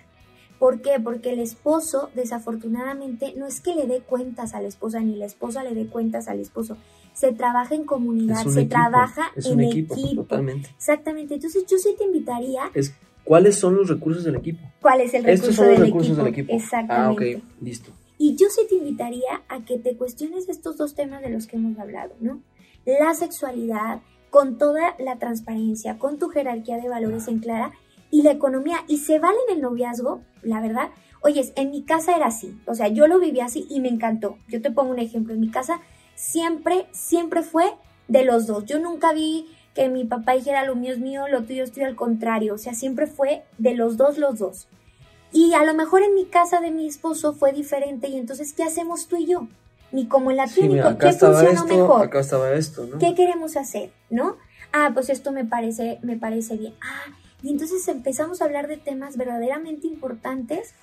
¿Por 0.59 0.81
qué? 0.81 0.99
Porque 1.01 1.31
el 1.31 1.39
esposo, 1.39 2.09
desafortunadamente, 2.15 3.33
no 3.37 3.45
es 3.45 3.59
que 3.61 3.75
le 3.75 3.87
dé 3.87 3.99
cuentas 3.99 4.53
a 4.53 4.61
la 4.61 4.67
esposa, 4.67 5.01
ni 5.01 5.15
la 5.15 5.25
esposa 5.25 5.63
le 5.63 5.73
dé 5.73 5.87
cuentas 5.87 6.27
al 6.27 6.39
esposo. 6.39 6.77
Se 7.15 7.31
trabaja 7.31 7.73
en 7.73 7.85
comunidad, 7.85 8.43
se 8.43 8.61
equipo, 8.61 8.75
trabaja 8.75 9.31
es 9.35 9.47
en 9.47 9.61
equipo, 9.61 9.95
equipo. 9.95 10.21
totalmente. 10.21 10.69
Exactamente. 10.77 11.33
Entonces, 11.33 11.65
yo 11.65 11.77
sí 11.79 11.95
te 11.97 12.03
invitaría, 12.03 12.69
Es, 12.75 12.93
¿Cuáles 13.23 13.55
son 13.57 13.75
los 13.75 13.89
recursos 13.89 14.23
del 14.23 14.35
equipo? 14.35 14.59
¿cuál 14.79 15.01
es 15.01 15.13
el 15.15 15.23
recurso 15.23 15.49
Estos 15.49 15.55
son 15.55 15.67
los 15.69 15.77
del 15.79 15.87
recursos 15.87 16.09
equipo? 16.11 16.23
del 16.23 16.33
equipo. 16.33 16.53
Exactamente. 16.53 17.35
Ah, 17.35 17.39
ok, 17.39 17.43
listo. 17.59 17.91
Y 18.19 18.35
yo 18.35 18.47
sí 18.49 18.61
te 18.69 18.75
invitaría 18.75 19.41
a 19.49 19.65
que 19.65 19.79
te 19.79 19.97
cuestiones 19.97 20.47
estos 20.47 20.77
dos 20.77 20.93
temas 20.93 21.23
de 21.23 21.29
los 21.29 21.47
que 21.47 21.57
hemos 21.57 21.79
hablado, 21.79 22.13
¿no? 22.19 22.41
La 22.85 23.15
sexualidad, 23.15 24.01
con 24.29 24.59
toda 24.59 24.95
la 24.99 25.17
transparencia, 25.17 25.97
con 25.97 26.19
tu 26.19 26.29
jerarquía 26.29 26.77
de 26.77 26.87
valores 26.87 27.27
en 27.27 27.39
clara, 27.39 27.71
y 28.11 28.21
la 28.21 28.31
economía. 28.31 28.77
Y 28.87 28.99
se 28.99 29.17
vale 29.17 29.37
en 29.49 29.55
el 29.55 29.61
noviazgo, 29.61 30.21
la 30.43 30.61
verdad. 30.61 30.89
Oyes, 31.21 31.51
en 31.55 31.71
mi 31.71 31.81
casa 31.81 32.15
era 32.15 32.27
así, 32.27 32.55
o 32.67 32.75
sea, 32.75 32.87
yo 32.89 33.07
lo 33.07 33.19
viví 33.19 33.39
así 33.39 33.65
y 33.71 33.79
me 33.79 33.89
encantó. 33.89 34.37
Yo 34.47 34.61
te 34.61 34.69
pongo 34.69 34.91
un 34.91 34.99
ejemplo, 34.99 35.33
en 35.33 35.39
mi 35.39 35.49
casa 35.49 35.81
siempre, 36.15 36.87
siempre 36.91 37.43
fue 37.43 37.65
de 38.07 38.23
los 38.23 38.47
dos. 38.47 38.65
Yo 38.65 38.79
nunca 38.79 39.13
vi 39.13 39.47
que 39.73 39.89
mi 39.89 40.05
papá 40.05 40.33
dijera 40.33 40.63
lo 40.65 40.75
mío 40.75 40.93
es 40.93 40.99
mío, 40.99 41.27
lo 41.27 41.43
tuyo 41.43 41.63
es 41.63 41.71
tuyo, 41.71 41.85
al 41.85 41.95
contrario. 41.95 42.53
O 42.53 42.57
sea, 42.57 42.73
siempre 42.73 43.07
fue 43.07 43.43
de 43.57 43.75
los 43.75 43.97
dos, 43.97 44.17
los 44.17 44.39
dos. 44.39 44.67
Y 45.31 45.53
a 45.53 45.63
lo 45.65 45.73
mejor 45.73 46.01
en 46.01 46.15
mi 46.15 46.25
casa 46.25 46.61
de 46.61 46.71
mi 46.71 46.87
esposo 46.87 47.33
fue 47.33 47.51
diferente 47.51 48.07
y 48.07 48.17
entonces, 48.17 48.53
¿qué 48.53 48.63
hacemos 48.63 49.07
tú 49.07 49.17
y 49.17 49.25
yo? 49.25 49.47
Ni 49.91 50.07
como 50.07 50.31
en 50.31 50.37
la 50.37 50.47
Sí, 50.47 50.61
clínica, 50.61 50.91
mira, 50.91 50.97
¿qué 50.97 51.11
funcionó 51.17 51.49
esto, 51.49 51.65
mejor? 51.65 52.05
acá 52.05 52.19
estaba 52.21 52.53
esto, 52.53 52.85
¿no? 52.85 52.97
¿Qué 52.99 53.13
queremos 53.15 53.57
hacer? 53.57 53.91
¿No? 54.09 54.37
Ah, 54.71 54.91
pues 54.93 55.09
esto 55.09 55.31
me 55.31 55.43
parece, 55.45 55.99
me 56.03 56.15
parece 56.17 56.55
bien. 56.55 56.73
Ah, 56.81 57.11
y 57.43 57.51
entonces 57.51 57.85
empezamos 57.89 58.41
a 58.41 58.45
hablar 58.45 58.67
de 58.67 58.77
temas 58.77 59.17
verdaderamente 59.17 59.87
importantes 59.87 60.73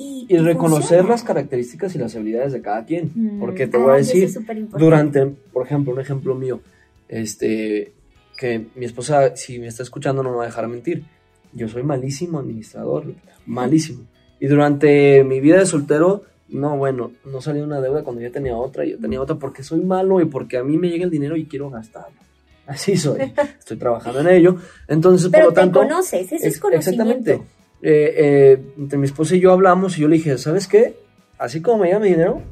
y, 0.00 0.26
Y 0.28 0.38
reconocer 0.38 0.80
funciona. 1.00 1.08
las 1.10 1.22
características 1.22 1.94
y 1.94 1.98
las 1.98 2.16
habilidades 2.16 2.52
de 2.52 2.60
cada 2.62 2.84
quien. 2.84 3.10
Mm, 3.14 3.38
Porque 3.40 3.66
te 3.66 3.76
ay, 3.76 3.82
voy 3.82 3.92
a 3.92 3.96
decir, 3.96 4.24
es 4.24 4.38
durante, 4.78 5.26
por 5.52 5.66
ejemplo, 5.66 5.92
un 5.92 6.00
ejemplo 6.00 6.34
mío, 6.34 6.60
este, 7.08 7.92
que 8.38 8.66
mi 8.74 8.86
esposa, 8.86 9.36
si 9.36 9.58
me 9.58 9.66
está 9.66 9.82
escuchando, 9.82 10.22
no 10.22 10.30
me 10.30 10.36
va 10.38 10.44
a 10.44 10.46
dejar 10.46 10.66
mentir. 10.68 11.04
Yo 11.52 11.68
soy 11.68 11.82
malísimo 11.82 12.38
administrador, 12.38 13.04
malísimo. 13.46 14.04
Y 14.38 14.46
durante 14.46 15.22
mi 15.24 15.40
vida 15.40 15.58
de 15.58 15.66
soltero, 15.66 16.22
no, 16.48 16.76
bueno, 16.76 17.12
no 17.24 17.40
salía 17.42 17.62
una 17.64 17.80
deuda 17.80 18.02
cuando 18.02 18.22
ya 18.22 18.30
tenía 18.30 18.56
otra, 18.56 18.84
yo 18.84 18.98
tenía 18.98 19.20
otra 19.20 19.36
porque 19.36 19.62
soy 19.62 19.80
malo 19.80 20.20
y 20.20 20.24
porque 20.24 20.56
a 20.56 20.64
mí 20.64 20.76
me 20.78 20.88
llega 20.88 21.04
el 21.04 21.10
dinero 21.10 21.36
y 21.36 21.44
quiero 21.44 21.68
gastarlo. 21.70 22.18
Así 22.66 22.96
soy. 22.96 23.32
Estoy 23.58 23.76
trabajando 23.76 24.20
en 24.20 24.28
ello. 24.28 24.56
Entonces, 24.86 25.28
Pero 25.30 25.46
por 25.46 25.52
lo 25.56 25.60
tanto. 25.60 25.80
te 25.80 25.88
conoces, 25.88 26.22
ese 26.26 26.36
es 26.36 26.44
Ex- 26.44 26.60
conocimiento. 26.60 27.02
Exactamente. 27.02 27.59
Eh, 27.82 28.14
eh, 28.16 28.62
entre 28.78 28.98
mi 28.98 29.06
esposa 29.06 29.34
y 29.36 29.40
yo 29.40 29.52
hablamos 29.52 29.96
y 29.96 30.02
yo 30.02 30.08
le 30.08 30.16
dije, 30.16 30.36
¿sabes 30.38 30.68
qué? 30.68 30.96
Así 31.38 31.62
como 31.62 31.78
me 31.78 31.86
llega 31.86 31.98
mi 31.98 32.08
dinero, 32.10 32.42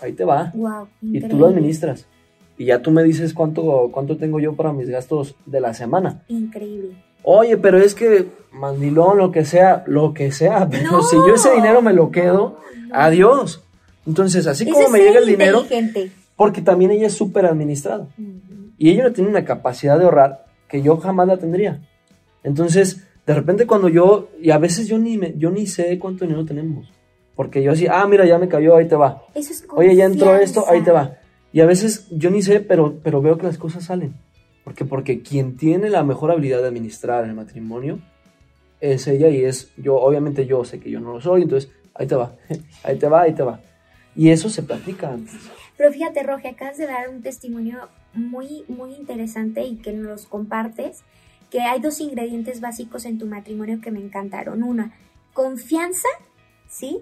ahí 0.00 0.12
te 0.12 0.24
va. 0.24 0.50
Wow, 0.54 0.88
Y 1.00 1.20
tú 1.20 1.38
lo 1.38 1.46
administras. 1.46 2.06
Y 2.58 2.66
ya 2.66 2.80
tú 2.82 2.90
me 2.90 3.02
dices 3.02 3.32
cuánto, 3.34 3.88
cuánto 3.92 4.16
tengo 4.16 4.38
yo 4.40 4.54
para 4.54 4.72
mis 4.72 4.88
gastos 4.88 5.34
de 5.46 5.60
la 5.60 5.72
semana. 5.74 6.22
Increíble. 6.28 6.90
Oye, 7.22 7.56
pero 7.56 7.78
es 7.78 7.94
que 7.94 8.26
mandilón, 8.52 9.16
lo 9.18 9.32
que 9.32 9.44
sea, 9.46 9.82
lo 9.86 10.12
que 10.12 10.30
sea. 10.30 10.68
Pero 10.70 10.92
No. 10.92 11.02
si 11.02 11.16
yo 11.16 11.34
ese 11.34 11.52
dinero 11.54 11.80
me 11.82 11.92
lo 11.94 12.10
quedo, 12.10 12.58
No. 12.88 12.94
adiós. 12.94 13.62
Entonces, 14.06 14.46
así 14.46 14.70
como 14.70 14.90
me 14.90 14.98
llega 14.98 15.18
el 15.20 15.26
dinero, 15.26 15.64
porque 16.36 16.60
también 16.60 16.90
ella 16.90 17.06
es 17.06 17.14
súper 17.14 17.46
administrada. 17.46 18.06
Y 18.76 18.90
ella 18.90 19.10
tiene 19.14 19.30
una 19.30 19.46
capacidad 19.46 19.98
de 19.98 20.04
ahorrar 20.04 20.44
que 20.68 20.82
yo 20.82 20.98
jamás 20.98 21.26
la 21.26 21.38
tendría. 21.38 21.80
Entonces, 22.42 23.02
de 23.26 23.34
repente 23.34 23.66
cuando 23.66 23.88
yo, 23.88 24.30
y 24.40 24.50
a 24.50 24.58
veces 24.58 24.86
yo 24.86 24.98
ni, 24.98 25.16
me, 25.18 25.34
yo 25.36 25.50
ni 25.50 25.66
sé 25.66 25.98
cuánto 25.98 26.24
dinero 26.24 26.44
tenemos. 26.44 26.92
Porque 27.34 27.62
yo 27.62 27.72
así, 27.72 27.86
ah, 27.90 28.06
mira, 28.06 28.26
ya 28.26 28.38
me 28.38 28.48
cayó, 28.48 28.76
ahí 28.76 28.86
te 28.86 28.96
va. 28.96 29.24
Eso 29.34 29.52
es 29.52 29.66
Oye, 29.70 29.96
ya 29.96 30.04
entró 30.04 30.36
esto, 30.36 30.64
ahí 30.68 30.82
te 30.82 30.92
va. 30.92 31.18
Y 31.52 31.60
a 31.60 31.66
veces 31.66 32.06
yo 32.10 32.30
ni 32.30 32.42
sé, 32.42 32.60
pero, 32.60 32.98
pero 33.02 33.22
veo 33.22 33.38
que 33.38 33.46
las 33.46 33.58
cosas 33.58 33.84
salen. 33.84 34.14
Porque, 34.62 34.84
porque 34.84 35.22
quien 35.22 35.56
tiene 35.56 35.90
la 35.90 36.04
mejor 36.04 36.30
habilidad 36.30 36.60
de 36.60 36.68
administrar 36.68 37.24
el 37.24 37.34
matrimonio 37.34 38.00
es 38.80 39.06
ella 39.08 39.28
y 39.28 39.44
es 39.44 39.70
yo. 39.76 39.96
Obviamente 39.96 40.46
yo 40.46 40.64
sé 40.64 40.80
que 40.80 40.90
yo 40.90 41.00
no 41.00 41.12
lo 41.12 41.20
soy, 41.20 41.42
entonces 41.42 41.70
ahí 41.94 42.06
te 42.06 42.14
va, 42.14 42.34
ahí 42.82 42.96
te 42.96 43.08
va, 43.08 43.22
ahí 43.22 43.34
te 43.34 43.42
va. 43.42 43.60
Y 44.16 44.30
eso 44.30 44.48
se 44.48 44.62
practica 44.62 45.12
antes. 45.12 45.34
Pero 45.76 45.92
fíjate, 45.92 46.22
Roge, 46.22 46.48
acabas 46.48 46.78
de 46.78 46.86
dar 46.86 47.08
un 47.08 47.20
testimonio 47.22 47.88
muy, 48.14 48.64
muy 48.68 48.94
interesante 48.94 49.64
y 49.64 49.76
que 49.76 49.92
nos 49.92 50.26
compartes, 50.26 51.02
que 51.54 51.60
hay 51.60 51.78
dos 51.78 52.00
ingredientes 52.00 52.60
básicos 52.60 53.04
en 53.04 53.16
tu 53.16 53.26
matrimonio 53.26 53.80
que 53.80 53.92
me 53.92 54.00
encantaron. 54.00 54.64
Una, 54.64 54.92
confianza, 55.32 56.08
¿sí? 56.68 56.98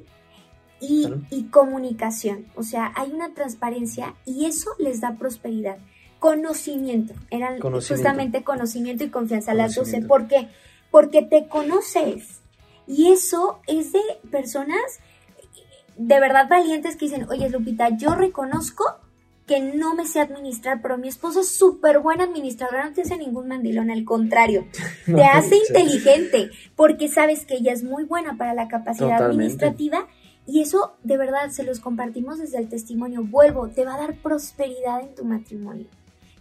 Y, 0.79 1.07
Claro. 1.07 1.23
y 1.31 1.45
comunicación. 1.45 2.45
O 2.55 2.63
sea, 2.63 2.93
hay 2.95 3.13
una 3.13 3.33
transparencia 3.33 4.15
y 4.27 4.45
eso 4.45 4.69
les 4.79 5.01
da 5.01 5.17
prosperidad. 5.17 5.79
Conocimiento. 6.19 7.15
Eran 7.31 7.61
Conocimiento. 7.61 7.95
justamente 7.95 8.45
conocimiento 8.45 9.05
y 9.05 9.09
confianza 9.09 9.55
las 9.55 9.75
doce. 9.75 10.03
Conocimiento. 10.03 10.09
¿Por 10.09 10.29
qué? 10.29 10.49
Porque 10.91 11.23
te 11.23 11.49
conoces. 11.49 12.43
Y 12.87 13.11
eso 13.11 13.61
es 13.67 13.93
de 13.95 14.03
personas 14.31 14.83
de 15.97 16.21
verdad 16.21 16.47
valientes 16.51 16.97
que 16.97 17.07
dicen, 17.07 17.27
oye 17.31 17.49
Lupita, 17.49 17.89
yo 17.97 18.15
reconozco 18.15 18.85
que 19.47 19.61
no 19.61 19.95
me 19.95 20.07
sé 20.07 20.21
administrar, 20.21 20.81
pero 20.83 20.99
mi 20.99 21.09
esposo 21.09 21.41
es 21.41 21.49
súper 21.49 21.99
buen 21.99 22.21
administrador, 22.21 22.85
no 22.85 22.93
te 22.93 23.03
hace 23.03 23.17
ningún 23.17 23.49
mandilón, 23.49 23.91
al 23.91 24.05
contrario, 24.05 24.67
te 25.07 25.25
hace 25.25 25.57
sí. 25.57 25.63
inteligente, 25.69 26.51
porque 26.77 27.09
sabes 27.09 27.45
que 27.45 27.55
ella 27.55 27.73
es 27.73 27.83
muy 27.83 28.05
buena 28.05 28.37
para 28.37 28.55
la 28.55 28.69
capacidad 28.69 29.19
Totalmente. 29.19 29.35
administrativa 29.35 30.09
y 30.47 30.61
eso 30.61 30.97
de 31.03 31.17
verdad 31.17 31.51
se 31.51 31.65
los 31.65 31.81
compartimos 31.81 32.39
desde 32.39 32.59
el 32.59 32.69
testimonio. 32.69 33.23
Vuelvo, 33.25 33.69
te 33.69 33.85
va 33.85 33.95
a 33.95 33.99
dar 33.99 34.17
prosperidad 34.17 35.01
en 35.01 35.15
tu 35.15 35.25
matrimonio, 35.25 35.87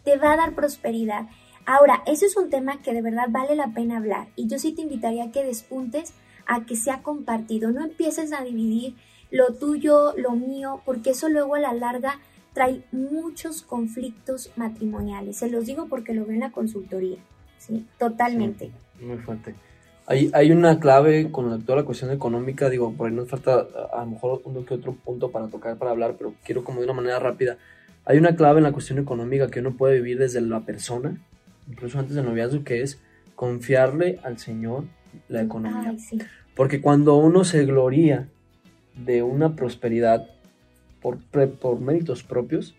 te 0.03 0.17
va 0.17 0.33
a 0.33 0.37
dar 0.37 0.53
prosperidad. 0.53 1.27
Ahora, 1.65 2.03
eso 2.07 2.25
es 2.25 2.35
un 2.37 2.49
tema 2.49 2.81
que 2.81 2.93
de 2.93 3.03
verdad 3.03 3.27
vale 3.29 3.55
la 3.55 3.67
pena 3.73 3.97
hablar 3.97 4.29
y 4.35 4.47
yo 4.47 4.57
sí 4.57 4.73
te 4.73 4.81
invitaría 4.81 5.25
a 5.25 5.31
que 5.31 5.43
despuntes 5.43 6.13
a 6.47 6.65
que 6.65 6.75
sea 6.75 7.03
compartido, 7.03 7.71
no 7.71 7.83
empieces 7.83 8.33
a 8.33 8.43
dividir 8.43 8.95
lo 9.29 9.53
tuyo, 9.53 10.13
lo 10.17 10.31
mío, 10.31 10.81
porque 10.85 11.11
eso 11.11 11.29
luego 11.29 11.55
a 11.55 11.59
la 11.59 11.73
larga 11.73 12.19
trae 12.53 12.81
muchos 12.91 13.61
conflictos 13.61 14.51
matrimoniales. 14.55 15.37
Se 15.37 15.49
los 15.49 15.65
digo 15.65 15.87
porque 15.87 16.13
lo 16.13 16.25
veo 16.25 16.33
en 16.33 16.41
la 16.41 16.51
consultoría, 16.51 17.17
¿sí? 17.57 17.85
Totalmente. 17.97 18.71
Muy 19.01 19.17
fuerte. 19.17 19.55
Hay, 20.07 20.29
hay 20.33 20.51
una 20.51 20.79
clave 20.79 21.31
con 21.31 21.49
la- 21.49 21.57
toda 21.59 21.77
la 21.77 21.83
cuestión 21.85 22.11
económica, 22.11 22.69
digo, 22.69 22.91
por 22.93 23.07
ahí 23.09 23.15
nos 23.15 23.29
falta 23.29 23.65
a, 23.93 24.01
a 24.01 24.05
lo 24.05 24.11
mejor 24.11 24.41
uno 24.45 24.65
que 24.65 24.73
otro 24.73 24.93
punto 24.93 25.31
para 25.31 25.47
tocar, 25.47 25.77
para 25.77 25.91
hablar, 25.91 26.15
pero 26.17 26.33
quiero 26.43 26.63
como 26.63 26.79
de 26.79 26.85
una 26.85 26.93
manera 26.93 27.19
rápida. 27.19 27.57
Hay 28.03 28.17
una 28.17 28.35
clave 28.35 28.57
en 28.57 28.63
la 28.63 28.71
cuestión 28.73 28.99
económica 28.99 29.49
que 29.49 29.59
uno 29.59 29.77
puede 29.77 29.95
vivir 29.95 30.17
desde 30.17 30.41
la 30.41 30.61
persona, 30.61 31.15
incluso 31.69 31.99
antes 31.99 32.15
del 32.15 32.25
noviazgo, 32.25 32.63
que 32.63 32.81
es 32.81 32.99
confiarle 33.35 34.19
al 34.23 34.37
Señor 34.39 34.83
la 35.29 35.43
economía. 35.43 35.91
Ay, 35.91 35.99
sí. 35.99 36.17
Porque 36.55 36.81
cuando 36.81 37.15
uno 37.15 37.43
se 37.45 37.63
gloría 37.65 38.27
de 38.95 39.23
una 39.23 39.55
prosperidad 39.55 40.27
por, 41.01 41.79
méritos 41.79 42.23
propios, 42.23 42.75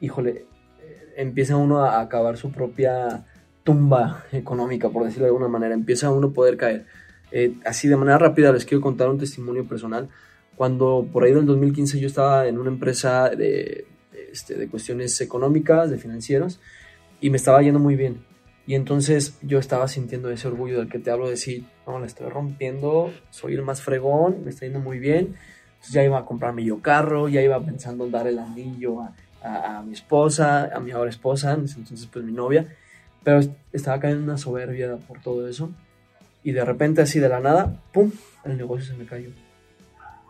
híjole, 0.00 0.46
eh, 0.80 1.14
empieza 1.16 1.56
uno 1.56 1.84
a 1.84 2.00
acabar 2.00 2.36
su 2.36 2.50
propia 2.50 3.26
tumba 3.64 4.24
económica, 4.32 4.88
por 4.90 5.04
decirlo 5.04 5.24
de 5.24 5.30
alguna 5.30 5.48
manera, 5.48 5.74
empieza 5.74 6.10
uno 6.10 6.28
a 6.28 6.32
poder 6.32 6.56
caer. 6.56 6.86
Eh, 7.32 7.54
así 7.64 7.88
de 7.88 7.96
manera 7.96 8.18
rápida 8.18 8.52
les 8.52 8.64
quiero 8.64 8.80
contar 8.80 9.08
un 9.08 9.18
testimonio 9.18 9.66
personal. 9.66 10.08
Cuando 10.54 11.08
por 11.12 11.24
ahí 11.24 11.32
del 11.32 11.46
2015 11.46 11.98
yo 11.98 12.06
estaba 12.06 12.46
en 12.46 12.58
una 12.58 12.70
empresa 12.70 13.30
de, 13.30 13.86
este, 14.30 14.54
de 14.54 14.68
cuestiones 14.68 15.20
económicas, 15.20 15.90
de 15.90 15.98
financieros, 15.98 16.60
y 17.20 17.30
me 17.30 17.36
estaba 17.36 17.62
yendo 17.62 17.80
muy 17.80 17.96
bien. 17.96 18.24
Y 18.66 18.76
entonces 18.76 19.38
yo 19.42 19.58
estaba 19.58 19.88
sintiendo 19.88 20.30
ese 20.30 20.48
orgullo 20.48 20.78
del 20.78 20.88
que 20.88 20.98
te 20.98 21.10
hablo, 21.10 21.26
de 21.26 21.32
decir, 21.32 21.66
no, 21.86 21.98
la 21.98 22.06
estoy 22.06 22.28
rompiendo, 22.28 23.12
soy 23.30 23.54
el 23.54 23.62
más 23.62 23.82
fregón, 23.82 24.44
me 24.44 24.50
está 24.50 24.64
yendo 24.64 24.80
muy 24.80 24.98
bien. 24.98 25.34
Entonces 25.84 25.92
ya 25.96 26.02
iba 26.04 26.18
a 26.18 26.24
comprarme 26.24 26.64
yo 26.64 26.80
carro, 26.80 27.28
ya 27.28 27.42
iba 27.42 27.60
pensando 27.60 28.06
en 28.06 28.10
dar 28.10 28.26
el 28.26 28.38
anillo 28.38 29.02
a, 29.02 29.12
a- 29.42 29.78
a 29.78 29.82
mi 29.82 29.92
esposa, 29.92 30.70
a 30.74 30.80
mi 30.80 30.92
ahora 30.92 31.10
esposa, 31.10 31.52
entonces 31.52 32.08
pues 32.10 32.24
mi 32.24 32.32
novia, 32.32 32.66
pero 33.22 33.40
est- 33.40 33.52
estaba 33.70 34.00
cayendo 34.00 34.22
en 34.22 34.28
una 34.30 34.38
soberbia 34.38 34.96
por 35.06 35.20
todo 35.20 35.46
eso. 35.46 35.70
Y 36.42 36.52
de 36.52 36.64
repente 36.64 37.02
así 37.02 37.20
de 37.20 37.28
la 37.28 37.40
nada, 37.40 37.76
¡pum!, 37.92 38.10
el 38.46 38.56
negocio 38.56 38.86
se 38.86 38.94
me 38.98 39.04
cayó. 39.04 39.28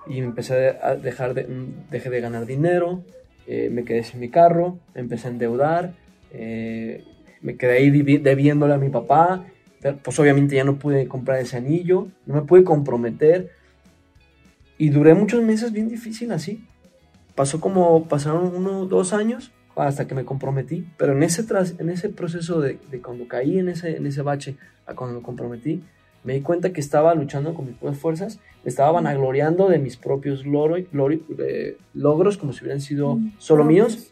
Y 0.08 0.18
empecé 0.18 0.70
a 0.82 0.96
dejar 0.96 1.34
de, 1.34 1.44
mm, 1.44 1.88
dejé 1.90 2.10
de 2.10 2.20
ganar 2.20 2.46
dinero, 2.46 3.04
eh, 3.46 3.68
me 3.70 3.84
quedé 3.84 4.02
sin 4.02 4.18
mi 4.18 4.30
carro, 4.30 4.80
me 4.92 5.02
empecé 5.02 5.28
a 5.28 5.30
endeudar, 5.30 5.92
eh, 6.32 7.04
me 7.42 7.56
quedé 7.56 7.74
ahí 7.78 7.90
debi- 7.92 8.20
debiéndole 8.20 8.74
a 8.74 8.78
mi 8.78 8.88
papá, 8.88 9.44
pues 10.02 10.18
obviamente 10.18 10.56
ya 10.56 10.64
no 10.64 10.80
pude 10.80 11.06
comprar 11.06 11.38
ese 11.38 11.58
anillo, 11.58 12.08
no 12.26 12.34
me 12.34 12.42
pude 12.42 12.64
comprometer 12.64 13.50
y 14.78 14.90
duré 14.90 15.14
muchos 15.14 15.42
meses 15.42 15.72
bien 15.72 15.88
difícil 15.88 16.32
así. 16.32 16.64
Pasó 17.34 17.60
como, 17.60 18.04
pasaron 18.08 18.54
uno, 18.54 18.86
dos 18.86 19.12
años 19.12 19.50
hasta 19.76 20.06
que 20.06 20.14
me 20.14 20.24
comprometí, 20.24 20.86
pero 20.96 21.12
en 21.14 21.22
ese, 21.24 21.42
tras, 21.42 21.74
en 21.80 21.90
ese 21.90 22.08
proceso 22.08 22.60
de, 22.60 22.78
de 22.90 23.00
cuando 23.02 23.26
caí 23.26 23.58
en 23.58 23.68
ese, 23.68 23.96
en 23.96 24.06
ese 24.06 24.22
bache 24.22 24.56
a 24.86 24.94
cuando 24.94 25.16
me 25.18 25.22
comprometí, 25.24 25.82
me 26.22 26.34
di 26.34 26.40
cuenta 26.42 26.72
que 26.72 26.80
estaba 26.80 27.14
luchando 27.14 27.54
con 27.54 27.66
mis 27.66 27.74
propias 27.76 27.98
fuerzas, 28.00 28.38
me 28.62 28.68
estaba 28.68 28.92
vanagloriando 28.92 29.68
de 29.68 29.78
mis 29.78 29.96
propios 29.96 30.46
loro- 30.46 30.76
eh, 30.78 31.76
logros 31.92 32.38
como 32.38 32.52
si 32.52 32.60
hubieran 32.62 32.80
sido 32.80 33.16
Mm, 33.16 33.32
solo 33.38 33.64
propios. 33.64 33.88
míos 33.96 34.10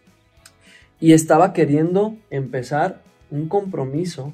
y 1.01 1.13
estaba 1.13 1.53
queriendo 1.53 2.17
empezar 2.31 3.01
un 3.31 3.49
compromiso, 3.49 4.33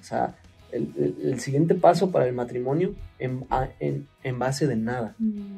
o 0.00 0.02
sea, 0.02 0.34
el, 0.72 0.92
el- 0.96 1.16
el 1.32 1.40
siguiente 1.40 1.74
paso 1.74 2.10
para 2.10 2.26
el 2.26 2.32
matrimonio 2.34 2.94
en, 3.18 3.44
en- 3.80 4.06
en 4.22 4.38
base 4.38 4.66
de 4.66 4.76
nada. 4.76 5.14
Mm, 5.18 5.56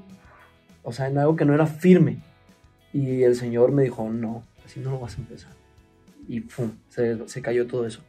o 0.82 0.92
sea, 0.92 1.08
en 1.08 1.18
algo 1.18 1.36
que 1.36 1.44
no 1.44 1.54
era 1.54 1.66
firme. 1.66 2.18
Y 2.92 3.22
el 3.22 3.34
Señor 3.36 3.72
me 3.72 3.82
dijo, 3.84 4.08
no, 4.10 4.42
así 4.66 4.80
no 4.80 4.90
lo 4.90 5.00
vas 5.00 5.16
a 5.16 5.20
empezar. 5.20 5.52
Y 6.28 6.40
¡pum! 6.40 6.72
Se, 6.88 7.26
se 7.28 7.40
cayó 7.42 7.66
todo 7.66 7.86
eso. 7.86 8.00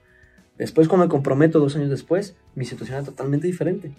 Después, 0.57 0.87
cuando 0.87 1.05
me 1.05 1.11
comprometo 1.11 1.59
dos 1.59 1.75
años 1.75 1.89
después, 1.89 2.35
mi 2.55 2.65
situación 2.65 2.97
era 2.97 3.05
totalmente 3.05 3.47
diferente. 3.47 3.91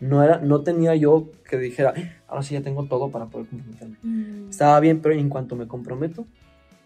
No, 0.00 0.22
era, 0.24 0.38
no 0.38 0.62
tenía 0.62 0.94
yo 0.96 1.28
que 1.48 1.58
dijera, 1.58 1.92
"Eh, 1.94 2.10
ahora 2.26 2.42
sí 2.42 2.54
ya 2.54 2.62
tengo 2.62 2.86
todo 2.86 3.10
para 3.10 3.26
poder 3.26 3.46
comprometerme. 3.48 3.96
Mm, 4.02 4.48
Estaba 4.48 4.80
bien, 4.80 5.00
pero 5.00 5.14
en 5.14 5.28
cuanto 5.28 5.56
me 5.56 5.66
comprometo, 5.68 6.26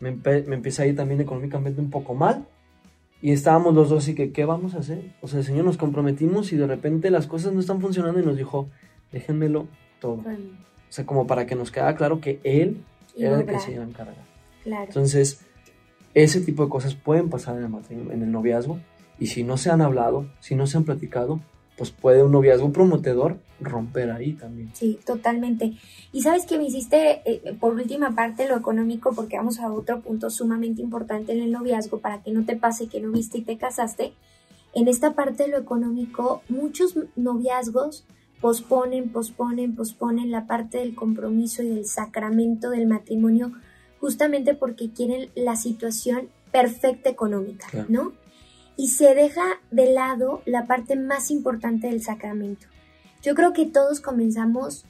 me, 0.00 0.10
me 0.12 0.56
empieza 0.56 0.82
a 0.82 0.86
ir 0.86 0.96
también 0.96 1.20
económicamente 1.20 1.80
un 1.80 1.90
poco 1.90 2.14
mal. 2.14 2.44
Y 3.24 3.32
estábamos 3.32 3.74
los 3.74 3.88
dos 3.88 4.02
así 4.02 4.14
que, 4.14 4.32
¿qué 4.32 4.44
vamos 4.44 4.74
a 4.74 4.80
hacer? 4.80 5.14
O 5.22 5.28
sea, 5.28 5.38
el 5.38 5.46
Señor 5.46 5.64
nos 5.64 5.78
comprometimos 5.78 6.52
y 6.52 6.58
de 6.58 6.66
repente 6.66 7.10
las 7.10 7.26
cosas 7.26 7.54
no 7.54 7.60
están 7.60 7.80
funcionando 7.80 8.20
y 8.20 8.22
nos 8.22 8.36
dijo, 8.36 8.68
déjenmelo 9.12 9.66
todo. 9.98 10.16
bueno, 10.16 10.44
O 10.90 10.92
sea, 10.92 11.06
como 11.06 11.26
para 11.26 11.46
que 11.46 11.54
nos 11.54 11.70
quedara 11.70 11.96
claro 11.96 12.20
que 12.20 12.38
Él 12.44 12.84
y 13.16 13.24
era 13.24 13.40
el 13.40 13.46
que 13.46 13.58
se 13.60 13.72
iba 13.72 13.82
a 13.82 13.86
encargar. 13.86 14.26
claro. 14.62 14.84
Entonces, 14.88 15.40
ese 16.12 16.42
tipo 16.42 16.64
de 16.64 16.68
cosas 16.68 16.96
pueden 16.96 17.30
pasar 17.30 17.56
en 17.56 17.62
el 17.62 17.70
matrimonio, 17.70 18.12
en 18.12 18.24
el 18.24 18.30
noviazgo. 18.30 18.78
Y 19.18 19.28
si 19.28 19.42
no 19.42 19.56
se 19.56 19.70
han 19.70 19.80
hablado, 19.80 20.26
si 20.40 20.54
no 20.54 20.66
se 20.66 20.76
han 20.76 20.84
platicado, 20.84 21.40
pues 21.78 21.92
puede 21.92 22.22
un 22.22 22.30
noviazgo 22.30 22.72
prometedor 22.72 23.38
romper 23.60 24.10
ahí 24.10 24.32
también. 24.32 24.70
Sí, 24.74 24.98
totalmente. 25.04 25.74
Y 26.12 26.22
sabes 26.22 26.46
que 26.46 26.58
me 26.58 26.64
hiciste, 26.64 27.22
eh, 27.24 27.56
por 27.58 27.74
última 27.74 28.14
parte, 28.14 28.48
lo 28.48 28.56
económico, 28.56 29.12
porque 29.14 29.36
vamos 29.36 29.60
a 29.60 29.72
otro 29.72 30.00
punto 30.00 30.30
sumamente 30.30 30.82
importante 30.82 31.32
en 31.32 31.40
el 31.40 31.52
noviazgo, 31.52 32.00
para 32.00 32.22
que 32.22 32.32
no 32.32 32.44
te 32.44 32.56
pase 32.56 32.88
que 32.88 33.00
no 33.00 33.10
viste 33.12 33.38
y 33.38 33.42
te 33.42 33.56
casaste. 33.56 34.12
En 34.74 34.88
esta 34.88 35.14
parte 35.14 35.44
de 35.44 35.50
lo 35.50 35.58
económico, 35.58 36.42
muchos 36.48 36.98
noviazgos 37.16 38.04
posponen, 38.40 39.10
posponen, 39.10 39.74
posponen 39.74 40.30
la 40.30 40.46
parte 40.46 40.78
del 40.78 40.94
compromiso 40.94 41.62
y 41.62 41.68
del 41.68 41.86
sacramento 41.86 42.70
del 42.70 42.86
matrimonio, 42.86 43.52
justamente 44.00 44.54
porque 44.54 44.90
quieren 44.90 45.30
la 45.34 45.56
situación 45.56 46.28
perfecta 46.52 47.08
económica, 47.08 47.66
Claro. 47.70 47.86
¿no? 47.88 48.12
Y 48.76 48.88
se 48.88 49.14
deja 49.14 49.44
de 49.70 49.92
lado 49.92 50.42
la 50.44 50.66
parte 50.66 50.96
más 50.96 51.30
importante 51.30 51.86
del 51.86 52.02
sacramento. 52.02 52.66
Yo 53.24 53.34
creo 53.34 53.54
que 53.54 53.64
todos 53.64 54.00
comenzamos 54.00 54.84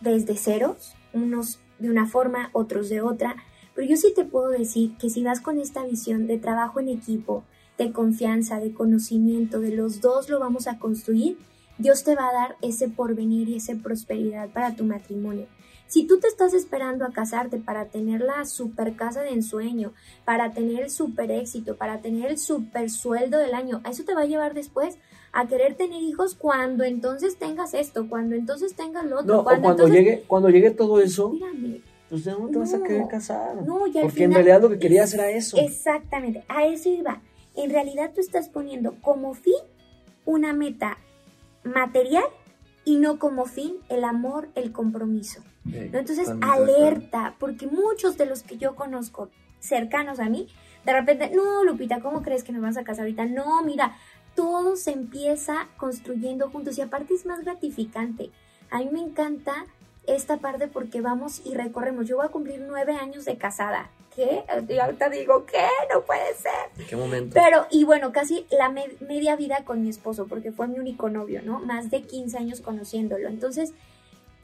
desde 0.00 0.38
ceros, 0.38 0.94
unos 1.12 1.60
de 1.78 1.90
una 1.90 2.06
forma, 2.06 2.48
otros 2.54 2.88
de 2.88 3.02
otra, 3.02 3.36
pero 3.74 3.86
yo 3.86 3.96
sí 3.96 4.14
te 4.16 4.24
puedo 4.24 4.48
decir 4.48 4.96
que 4.96 5.10
si 5.10 5.22
vas 5.22 5.42
con 5.42 5.60
esta 5.60 5.84
visión 5.84 6.26
de 6.26 6.38
trabajo 6.38 6.80
en 6.80 6.88
equipo, 6.88 7.44
de 7.76 7.92
confianza, 7.92 8.58
de 8.58 8.72
conocimiento, 8.72 9.60
de 9.60 9.72
los 9.72 10.00
dos 10.00 10.30
lo 10.30 10.40
vamos 10.40 10.66
a 10.66 10.78
construir, 10.78 11.36
Dios 11.76 12.04
te 12.04 12.14
va 12.14 12.30
a 12.30 12.32
dar 12.32 12.56
ese 12.62 12.88
porvenir 12.88 13.50
y 13.50 13.56
esa 13.56 13.74
prosperidad 13.74 14.48
para 14.48 14.74
tu 14.74 14.84
matrimonio. 14.84 15.46
Si 15.86 16.06
tú 16.06 16.18
te 16.18 16.28
estás 16.28 16.54
esperando 16.54 17.04
a 17.04 17.12
casarte 17.12 17.58
para 17.58 17.88
tener 17.88 18.22
la 18.22 18.46
super 18.46 18.96
casa 18.96 19.20
de 19.20 19.32
ensueño, 19.32 19.92
para 20.24 20.54
tener 20.54 20.84
el 20.84 20.90
super 20.90 21.30
éxito, 21.30 21.76
para 21.76 22.00
tener 22.00 22.30
el 22.30 22.38
super 22.38 22.88
sueldo 22.88 23.36
del 23.36 23.52
año, 23.52 23.82
a 23.84 23.90
eso 23.90 24.04
te 24.04 24.14
va 24.14 24.22
a 24.22 24.26
llevar 24.26 24.54
después 24.54 24.96
a 25.36 25.46
querer 25.48 25.74
tener 25.74 26.00
hijos 26.02 26.34
cuando 26.36 26.84
entonces 26.84 27.36
tengas 27.36 27.74
esto, 27.74 28.08
cuando 28.08 28.36
entonces 28.36 28.74
tengas 28.74 29.04
lo 29.04 29.16
otro, 29.20 29.34
No, 29.34 29.40
o 29.40 29.44
cuando 29.44 29.70
entonces... 29.70 29.96
llegue, 29.96 30.24
cuando 30.26 30.48
llegue 30.48 30.70
todo 30.70 31.00
eso, 31.00 31.30
Mírame, 31.30 31.80
pues 32.08 32.22
ya 32.24 32.32
no 32.38 32.48
te 32.48 32.58
vas 32.58 32.72
a 32.72 32.78
No, 32.78 32.84
querer 32.84 33.08
casar. 33.08 33.56
no, 33.66 33.86
y 33.88 33.98
al 33.98 34.04
porque 34.04 34.24
en 34.24 34.30
final 34.30 34.32
realidad 34.44 34.62
lo 34.62 34.68
que 34.70 34.78
querías 34.78 35.08
es- 35.08 35.14
era 35.14 35.30
eso. 35.30 35.56
Exactamente, 35.58 36.44
a 36.48 36.64
eso 36.66 36.88
iba. 36.88 37.20
En 37.56 37.70
realidad 37.70 38.12
tú 38.14 38.20
estás 38.20 38.48
poniendo 38.48 38.94
como 39.02 39.34
fin 39.34 39.54
una 40.24 40.52
meta 40.52 40.98
material 41.64 42.24
y 42.84 42.96
no 42.96 43.18
como 43.18 43.46
fin 43.46 43.76
el 43.88 44.04
amor, 44.04 44.48
el 44.54 44.72
compromiso. 44.72 45.40
Eh, 45.72 45.88
¿no? 45.92 45.98
Entonces, 45.98 46.28
de 46.28 46.46
alerta, 46.46 47.34
porque 47.38 47.66
muchos 47.66 48.16
de 48.18 48.26
los 48.26 48.42
que 48.42 48.58
yo 48.58 48.74
conozco 48.76 49.30
cercanos 49.60 50.20
a 50.20 50.28
mí, 50.28 50.46
de 50.84 50.92
repente, 50.92 51.30
no, 51.34 51.64
Lupita, 51.64 52.00
¿cómo 52.00 52.20
crees 52.22 52.44
que 52.44 52.52
nos 52.52 52.60
vamos 52.60 52.76
a 52.76 52.84
casar 52.84 53.04
ahorita? 53.04 53.24
No, 53.24 53.62
mira, 53.64 53.96
todo 54.34 54.76
se 54.76 54.92
empieza 54.92 55.68
construyendo 55.76 56.50
juntos 56.50 56.78
y 56.78 56.82
aparte 56.82 57.14
es 57.14 57.26
más 57.26 57.44
gratificante. 57.44 58.30
A 58.70 58.78
mí 58.78 58.88
me 58.92 59.00
encanta 59.00 59.66
esta 60.06 60.38
parte 60.38 60.68
porque 60.68 61.00
vamos 61.00 61.40
y 61.44 61.54
recorremos. 61.54 62.06
Yo 62.08 62.16
voy 62.16 62.26
a 62.26 62.30
cumplir 62.30 62.60
nueve 62.66 62.92
años 62.94 63.24
de 63.24 63.36
casada. 63.38 63.90
¿Qué? 64.14 64.44
Y 64.68 64.78
ahorita 64.78 65.08
digo, 65.08 65.44
¿qué? 65.44 65.66
No 65.92 66.02
puede 66.02 66.34
ser. 66.36 66.52
¿En 66.78 66.86
qué 66.86 66.94
momento? 66.94 67.34
Pero, 67.34 67.66
y 67.70 67.82
bueno, 67.84 68.12
casi 68.12 68.46
la 68.56 68.68
me- 68.68 68.92
media 69.00 69.34
vida 69.34 69.64
con 69.64 69.82
mi 69.82 69.88
esposo, 69.88 70.26
porque 70.28 70.52
fue 70.52 70.68
mi 70.68 70.78
único 70.78 71.08
novio, 71.10 71.42
¿no? 71.42 71.58
Más 71.58 71.90
de 71.90 72.02
15 72.02 72.38
años 72.38 72.60
conociéndolo. 72.60 73.28
Entonces, 73.28 73.72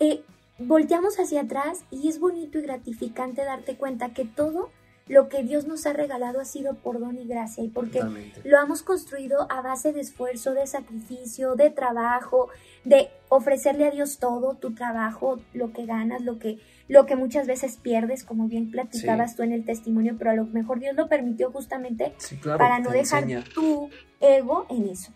eh, 0.00 0.22
volteamos 0.58 1.20
hacia 1.20 1.42
atrás 1.42 1.82
y 1.92 2.08
es 2.08 2.18
bonito 2.18 2.58
y 2.58 2.62
gratificante 2.62 3.44
darte 3.44 3.76
cuenta 3.76 4.12
que 4.12 4.24
todo 4.24 4.70
lo 5.10 5.28
que 5.28 5.42
Dios 5.42 5.66
nos 5.66 5.86
ha 5.86 5.92
regalado 5.92 6.38
ha 6.40 6.44
sido 6.44 6.76
por 6.76 7.00
don 7.00 7.18
y 7.18 7.26
gracia 7.26 7.64
y 7.64 7.68
porque 7.68 7.98
Totalmente. 7.98 8.40
lo 8.44 8.60
hemos 8.62 8.82
construido 8.82 9.46
a 9.50 9.60
base 9.60 9.92
de 9.92 10.00
esfuerzo, 10.00 10.54
de 10.54 10.66
sacrificio, 10.66 11.56
de 11.56 11.70
trabajo, 11.70 12.48
de 12.84 13.08
ofrecerle 13.28 13.88
a 13.88 13.90
Dios 13.90 14.18
todo, 14.18 14.54
tu 14.54 14.72
trabajo, 14.74 15.40
lo 15.52 15.72
que 15.72 15.84
ganas, 15.84 16.22
lo 16.22 16.38
que, 16.38 16.58
lo 16.86 17.06
que 17.06 17.16
muchas 17.16 17.46
veces 17.48 17.76
pierdes, 17.76 18.22
como 18.22 18.46
bien 18.46 18.70
platicabas 18.70 19.32
Sí. 19.32 19.36
tú 19.38 19.42
en 19.42 19.52
el 19.52 19.64
testimonio, 19.64 20.14
pero 20.16 20.30
a 20.30 20.34
lo 20.34 20.44
mejor 20.46 20.78
Dios 20.78 20.94
lo 20.94 21.08
permitió 21.08 21.50
justamente 21.50 22.14
Sí, 22.18 22.36
claro. 22.36 22.58
para 22.58 22.78
no 22.78 22.90
dejar 22.90 23.24
enseña. 23.24 23.44
tu 23.52 23.90
ego 24.20 24.66
en 24.70 24.88
eso. 24.88 25.12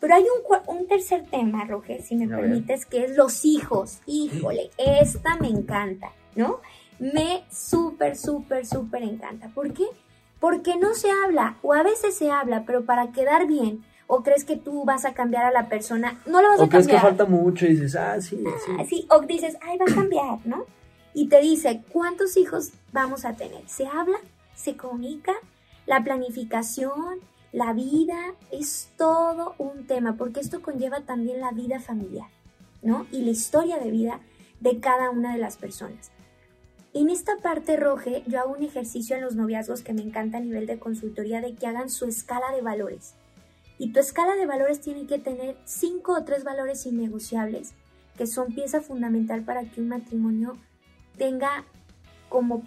Pero 0.00 0.14
hay 0.14 0.22
un, 0.24 0.76
un 0.78 0.86
tercer 0.86 1.24
tema, 1.30 1.64
Roger, 1.66 2.02
si 2.02 2.16
me 2.16 2.24
A 2.24 2.28
ver. 2.36 2.40
permites, 2.40 2.84
que 2.86 3.04
es 3.04 3.16
los 3.16 3.44
hijos. 3.44 4.00
Híjole, 4.06 4.70
esta 4.78 5.36
me 5.36 5.48
encanta, 5.48 6.12
¿no? 6.34 6.60
Me 6.98 7.44
súper, 7.50 8.16
súper, 8.16 8.66
súper 8.66 9.02
encanta. 9.02 9.48
¿Por 9.48 9.72
qué? 9.72 9.84
Porque 10.40 10.76
no 10.76 10.94
se 10.94 11.08
habla, 11.10 11.56
o 11.62 11.72
a 11.72 11.82
veces 11.82 12.16
se 12.16 12.30
habla, 12.30 12.64
pero 12.66 12.84
para 12.84 13.12
quedar 13.12 13.46
bien, 13.46 13.84
o 14.06 14.22
crees 14.22 14.44
que 14.44 14.56
tú 14.56 14.84
vas 14.84 15.04
a 15.04 15.14
cambiar 15.14 15.44
a 15.44 15.50
la 15.50 15.68
persona, 15.68 16.20
no 16.26 16.42
lo 16.42 16.48
vas 16.48 16.60
O 16.60 16.64
a 16.64 16.68
crees 16.68 16.86
que 16.86 16.92
cambiar. 16.92 17.16
falta 17.16 17.24
mucho 17.24 17.64
y 17.66 17.70
dices, 17.70 17.96
ah, 17.96 18.20
sí, 18.20 18.44
sí. 18.66 18.72
Así, 18.78 19.06
o 19.10 19.20
dices, 19.20 19.56
ay, 19.62 19.78
va 19.78 19.86
a 19.90 19.94
cambiar, 19.94 20.38
¿no? 20.44 20.66
Y 21.14 21.28
te 21.28 21.40
dice, 21.40 21.82
¿cuántos 21.90 22.36
hijos 22.36 22.72
vamos 22.92 23.24
a 23.24 23.34
tener? 23.34 23.66
Se 23.68 23.86
habla, 23.86 24.18
se 24.54 24.76
comunica, 24.76 25.32
la 25.86 26.02
planificación, 26.04 27.20
la 27.52 27.72
vida, 27.72 28.34
es 28.50 28.90
todo 28.98 29.54
un 29.58 29.86
tema, 29.86 30.16
porque 30.16 30.40
esto 30.40 30.60
conlleva 30.60 31.00
también 31.02 31.40
la 31.40 31.52
vida 31.52 31.78
familiar, 31.80 32.28
¿no? 32.82 33.06
Y 33.12 33.22
la 33.22 33.30
historia 33.30 33.78
de 33.78 33.90
vida 33.90 34.20
de 34.60 34.80
cada 34.80 35.10
una 35.10 35.32
de 35.32 35.38
las 35.38 35.56
personas. 35.56 36.10
En 36.94 37.10
esta 37.10 37.36
parte, 37.38 37.76
Roge, 37.76 38.22
yo 38.28 38.38
hago 38.38 38.52
un 38.52 38.62
ejercicio 38.62 39.16
en 39.16 39.22
los 39.22 39.34
noviazgos 39.34 39.82
que 39.82 39.92
me 39.92 40.02
encanta 40.02 40.38
a 40.38 40.40
nivel 40.40 40.66
de 40.66 40.78
consultoría 40.78 41.40
de 41.40 41.56
que 41.56 41.66
hagan 41.66 41.90
su 41.90 42.04
escala 42.04 42.52
de 42.54 42.62
valores. 42.62 43.14
Y 43.78 43.92
tu 43.92 43.98
escala 43.98 44.36
de 44.36 44.46
valores 44.46 44.80
tiene 44.80 45.06
que 45.08 45.18
tener 45.18 45.56
cinco 45.64 46.12
o 46.12 46.24
tres 46.24 46.44
valores 46.44 46.86
innegociables 46.86 47.74
que 48.16 48.28
son 48.28 48.54
pieza 48.54 48.80
fundamental 48.80 49.42
para 49.42 49.64
que 49.64 49.80
un 49.80 49.88
matrimonio 49.88 50.56
tenga 51.18 51.64
como, 52.28 52.62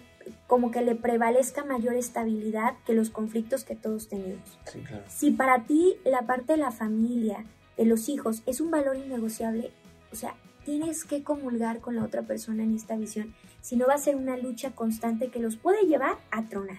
como 0.46 0.70
que 0.70 0.82
le 0.82 0.94
prevalezca 0.94 1.64
mayor 1.64 1.94
estabilidad 1.94 2.74
que 2.84 2.92
los 2.92 3.08
conflictos 3.08 3.64
que 3.64 3.76
todos 3.76 4.08
tenemos. 4.08 4.58
Sí, 4.66 4.80
claro. 4.80 5.04
Si 5.08 5.30
para 5.30 5.64
ti 5.64 5.96
la 6.04 6.26
parte 6.26 6.52
de 6.52 6.58
la 6.58 6.70
familia, 6.70 7.46
de 7.78 7.86
los 7.86 8.10
hijos, 8.10 8.42
es 8.44 8.60
un 8.60 8.70
valor 8.70 8.96
innegociable, 8.96 9.70
o 10.12 10.16
sea, 10.16 10.34
tienes 10.66 11.04
que 11.04 11.22
comulgar 11.22 11.80
con 11.80 11.96
la 11.96 12.04
otra 12.04 12.22
persona 12.22 12.62
en 12.62 12.74
esta 12.74 12.96
visión, 12.96 13.34
si 13.68 13.76
no 13.76 13.86
va 13.86 13.96
a 13.96 13.98
ser 13.98 14.16
una 14.16 14.38
lucha 14.38 14.70
constante 14.70 15.28
que 15.28 15.40
los 15.40 15.56
puede 15.56 15.84
llevar 15.84 16.16
a 16.30 16.48
tronar. 16.48 16.78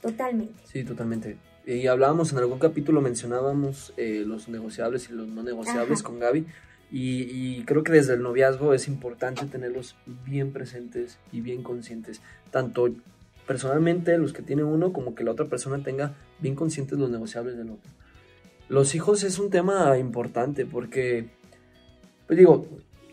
Totalmente. 0.00 0.54
Sí, 0.64 0.82
totalmente. 0.82 1.36
Y 1.66 1.88
hablábamos 1.88 2.32
en 2.32 2.38
algún 2.38 2.58
capítulo, 2.58 3.02
mencionábamos 3.02 3.92
eh, 3.98 4.24
los 4.26 4.48
negociables 4.48 5.10
y 5.10 5.12
los 5.12 5.28
no 5.28 5.42
negociables 5.42 5.98
Ajá. 6.00 6.08
con 6.08 6.18
Gaby. 6.18 6.46
Y, 6.90 7.24
y 7.58 7.64
creo 7.66 7.82
que 7.82 7.92
desde 7.92 8.14
el 8.14 8.22
noviazgo 8.22 8.72
es 8.72 8.88
importante 8.88 9.44
tenerlos 9.44 9.94
bien 10.24 10.54
presentes 10.54 11.18
y 11.32 11.42
bien 11.42 11.62
conscientes. 11.62 12.22
Tanto 12.50 12.88
personalmente 13.46 14.16
los 14.16 14.32
que 14.32 14.40
tiene 14.40 14.64
uno 14.64 14.94
como 14.94 15.14
que 15.14 15.22
la 15.22 15.32
otra 15.32 15.48
persona 15.48 15.82
tenga 15.82 16.14
bien 16.38 16.54
conscientes 16.54 16.98
los 16.98 17.10
negociables 17.10 17.58
del 17.58 17.72
otro. 17.72 17.90
Los 18.70 18.94
hijos 18.94 19.22
es 19.22 19.38
un 19.38 19.50
tema 19.50 19.98
importante 19.98 20.64
porque, 20.64 21.28
pues 22.26 22.38
digo, 22.38 22.66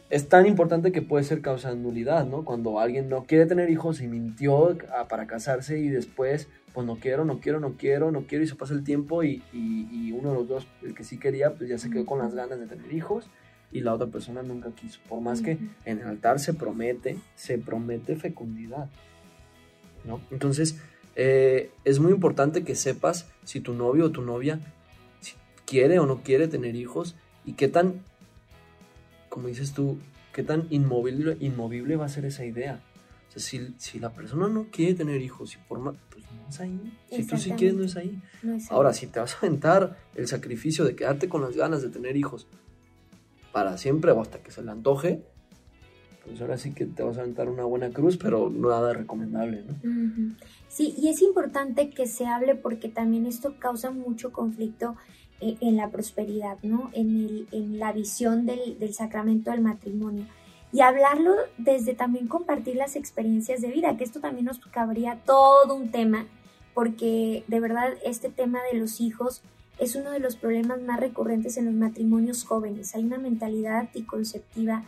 es 0.10 0.30
tan 0.30 0.45
importante 0.45 0.91
que 0.91 1.01
puede 1.01 1.24
ser 1.24 1.41
causa 1.41 1.70
de 1.70 1.76
nulidad, 1.76 2.26
¿no? 2.26 2.45
Cuando 2.45 2.80
alguien 2.80 3.10
no 3.10 3.26
quiere 3.26 3.45
tener 3.45 3.70
hijos 3.70 4.01
y 4.01 4.08
mintió 4.08 4.78
ah, 4.95 5.08
para 5.10 5.28
casarse 5.28 5.80
y 5.80 5.89
después, 5.89 6.47
pues 6.74 6.86
no 6.88 6.95
quiero, 6.97 7.26
no 7.26 7.39
quiero, 7.39 7.60
no 7.60 7.74
quiero, 7.78 8.12
no 8.12 8.22
quiero 8.28 8.43
y 8.43 8.47
se 8.47 8.55
pasa 8.55 8.74
el 8.74 8.84
tiempo 8.84 9.24
y, 9.24 9.43
y- 9.51 9.88
y 9.91 10.12
uno 10.14 10.30
de 10.30 10.36
los 10.36 10.47
dos, 10.47 10.68
el 10.84 10.93
que 10.93 11.03
sí 11.03 11.18
quería, 11.18 11.55
pues 11.55 11.70
ya 11.70 11.78
se 11.78 11.89
quedó 11.89 12.05
con 12.05 12.20
las 12.20 12.34
ganas 12.34 12.60
de 12.60 12.68
tener 12.68 12.93
hijos 12.93 13.30
y 13.72 13.82
la 13.82 13.93
otra 13.93 14.08
persona 14.08 14.43
nunca 14.43 14.72
quiso. 14.72 14.99
Por 15.10 15.20
más 15.22 15.41
que 15.41 15.58
en 15.84 15.99
el 15.99 16.08
altar 16.08 16.39
se 16.39 16.53
promete, 16.53 17.18
se 17.36 17.58
promete 17.58 18.16
fecundidad, 18.16 18.89
¿no? 20.05 20.22
Entonces, 20.32 20.80
eh, 21.18 21.72
es 21.84 21.99
muy 21.99 22.12
importante 22.14 22.64
que 22.64 22.76
sepas 22.76 23.30
si 23.43 23.60
tu 23.60 23.74
novio 23.74 24.05
o 24.05 24.12
tu 24.12 24.22
novia 24.22 24.60
quiere 25.66 25.99
o 25.99 26.05
no 26.05 26.22
quiere 26.24 26.47
tener 26.47 26.76
hijos 26.76 27.16
y 27.43 27.53
qué 27.53 27.68
tan, 27.68 28.03
como 29.38 29.49
dices 29.49 29.71
tú, 29.71 29.99
¿qué 30.33 30.41
tan 30.41 30.65
inmovible, 30.71 31.38
inmovible 31.39 31.95
va 31.95 32.05
a 32.05 32.09
ser 32.09 32.25
esa 32.25 32.43
idea? 32.43 32.81
O 33.29 33.31
sea, 33.31 33.39
si, 33.39 33.75
si 33.77 33.99
la 33.99 34.09
persona 34.09 34.47
no 34.47 34.65
quiere 34.71 34.95
tener 34.95 35.21
hijos, 35.21 35.53
y 35.53 35.57
por 35.69 35.77
más, 35.77 35.93
pues 36.09 36.25
no 36.31 36.49
es 36.49 36.59
ahí. 36.59 36.91
Si 37.11 37.23
tú 37.23 37.38
sí 37.38 37.51
quieres, 37.51 37.77
no 37.77 37.83
es 37.83 37.95
ahí. 37.97 38.19
No 38.41 38.55
es 38.55 38.71
Ahora, 38.71 38.93
si 38.93 39.05
te 39.05 39.19
vas 39.19 39.35
a 39.35 39.38
aventar 39.45 39.95
el 40.15 40.27
sacrificio 40.27 40.85
de 40.85 40.95
quedarte 40.95 41.29
con 41.29 41.43
las 41.43 41.55
ganas 41.55 41.83
de 41.83 41.89
tener 41.89 42.17
hijos 42.17 42.47
para 43.51 43.77
siempre 43.77 44.09
o 44.09 44.19
hasta 44.19 44.39
que 44.39 44.49
se 44.49 44.63
le 44.63 44.71
antoje, 44.71 45.21
pues 46.25 46.41
ahora 46.41 46.57
sí 46.57 46.73
que 46.73 46.88
te 46.88 47.03
vas 47.03 47.19
a 47.19 47.21
aventar 47.21 47.49
una 47.49 47.63
buena 47.63 47.91
cruz, 47.91 48.17
pero 48.17 48.49
nada 48.49 48.93
recomendable, 48.93 49.65
¿no? 49.67 50.35
Sí, 50.67 50.95
y 50.97 51.09
es 51.09 51.21
importante 51.21 51.91
que 51.91 52.07
se 52.07 52.25
hable 52.25 52.55
porque 52.55 52.89
también 52.89 53.27
esto 53.27 53.53
causa 53.59 53.91
mucho 53.91 54.31
conflicto 54.31 54.95
en 55.39 55.77
la 55.77 55.89
prosperidad, 55.89 56.57
¿no? 56.63 56.89
En, 56.93 57.47
la 57.79 57.91
visión 57.91 58.45
del, 58.45 58.79
del 58.79 58.93
sacramento 58.93 59.51
del 59.51 59.61
matrimonio. 59.61 60.25
Y 60.73 60.81
hablarlo 60.81 61.33
desde 61.57 61.93
también 61.93 62.27
compartir 62.27 62.75
las 62.75 62.95
experiencias 62.95 63.61
de 63.61 63.69
vida, 63.69 63.95
que 63.97 64.03
esto 64.03 64.19
también 64.19 64.45
nos 64.45 64.59
cabría 64.59 65.19
todo 65.25 65.75
un 65.75 65.91
tema, 65.91 66.25
porque 66.73 67.43
de 67.47 67.59
verdad 67.59 67.93
este 68.03 68.29
tema 68.29 68.59
de 68.71 68.77
los 68.77 68.99
hijos 68.99 69.41
es 69.79 69.95
uno 69.95 70.11
de 70.11 70.19
los 70.19 70.35
problemas 70.35 70.81
más 70.81 70.99
recurrentes 70.99 71.57
en 71.57 71.65
los 71.65 71.73
matrimonios 71.73 72.43
jóvenes. 72.43 72.95
Hay 72.95 73.03
una 73.03 73.17
mentalidad 73.17 73.79
anticonceptiva 73.79 74.83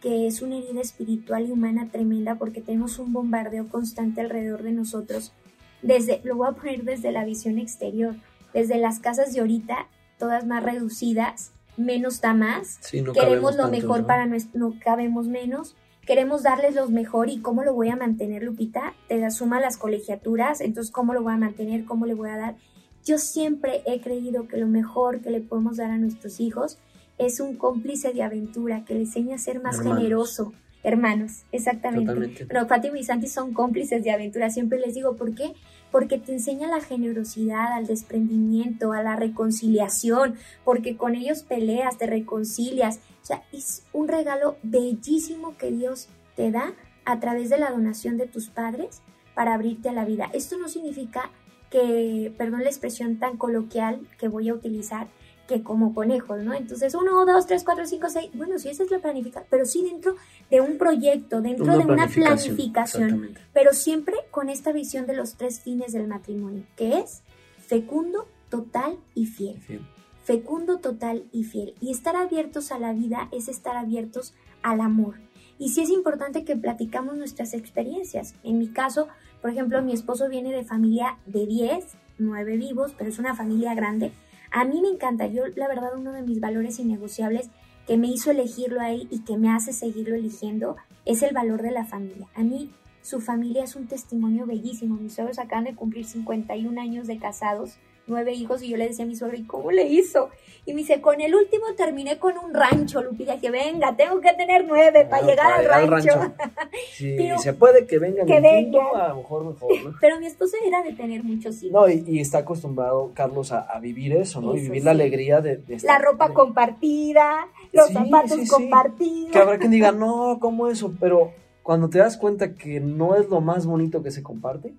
que 0.00 0.26
es 0.26 0.42
una 0.42 0.56
herida 0.56 0.80
espiritual 0.80 1.46
y 1.46 1.52
humana 1.52 1.88
tremenda 1.90 2.34
porque 2.34 2.60
tenemos 2.60 2.98
un 2.98 3.12
bombardeo 3.12 3.68
constante 3.68 4.20
alrededor 4.20 4.64
de 4.64 4.72
nosotros. 4.72 5.32
Desde, 5.80 6.20
lo 6.24 6.36
voy 6.36 6.48
a 6.48 6.52
poner 6.52 6.82
desde 6.82 7.12
la 7.12 7.24
visión 7.24 7.58
exterior, 7.58 8.16
desde 8.52 8.78
las 8.78 8.98
casas 8.98 9.32
de 9.32 9.40
ahorita, 9.40 9.88
todas 10.18 10.46
más 10.46 10.62
reducidas, 10.62 11.52
menos 11.76 12.20
da 12.20 12.34
más. 12.34 12.78
Sí, 12.80 13.02
no 13.02 13.12
Queremos 13.12 13.56
lo 13.56 13.64
tantos, 13.64 13.82
mejor 13.82 14.00
¿no? 14.02 14.06
para 14.06 14.26
nuestro, 14.26 14.58
no 14.58 14.74
cabemos 14.82 15.28
menos. 15.28 15.76
Queremos 16.06 16.42
darles 16.42 16.74
lo 16.74 16.88
mejor 16.88 17.28
y 17.28 17.38
cómo 17.38 17.62
lo 17.62 17.74
voy 17.74 17.88
a 17.88 17.96
mantener, 17.96 18.42
Lupita. 18.42 18.94
Te 19.08 19.20
da 19.20 19.30
suma 19.30 19.60
las 19.60 19.76
colegiaturas, 19.76 20.60
entonces 20.60 20.92
cómo 20.92 21.14
lo 21.14 21.22
voy 21.22 21.34
a 21.34 21.36
mantener, 21.36 21.84
cómo 21.84 22.06
le 22.06 22.14
voy 22.14 22.30
a 22.30 22.36
dar. 22.36 22.56
Yo 23.04 23.18
siempre 23.18 23.82
he 23.86 24.00
creído 24.00 24.48
que 24.48 24.56
lo 24.56 24.66
mejor 24.66 25.20
que 25.20 25.30
le 25.30 25.40
podemos 25.40 25.76
dar 25.76 25.90
a 25.90 25.98
nuestros 25.98 26.40
hijos 26.40 26.78
es 27.18 27.40
un 27.40 27.56
cómplice 27.56 28.12
de 28.12 28.22
aventura 28.22 28.84
que 28.84 28.94
le 28.94 29.00
enseña 29.00 29.36
a 29.36 29.38
ser 29.38 29.60
más 29.62 29.78
Hermanos. 29.78 29.98
generoso. 29.98 30.52
Hermanos, 30.84 31.44
exactamente. 31.52 32.06
Totalmente. 32.06 32.46
Pero 32.46 32.66
Fátima 32.66 32.98
y 32.98 33.04
Santi 33.04 33.28
son 33.28 33.52
cómplices 33.54 34.02
de 34.02 34.10
aventura. 34.10 34.50
Siempre 34.50 34.80
les 34.80 34.94
digo, 34.94 35.16
¿por 35.16 35.34
qué? 35.34 35.52
Porque 35.92 36.18
te 36.18 36.32
enseña 36.32 36.66
la 36.66 36.80
generosidad, 36.80 37.72
al 37.72 37.86
desprendimiento, 37.86 38.92
a 38.92 39.02
la 39.02 39.14
reconciliación, 39.14 40.34
porque 40.64 40.96
con 40.96 41.14
ellos 41.14 41.44
peleas, 41.44 41.98
te 41.98 42.06
reconcilias. 42.06 42.98
O 43.22 43.26
sea, 43.26 43.44
es 43.52 43.84
un 43.92 44.08
regalo 44.08 44.56
bellísimo 44.64 45.56
que 45.56 45.70
Dios 45.70 46.08
te 46.34 46.50
da 46.50 46.72
a 47.04 47.20
través 47.20 47.50
de 47.50 47.58
la 47.58 47.70
donación 47.70 48.16
de 48.16 48.26
tus 48.26 48.48
padres 48.48 49.02
para 49.34 49.54
abrirte 49.54 49.88
a 49.88 49.92
la 49.92 50.04
vida. 50.04 50.30
Esto 50.32 50.58
no 50.58 50.68
significa 50.68 51.30
que, 51.70 52.32
perdón 52.36 52.64
la 52.64 52.68
expresión 52.68 53.18
tan 53.18 53.36
coloquial 53.36 54.00
que 54.18 54.28
voy 54.28 54.48
a 54.48 54.54
utilizar, 54.54 55.08
que 55.46 55.62
como 55.62 55.94
conejos, 55.94 56.42
¿no? 56.42 56.54
Entonces, 56.54 56.94
uno, 56.94 57.26
dos, 57.26 57.46
tres, 57.46 57.64
cuatro, 57.64 57.86
cinco, 57.86 58.08
seis. 58.08 58.30
Bueno, 58.34 58.58
sí, 58.58 58.68
esa 58.68 58.84
es 58.84 58.90
la 58.90 58.98
planificación, 58.98 59.46
pero 59.50 59.64
sí 59.64 59.82
dentro 59.82 60.16
de 60.50 60.60
un 60.60 60.78
proyecto, 60.78 61.40
dentro 61.40 61.76
de 61.76 61.84
una 61.84 62.08
planificación, 62.08 63.34
pero 63.52 63.72
siempre 63.72 64.16
con 64.30 64.48
esta 64.48 64.72
visión 64.72 65.06
de 65.06 65.14
los 65.14 65.34
tres 65.34 65.60
fines 65.60 65.92
del 65.92 66.06
matrimonio, 66.06 66.64
que 66.76 66.98
es 66.98 67.22
fecundo, 67.66 68.26
total 68.48 68.98
y 69.14 69.26
fiel. 69.26 69.58
Fiel. 69.60 69.80
Fecundo, 70.24 70.78
total 70.78 71.24
y 71.32 71.44
fiel. 71.44 71.74
Y 71.80 71.90
estar 71.90 72.14
abiertos 72.14 72.70
a 72.70 72.78
la 72.78 72.92
vida 72.92 73.28
es 73.32 73.48
estar 73.48 73.76
abiertos 73.76 74.34
al 74.62 74.80
amor. 74.80 75.16
Y 75.58 75.70
sí 75.70 75.82
es 75.82 75.90
importante 75.90 76.44
que 76.44 76.56
platicamos 76.56 77.16
nuestras 77.16 77.54
experiencias. 77.54 78.34
En 78.42 78.58
mi 78.58 78.68
caso, 78.68 79.08
por 79.40 79.50
ejemplo, 79.50 79.82
mi 79.82 79.92
esposo 79.92 80.28
viene 80.28 80.52
de 80.52 80.64
familia 80.64 81.18
de 81.26 81.46
10, 81.46 81.84
9 82.18 82.56
vivos, 82.56 82.94
pero 82.96 83.10
es 83.10 83.18
una 83.18 83.34
familia 83.34 83.74
grande. 83.74 84.12
A 84.54 84.66
mí 84.66 84.82
me 84.82 84.88
encanta, 84.88 85.26
yo 85.26 85.44
la 85.56 85.66
verdad 85.66 85.96
uno 85.96 86.12
de 86.12 86.20
mis 86.20 86.38
valores 86.38 86.78
innegociables 86.78 87.48
que 87.86 87.96
me 87.96 88.08
hizo 88.08 88.30
elegirlo 88.30 88.80
a 88.82 88.90
él 88.92 89.08
y 89.10 89.24
que 89.24 89.38
me 89.38 89.50
hace 89.50 89.72
seguirlo 89.72 90.14
eligiendo 90.14 90.76
es 91.06 91.22
el 91.22 91.32
valor 91.34 91.62
de 91.62 91.70
la 91.70 91.86
familia. 91.86 92.28
A 92.34 92.42
mí 92.42 92.70
su 93.00 93.20
familia 93.20 93.64
es 93.64 93.76
un 93.76 93.88
testimonio 93.88 94.44
bellísimo. 94.44 94.96
Mis 94.96 95.14
suegros 95.14 95.38
acaban 95.38 95.64
de 95.64 95.74
cumplir 95.74 96.04
51 96.04 96.78
años 96.78 97.06
de 97.06 97.18
casados, 97.18 97.78
nueve 98.06 98.34
hijos, 98.34 98.62
y 98.62 98.68
yo 98.68 98.76
le 98.76 98.88
decía 98.88 99.06
a 99.06 99.08
mi 99.08 99.16
suegro, 99.16 99.38
¿y 99.38 99.44
cómo 99.44 99.72
le 99.72 99.84
hizo? 99.88 100.28
Y 100.64 100.74
me 100.74 100.82
dice, 100.82 101.00
con 101.00 101.20
el 101.20 101.34
último 101.34 101.64
terminé 101.76 102.18
con 102.20 102.34
un 102.38 102.54
rancho, 102.54 103.02
Lupita, 103.02 103.36
que 103.40 103.50
venga, 103.50 103.96
tengo 103.96 104.20
que 104.20 104.32
tener 104.34 104.64
nueve 104.64 105.04
para 105.10 105.24
Ah, 105.24 105.26
llegar 105.26 105.44
para 105.46 105.56
al 105.56 105.62
llegar 105.62 105.80
al 105.82 105.88
rancho. 105.88 106.18
rancho. 106.18 106.34
Pero- 107.00 107.38
se 107.38 107.52
puede 107.54 107.86
que 107.86 107.98
vengan 107.98 108.26
que 108.26 108.40
vengan. 108.40 108.86
a 108.94 109.08
lo 109.08 109.16
mejor 109.16 109.44
mejor, 109.44 109.70
¿no? 109.84 109.94
Pero 110.00 110.20
mi 110.20 110.26
esposo 110.26 110.56
era 110.64 110.80
de 110.84 110.92
tener 110.92 111.24
muchos 111.24 111.60
hijos. 111.64 111.72
No, 111.72 111.88
y, 111.88 112.04
y 112.06 112.20
está 112.20 112.38
acostumbrado 112.38 113.10
Carlos 113.12 113.50
a, 113.50 113.62
a 113.62 113.80
vivir 113.80 114.12
eso, 114.14 114.40
¿no? 114.40 114.54
y 114.54 114.60
vivir 114.60 114.84
la 114.84 114.92
alegría 114.92 115.40
de, 115.40 115.56
de 115.56 115.64
La 115.70 115.76
estar- 115.76 116.02
ropa 116.02 116.28
de- 116.28 116.34
compartida, 116.34 117.48
los 117.72 117.88
Sí, 117.88 117.94
zapatos 117.94 118.40
sí, 118.40 118.46
compartidos. 118.48 119.32
Que 119.32 119.38
habrá 119.38 119.58
quien 119.58 119.72
diga, 119.72 119.90
no, 119.90 120.38
¿cómo 120.40 120.68
eso? 120.68 120.94
Pero 121.00 121.32
cuando 121.64 121.88
te 121.90 121.98
das 121.98 122.16
cuenta 122.16 122.54
que 122.54 122.78
no 122.78 123.16
es 123.16 123.28
lo 123.28 123.40
más 123.40 123.66
bonito 123.66 124.02
que 124.02 124.12
se 124.12 124.22
comparte. 124.22 124.74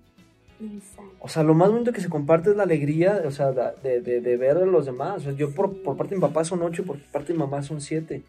O 1.20 1.28
sea, 1.28 1.42
lo 1.42 1.54
más 1.54 1.70
bonito 1.70 1.92
que 1.92 2.00
se 2.00 2.08
comparte 2.08 2.50
es 2.50 2.56
la 2.56 2.64
alegría, 2.64 3.22
o 3.26 3.30
sea, 3.30 3.52
de, 3.52 4.00
de, 4.00 4.20
de 4.20 4.36
ver 4.36 4.58
a 4.58 4.66
los 4.66 4.86
demás. 4.86 5.18
O 5.18 5.20
sea, 5.20 5.32
yo 5.32 5.54
por, 5.54 5.82
por 5.82 5.96
parte 5.96 6.14
de 6.14 6.20
mi 6.20 6.20
papá 6.20 6.44
son 6.44 6.62
ocho, 6.62 6.84
por 6.84 6.98
parte 7.10 7.28
de 7.28 7.38
mi 7.38 7.40
mamá 7.40 7.62
son 7.62 7.80
siete. 7.80 8.22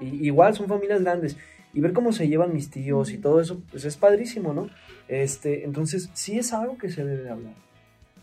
Y, 0.00 0.26
igual 0.26 0.54
son 0.54 0.66
familias 0.66 1.02
grandes. 1.02 1.36
Y 1.74 1.80
ver 1.80 1.92
cómo 1.92 2.12
se 2.12 2.28
llevan 2.28 2.54
mis 2.54 2.70
tíos 2.70 3.12
y 3.12 3.18
todo 3.18 3.40
eso, 3.40 3.60
pues 3.70 3.84
es 3.84 3.96
padrísimo, 3.96 4.54
¿no? 4.54 4.70
Este, 5.08 5.64
entonces, 5.64 6.10
sí 6.14 6.38
es 6.38 6.52
algo 6.52 6.78
que 6.78 6.90
se 6.90 7.04
debe 7.04 7.22
de 7.22 7.30
hablar. 7.30 7.54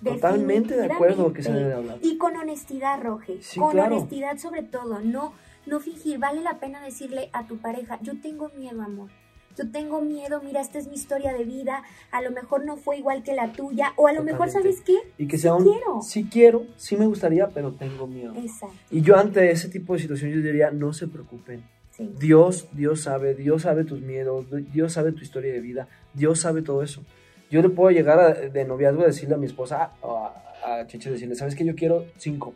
Totalmente 0.04 0.76
de 0.76 0.86
acuerdo 0.92 1.32
que 1.34 1.44
se 1.44 1.52
debe 1.52 1.68
de 1.68 1.74
hablar. 1.74 1.98
Y 2.02 2.18
con 2.18 2.36
honestidad, 2.36 3.02
Roge. 3.02 3.38
Sí, 3.42 3.60
con 3.60 3.72
claro. 3.72 3.96
honestidad 3.96 4.38
sobre 4.38 4.64
todo. 4.64 5.00
No, 5.00 5.34
no 5.66 5.80
fingir. 5.80 6.20
Vale 6.20 6.42
la 6.42 6.60
pena 6.60 6.82
decirle 6.84 7.30
a 7.34 7.48
tu 7.48 7.58
pareja, 7.58 8.00
yo 8.02 8.20
tengo 8.22 8.52
miedo, 8.58 8.82
amor. 8.82 9.10
Yo 9.58 9.72
tengo 9.72 10.02
miedo, 10.02 10.42
mira, 10.44 10.60
esta 10.62 10.78
es 10.80 10.88
mi 10.88 10.96
historia 10.96 11.34
de 11.34 11.44
vida. 11.46 11.84
A 12.12 12.22
lo 12.22 12.32
mejor 12.32 12.66
no 12.66 12.76
fue 12.78 12.98
igual 12.98 13.24
que 13.24 13.34
la 13.34 13.54
tuya. 13.54 13.94
O 13.96 14.08
a 14.08 14.14
lo 14.14 14.24
mejor, 14.24 14.48
Totalmente. 14.48 14.78
¿sabes 14.78 14.82
qué? 14.86 15.24
Y 15.24 15.28
que 15.28 15.38
Sí 15.38 15.44
sea 15.44 15.54
un, 15.56 15.64
quiero. 15.64 16.02
sí 16.02 16.28
quiero, 16.32 16.64
sí 16.76 16.98
me 16.98 17.06
gustaría, 17.08 17.48
pero 17.50 17.72
tengo 17.74 18.06
miedo. 18.08 18.34
Exacto. 18.36 18.76
Y 18.92 19.02
yo 19.02 19.16
ante 19.18 19.50
ese 19.52 19.70
tipo 19.70 19.94
de 19.94 20.00
situaciones 20.00 20.36
yo 20.38 20.42
diría, 20.44 20.72
no 20.72 20.92
se 20.94 21.08
preocupen. 21.08 21.64
Sí. 21.92 22.12
Dios, 22.20 22.68
Dios 22.74 23.02
sabe, 23.02 23.36
Dios 23.36 23.62
sabe 23.62 23.86
tus 23.86 24.02
miedos, 24.02 24.46
Dios 24.74 24.92
sabe 24.92 25.14
tu 25.14 25.22
historia 25.24 25.54
de 25.54 25.62
vida, 25.62 25.88
Dios 26.14 26.42
sabe 26.42 26.62
todo 26.62 26.84
eso. 26.84 27.04
Yo 27.50 27.62
le 27.62 27.70
puedo 27.70 27.90
llegar 27.92 28.20
a- 28.20 28.34
de 28.34 28.66
noviazgo 28.66 29.04
a 29.04 29.06
decirle 29.06 29.36
a 29.36 29.38
mi 29.38 29.46
esposa, 29.46 29.92
a, 30.04 30.34
a 30.82 30.88
Cheche, 30.88 31.10
decirle, 31.12 31.36
¿sabes 31.36 31.56
que 31.56 31.64
Yo 31.64 31.74
quiero 31.76 32.06
cinco. 32.18 32.54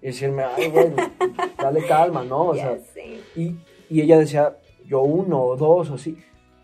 Y 0.00 0.06
decirme, 0.06 0.44
ay, 0.44 0.70
bueno, 0.70 0.96
dale 1.58 1.84
calma, 1.86 2.24
¿no? 2.24 2.44
O 2.46 2.54
sea, 2.54 2.78
y, 3.36 3.54
y 3.90 4.00
ella 4.00 4.18
decía, 4.18 4.56
yo 4.86 5.02
uno 5.02 5.42
o 5.42 5.56
dos 5.58 5.90
o 5.90 5.98
sí. 5.98 6.16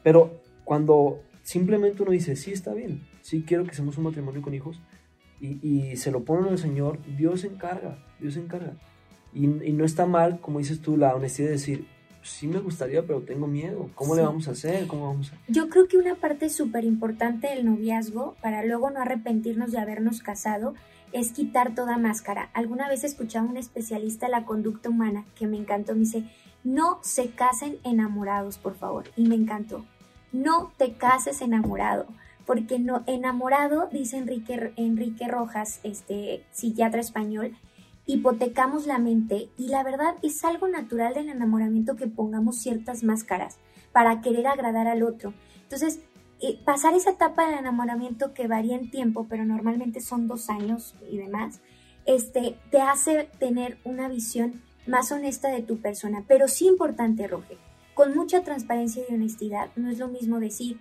Pero 0.06 0.40
cuando 0.62 1.18
simplemente 1.42 2.00
uno 2.04 2.12
dice, 2.12 2.36
sí, 2.36 2.52
está 2.52 2.72
bien, 2.72 3.02
sí 3.22 3.42
quiero 3.44 3.64
que 3.64 3.74
seamos 3.74 3.98
un 3.98 4.04
matrimonio 4.04 4.40
con 4.40 4.54
hijos, 4.54 4.80
y, 5.40 5.58
y 5.68 5.96
se 5.96 6.12
lo 6.12 6.22
ponen 6.22 6.44
al 6.44 6.58
Señor, 6.58 7.00
Dios 7.16 7.40
se 7.40 7.48
encarga, 7.48 7.98
Dios 8.20 8.34
se 8.34 8.40
encarga. 8.40 8.74
Y, 9.34 9.46
y 9.46 9.72
no 9.72 9.84
está 9.84 10.06
mal, 10.06 10.38
como 10.40 10.60
dices 10.60 10.80
tú, 10.80 10.96
la 10.96 11.12
honestidad 11.12 11.48
de 11.48 11.54
decir, 11.54 11.88
sí 12.22 12.46
me 12.46 12.60
gustaría, 12.60 13.04
pero 13.04 13.22
tengo 13.22 13.48
miedo. 13.48 13.90
¿Cómo 13.96 14.14
le 14.14 14.20
Sí. 14.20 14.26
vamos 14.28 14.46
a 14.46 14.52
hacer? 14.52 14.86
¿Cómo 14.86 15.08
vamos 15.08 15.32
a...? 15.32 15.38
Yo 15.48 15.68
creo 15.70 15.88
que 15.88 15.96
una 15.96 16.14
parte 16.14 16.50
súper 16.50 16.84
importante 16.84 17.48
del 17.48 17.66
noviazgo, 17.66 18.36
para 18.40 18.64
luego 18.64 18.90
no 18.90 19.00
arrepentirnos 19.00 19.72
de 19.72 19.78
habernos 19.80 20.22
casado, 20.22 20.74
es 21.10 21.32
quitar 21.32 21.74
toda 21.74 21.98
máscara. 21.98 22.48
Alguna 22.54 22.88
vez 22.88 23.02
escuchaba 23.02 23.44
a 23.44 23.50
un 23.50 23.56
especialista 23.56 24.26
en 24.26 24.32
la 24.32 24.44
conducta 24.44 24.88
humana 24.88 25.24
que 25.34 25.48
me 25.48 25.56
encantó. 25.56 25.94
Me 25.94 26.00
dice, 26.02 26.22
no 26.62 27.00
se 27.02 27.30
casen 27.30 27.78
enamorados, 27.82 28.56
por 28.58 28.76
favor. 28.76 29.06
Y 29.16 29.26
me 29.26 29.34
encantó. 29.34 29.84
No 30.36 30.70
te 30.76 30.92
cases 30.92 31.40
enamorado. 31.40 32.04
Porque 32.44 32.78
no, 32.78 33.02
enamorado, 33.06 33.88
dice 33.90 34.18
Enrique, 34.18 34.72
Enrique 34.76 35.26
Rojas, 35.26 35.80
este 35.82 36.44
psiquiatra 36.52 37.00
español, 37.00 37.56
hipotecamos 38.04 38.86
la 38.86 38.98
mente 38.98 39.48
y 39.56 39.68
la 39.68 39.82
verdad 39.82 40.14
es 40.22 40.44
algo 40.44 40.68
natural 40.68 41.14
del 41.14 41.30
enamoramiento 41.30 41.96
que 41.96 42.06
pongamos 42.06 42.58
ciertas 42.58 43.02
máscaras 43.02 43.56
para 43.92 44.20
querer 44.20 44.46
agradar 44.46 44.86
al 44.86 45.02
otro. 45.02 45.32
Entonces, 45.62 46.00
eh, 46.40 46.60
pasar 46.64 46.94
esa 46.94 47.12
etapa 47.12 47.48
del 47.48 47.58
enamoramiento 47.58 48.34
que 48.34 48.46
varía 48.46 48.76
en 48.76 48.90
tiempo, 48.90 49.26
pero 49.28 49.46
normalmente 49.46 50.00
son 50.00 50.28
dos 50.28 50.50
años 50.50 50.94
y 51.10 51.16
demás, 51.16 51.60
este, 52.04 52.58
te 52.70 52.82
hace 52.82 53.28
tener 53.38 53.78
una 53.84 54.06
visión 54.08 54.62
más 54.86 55.10
honesta 55.10 55.48
de 55.48 55.62
tu 55.62 55.78
persona. 55.78 56.24
Pero 56.28 56.46
sí 56.46 56.66
importante, 56.66 57.26
Roge, 57.26 57.56
con 57.96 58.14
mucha 58.14 58.42
transparencia 58.42 59.02
y 59.08 59.14
honestidad, 59.14 59.70
no 59.74 59.88
es 59.90 59.98
lo 59.98 60.08
mismo 60.08 60.38
decir, 60.38 60.78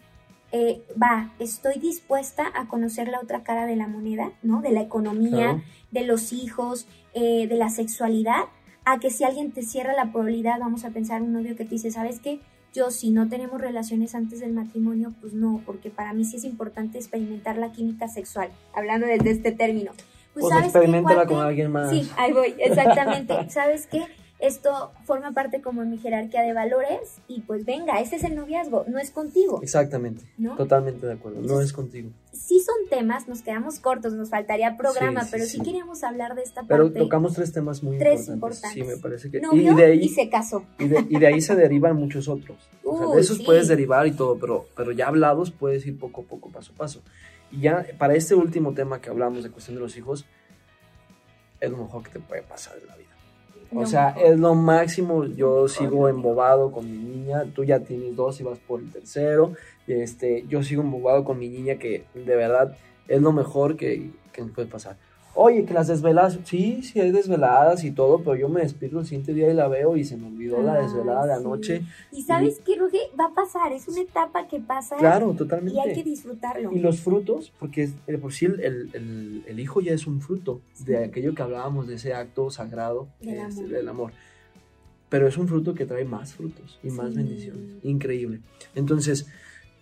eh, 0.51 0.84
va, 1.01 1.32
estoy 1.39 1.80
dispuesta 1.80 2.51
a 2.53 2.68
conocer 2.68 3.07
la 3.07 3.22
otra 3.22 3.41
cara 3.41 3.66
de 3.66 3.78
la 3.78 3.88
moneda, 3.88 4.34
¿no? 4.43 4.61
De 4.61 4.72
la 4.72 4.82
economía, 4.82 5.32
Claro. 5.32 5.61
de 5.91 6.03
los 6.03 6.34
hijos, 6.34 6.89
eh, 7.13 7.47
de 7.47 7.55
la 7.55 7.70
sexualidad, 7.70 8.41
a 8.84 8.99
que 8.99 9.11
si 9.11 9.24
alguien 9.24 9.53
te 9.53 9.63
cierra 9.63 9.93
la 9.93 10.11
probabilidad, 10.11 10.59
vamos 10.59 10.84
a 10.84 10.89
pensar 10.89 11.22
un 11.22 11.32
novio 11.32 11.55
que 11.55 11.63
te 11.63 11.72
dice, 11.76 11.89
¿sabes 11.89 12.20
qué? 12.20 12.41
Yo 12.74 12.91
si 12.91 13.11
no 13.11 13.30
tenemos 13.30 13.61
relaciones 13.61 14.13
antes 14.13 14.41
del 14.41 14.51
matrimonio, 14.51 15.13
pues 15.22 15.32
no, 15.32 15.61
porque 15.66 15.89
para 15.89 16.11
mí 16.11 16.26
sí 16.26 16.36
es 16.36 16.43
importante 16.43 16.97
experimentar 16.97 17.55
la 17.57 17.72
química 17.72 18.09
sexual, 18.09 18.49
hablando 18.74 19.07
desde 19.07 19.32
este 19.32 19.53
término. 19.53 19.93
Pues, 20.34 20.41
pues 20.41 20.49
¿sabes 20.49 20.66
experimentala 20.66 21.26
con 21.26 21.39
alguien 21.39 21.72
más. 21.72 21.89
Sí, 21.89 22.11
ahí 22.18 22.34
voy, 22.34 22.55
exactamente. 22.57 23.34
¿Sabes 23.49 23.88
qué? 23.88 24.05
Esto 24.40 24.92
forma 25.06 25.32
parte 25.32 25.62
como 25.62 25.82
en 25.82 25.90
mi 25.90 25.98
jerarquía 25.98 26.42
de 26.42 26.54
valores 26.54 27.20
y 27.28 27.42
pues 27.42 27.66
venga, 27.66 28.02
ese 28.02 28.18
es 28.18 28.24
el 28.26 28.36
noviazgo, 28.36 28.86
no 28.88 29.00
es 29.00 29.12
contigo. 29.12 29.62
Exactamente, 29.62 30.26
totalmente 30.58 31.08
de 31.08 31.14
acuerdo, 31.14 31.42
no 31.42 31.62
es 31.62 31.72
contigo. 31.72 32.10
Sí 32.34 32.60
son 32.60 32.76
temas, 32.90 33.30
nos 33.30 33.42
quedamos 33.42 33.80
cortos, 33.80 34.14
nos 34.14 34.30
faltaría 34.30 34.76
programa, 34.76 35.26
pero 35.32 35.46
sí, 35.46 35.62
queríamos 35.62 36.04
hablar 36.04 36.36
de 36.36 36.44
esta 36.44 36.64
parte. 36.64 36.76
Pero 36.76 36.92
tocamos 36.92 37.34
tres 37.34 37.54
temas 37.54 37.82
muy 37.82 37.98
tres 37.98 38.28
importantes. 38.28 38.74
Sí, 38.74 38.84
me 38.84 38.98
parece 38.98 39.32
que... 39.32 39.42
y, 39.54 39.74
de 39.74 39.86
ahí, 39.86 40.00
y 40.00 40.10
se 40.10 40.30
casó. 40.30 40.66
Y 40.80 40.88
de, 40.88 41.28
ahí 41.28 41.40
se 41.40 41.56
derivan 41.56 41.96
muchos 41.96 42.28
otros. 42.28 42.70
O 42.84 42.98
sea, 42.98 43.08
de 43.08 43.22
esos 43.22 43.42
puedes 43.42 43.70
derivar 43.70 44.06
y 44.06 44.12
todo, 44.12 44.38
pero, 44.38 44.66
pero 44.76 44.92
ya 44.92 45.08
hablados 45.08 45.52
puedes 45.52 45.86
ir 45.86 45.98
poco 45.98 46.22
a 46.22 46.24
poco, 46.26 46.52
paso 46.52 46.74
a 46.74 46.78
paso. 46.78 47.02
Y 47.52 47.62
ya 47.62 47.86
para 47.98 48.16
este 48.16 48.36
último 48.36 48.74
tema 48.74 49.00
que 49.00 49.10
hablamos 49.10 49.44
de 49.44 49.50
cuestión 49.50 49.76
de 49.76 49.82
los 49.82 49.96
hijos, 49.96 50.26
es 51.62 51.72
lo 51.72 51.78
mejor 51.78 52.04
que 52.04 52.10
te 52.10 52.20
puede 52.20 52.42
pasar 52.42 52.78
en 52.82 52.88
la 52.88 52.98
vida. 52.98 53.14
O 53.76 53.86
sea, 53.86 54.09
es 54.11 54.39
lo 54.39 54.55
máximo. 54.55 55.26
Yo 55.26 55.67
sigo 55.67 56.07
embobado 56.07 56.71
con 56.71 56.89
mi 56.89 56.97
niña. 56.97 57.43
Tú 57.53 57.63
ya 57.63 57.80
tienes 57.80 58.15
dos 58.15 58.39
y 58.39 58.43
vas 58.43 58.59
por 58.59 58.80
el 58.80 58.91
tercero. 58.91 59.53
Este, 59.88 60.45
yo 60.47 60.63
sigo 60.63 60.82
embobado 60.82 61.23
con 61.23 61.38
mi 61.39 61.49
niña 61.49 61.76
que 61.76 62.05
de 62.13 62.36
verdad 62.36 62.76
es 63.07 63.21
lo 63.21 63.32
mejor 63.32 63.76
que, 63.76 64.11
que 64.32 64.41
nos 64.41 64.51
puede 64.51 64.67
pasar. 64.67 64.97
Oye, 65.38 65.66
que 65.66 65.74
las 65.74 65.88
desveladas, 65.88 66.40
sí, 66.46 66.82
sí 66.82 67.02
hay 67.02 67.12
desveladas 67.12 67.84
y 67.84 67.92
todo, 67.92 68.20
pero 68.20 68.38
yo 68.38 68.48
me 68.48 68.62
despierto 68.62 69.00
el 69.00 69.06
siguiente 69.06 69.34
día 69.34 69.50
y 69.50 69.54
la 69.54 69.68
veo 69.68 69.98
y 69.98 70.06
se 70.06 70.16
me 70.16 70.28
olvidó 70.28 70.62
la 70.62 70.82
desvelada 70.82 71.28
de 71.28 71.34
anoche. 71.34 71.82
Y 72.14 72.24
sabes 72.24 72.62
qué, 72.66 72.78
Ruge, 72.78 73.00
va 73.20 73.26
a 73.26 73.34
pasar, 73.34 73.74
es 73.74 73.88
una 73.90 74.02
etapa 74.02 74.48
que 74.48 74.62
pasa. 74.62 74.96
Claro, 74.96 75.34
totalmente. 75.34 75.78
Y 75.78 75.80
hay 75.82 75.94
que 75.94 76.04
disfrutarlo. 76.04 76.72
Y 76.72 76.80
los 76.80 77.02
frutos, 77.02 77.52
porque 77.60 77.90
por 78.22 78.32
sí 78.32 78.46
el, 78.46 79.44
el, 79.46 79.60
hijo 79.60 79.82
ya 79.82 79.92
es 79.92 80.08
un 80.08 80.22
fruto 80.22 80.62
de 80.86 81.04
aquello 81.04 81.36
que 81.36 81.42
hablábamos, 81.42 81.88
de 81.88 81.96
ese 81.96 82.14
acto 82.14 82.50
sagrado 82.50 83.10
del, 83.20 83.40
este, 83.40 83.62
amor. 83.62 83.70
del 83.70 83.90
amor. 83.90 84.12
Pero 85.10 85.28
es 85.28 85.38
un 85.38 85.50
fruto 85.50 85.74
que 85.74 85.86
trae 85.86 86.06
más 86.06 86.34
frutos 86.34 86.80
y 86.82 86.90
más 86.92 87.14
bendiciones. 87.14 87.84
Increíble. 87.84 88.40
Entonces, 88.74 89.28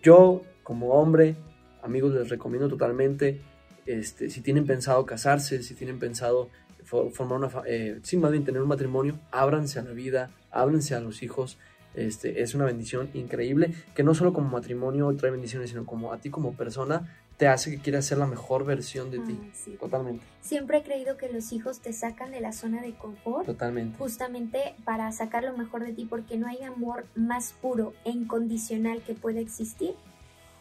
yo 0.01 0.41
como 0.63 0.93
hombre, 0.93 1.35
amigos, 1.83 2.13
les 2.13 2.29
recomiendo 2.29 2.67
totalmente 2.69 3.41
este, 3.85 4.29
si 4.29 4.41
tienen 4.41 4.65
pensado 4.65 5.05
casarse, 5.05 5.63
si 5.63 5.75
tienen 5.75 5.99
pensado 5.99 6.49
formar 6.85 7.39
una, 7.39 7.49
eh, 7.65 7.99
sin 8.03 8.19
más 8.21 8.31
bien 8.31 8.43
tener 8.43 8.61
un 8.61 8.67
matrimonio, 8.67 9.19
ábranse 9.31 9.79
a 9.79 9.83
la 9.83 9.91
vida, 9.91 10.31
ábranse 10.51 10.95
a 10.95 10.99
los 10.99 11.23
hijos. 11.23 11.57
Este, 11.95 12.41
es 12.41 12.55
una 12.55 12.65
bendición 12.65 13.09
increíble 13.13 13.71
que 13.93 14.01
no 14.03 14.15
solo 14.15 14.33
como 14.33 14.49
matrimonio 14.49 15.15
trae 15.15 15.31
bendiciones, 15.31 15.69
sino 15.69 15.85
como 15.85 16.11
a 16.11 16.17
ti 16.17 16.31
como 16.31 16.53
persona 16.53 17.23
te 17.37 17.47
hace 17.47 17.71
que 17.71 17.79
quieras 17.79 18.05
ser 18.05 18.17
la 18.17 18.27
mejor 18.27 18.65
versión 18.65 19.11
de 19.11 19.19
ti. 19.19 19.39
Totalmente. 19.79 20.23
Siempre 20.41 20.77
he 20.77 20.83
creído 20.83 21.17
que 21.17 21.31
los 21.31 21.51
hijos 21.51 21.79
te 21.79 21.93
sacan 21.93 22.31
de 22.31 22.41
la 22.41 22.51
zona 22.51 22.81
de 22.81 22.93
confort. 22.93 23.45
Totalmente. 23.45 23.97
Justamente 23.97 24.75
para 24.85 25.11
sacar 25.11 25.43
lo 25.43 25.55
mejor 25.57 25.83
de 25.83 25.93
ti, 25.93 26.05
porque 26.05 26.37
no 26.37 26.47
hay 26.47 26.61
amor 26.63 27.05
más 27.15 27.53
puro 27.53 27.93
e 28.05 28.11
incondicional 28.11 29.01
que 29.01 29.13
pueda 29.13 29.39
existir 29.39 29.93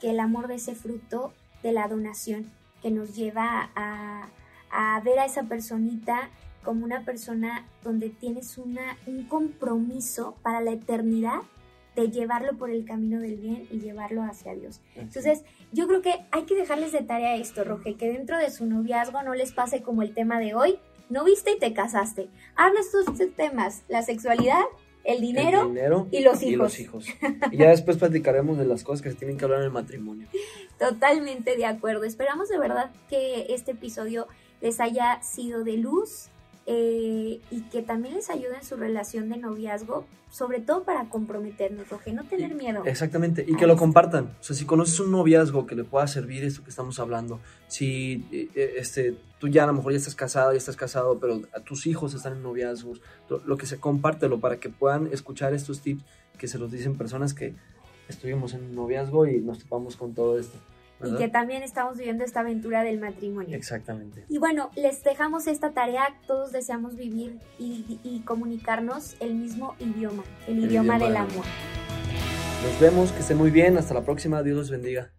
que 0.01 0.11
el 0.11 0.21
amor 0.21 0.49
de 0.49 0.57
ese 0.57 0.75
fruto 0.75 1.33
de 1.63 1.73
la 1.73 1.89
donación 1.89 2.51
que 2.83 2.91
nos 2.91 3.15
lleva 3.15 3.71
a, 3.75 4.29
ver 5.05 5.19
a 5.19 5.27
esa 5.27 5.45
personita 5.45 6.31
como 6.65 6.85
una 6.85 7.05
persona 7.05 7.67
donde 7.83 8.11
tienes 8.11 8.59
una, 8.59 8.97
un 9.07 9.25
compromiso 9.25 10.37
para 10.43 10.61
la 10.61 10.73
eternidad 10.73 11.43
de 11.97 12.11
llevarlo 12.11 12.57
por 12.57 12.71
el 12.71 12.85
camino 12.85 13.21
del 13.21 13.37
bien 13.37 13.67
y 13.71 13.81
llevarlo 13.81 14.23
hacia 14.23 14.55
Dios. 14.55 14.81
Entonces, 14.95 15.45
yo 15.73 15.87
creo 15.87 16.01
que 16.01 16.25
hay 16.31 16.45
que 16.45 16.55
dejarles 16.55 16.93
de 16.93 17.03
tarea 17.03 17.37
esto, 17.37 17.65
Roge, 17.65 17.97
que 17.97 18.11
dentro 18.11 18.39
de 18.39 18.51
su 18.51 18.67
noviazgo 18.67 19.23
no 19.23 19.35
les 19.35 19.53
pase 19.53 19.83
como 19.83 20.03
el 20.03 20.15
tema 20.15 20.41
de 20.41 20.55
hoy, 20.55 20.79
no 21.11 21.25
viste 21.25 21.53
y 21.53 21.59
te 21.59 21.75
casaste. 21.75 22.31
Habla 22.57 22.81
estos 22.81 23.05
temas, 23.37 23.83
la 23.89 24.03
sexualidad, 24.03 24.65
el 25.05 25.21
dinero, 25.21 26.09
y, 26.11 26.21
los 26.21 26.43
hijos. 26.43 27.07
y 27.51 27.57
ya 27.57 27.71
después 27.71 27.97
platicaremos 27.97 28.59
de 28.59 28.65
las 28.65 28.85
cosas 28.85 29.03
que 29.03 29.11
se 29.11 29.17
tienen 29.17 29.37
que 29.37 29.45
hablar 29.45 29.61
en 29.61 29.67
el 29.67 29.73
matrimonio. 29.73 30.29
Totalmente 30.79 31.57
de 31.57 31.67
acuerdo. 31.67 32.05
Esperamos 32.05 32.49
de 32.49 32.59
verdad 32.59 32.91
que 33.09 33.47
este 33.51 33.73
episodio 33.73 34.29
les 34.61 34.81
haya 34.81 35.21
sido 35.23 35.65
de 35.65 35.77
luz 35.77 36.29
eh, 36.67 37.41
y 37.51 37.61
que 37.71 37.83
también 37.83 38.15
les 38.15 38.31
ayude 38.31 38.57
en 38.57 38.65
su 38.65 38.77
relación 38.77 39.29
de 39.29 39.37
noviazgo, 39.37 40.07
sobre 40.31 40.61
todo 40.61 40.85
para 40.85 41.09
comprometernos, 41.09 41.89
Roge, 41.89 42.13
no 42.13 42.25
tener 42.25 42.55
miedo. 42.55 42.85
Exactamente, 42.85 43.45
y 43.47 43.57
que 43.57 43.67
lo 43.67 43.77
compartan. 43.77 44.37
O 44.41 44.43
sea, 44.43 44.55
si 44.55 44.65
conoces 44.65 45.01
un 45.01 45.11
noviazgo 45.11 45.67
que 45.67 45.75
le 45.75 45.85
pueda 45.85 46.07
servir 46.07 46.45
esto 46.45 46.63
que 46.63 46.71
estamos 46.71 46.99
hablando, 47.01 47.41
si 47.67 48.27
eh, 48.33 48.49
eh, 48.55 48.75
este, 48.79 49.17
tú 49.39 49.49
ya 49.49 49.65
a 49.65 49.67
lo 49.67 49.73
mejor 49.73 49.93
ya 49.93 49.99
estás 49.99 50.15
casado, 50.15 50.53
ya 50.53 50.59
estás 50.59 50.77
casado, 50.77 51.19
pero 51.19 51.43
a 51.53 51.61
tus 51.61 51.87
hijos 51.87 52.15
están 52.15 52.35
en 52.35 52.43
noviazgos, 52.43 53.01
lo, 53.29 53.57
que 53.57 53.67
se 53.67 53.79
compártelo 53.79 54.41
para 54.41 54.59
que 54.59 54.69
puedan 54.69 55.09
escuchar 55.09 55.55
estos 55.55 55.81
tips 55.81 56.03
que 56.39 56.47
se 56.49 56.59
los 56.59 56.71
dicen 56.71 56.97
personas 56.97 57.35
que 57.35 57.55
estuvimos 58.09 58.55
en 58.55 58.65
un 58.65 58.75
noviazgo 58.75 59.27
y 59.27 59.41
nos 59.41 59.59
topamos 59.59 59.97
con 59.97 60.15
todo 60.15 60.39
esto 60.39 60.59
y 61.05 61.17
que 61.17 61.29
también 61.29 61.63
estamos 61.63 61.99
viviendo 61.99 62.25
esta 62.25 62.41
aventura 62.41 62.83
del 62.83 63.01
matrimonio. 63.01 63.57
Exactamente. 63.57 64.25
Y 64.29 64.39
bueno, 64.39 64.71
les 64.77 65.03
dejamos 65.03 65.47
esta 65.47 65.73
tarea, 65.73 66.17
todos 66.27 66.53
deseamos 66.53 66.97
vivir 66.97 67.39
y, 67.59 68.23
comunicarnos 68.25 69.17
el 69.21 69.35
mismo 69.35 69.75
idioma, 69.79 70.23
el, 70.47 70.65
idioma, 70.65 70.99
del 70.99 71.17
amor. 71.17 71.45
Nos 72.63 72.81
vemos, 72.81 73.13
que 73.13 73.21
estén 73.21 73.37
muy 73.37 73.51
bien, 73.51 73.77
hasta 73.77 73.95
la 73.95 74.03
próxima, 74.03 74.43
Dios 74.43 74.57
los 74.57 74.71
bendiga. 74.71 75.11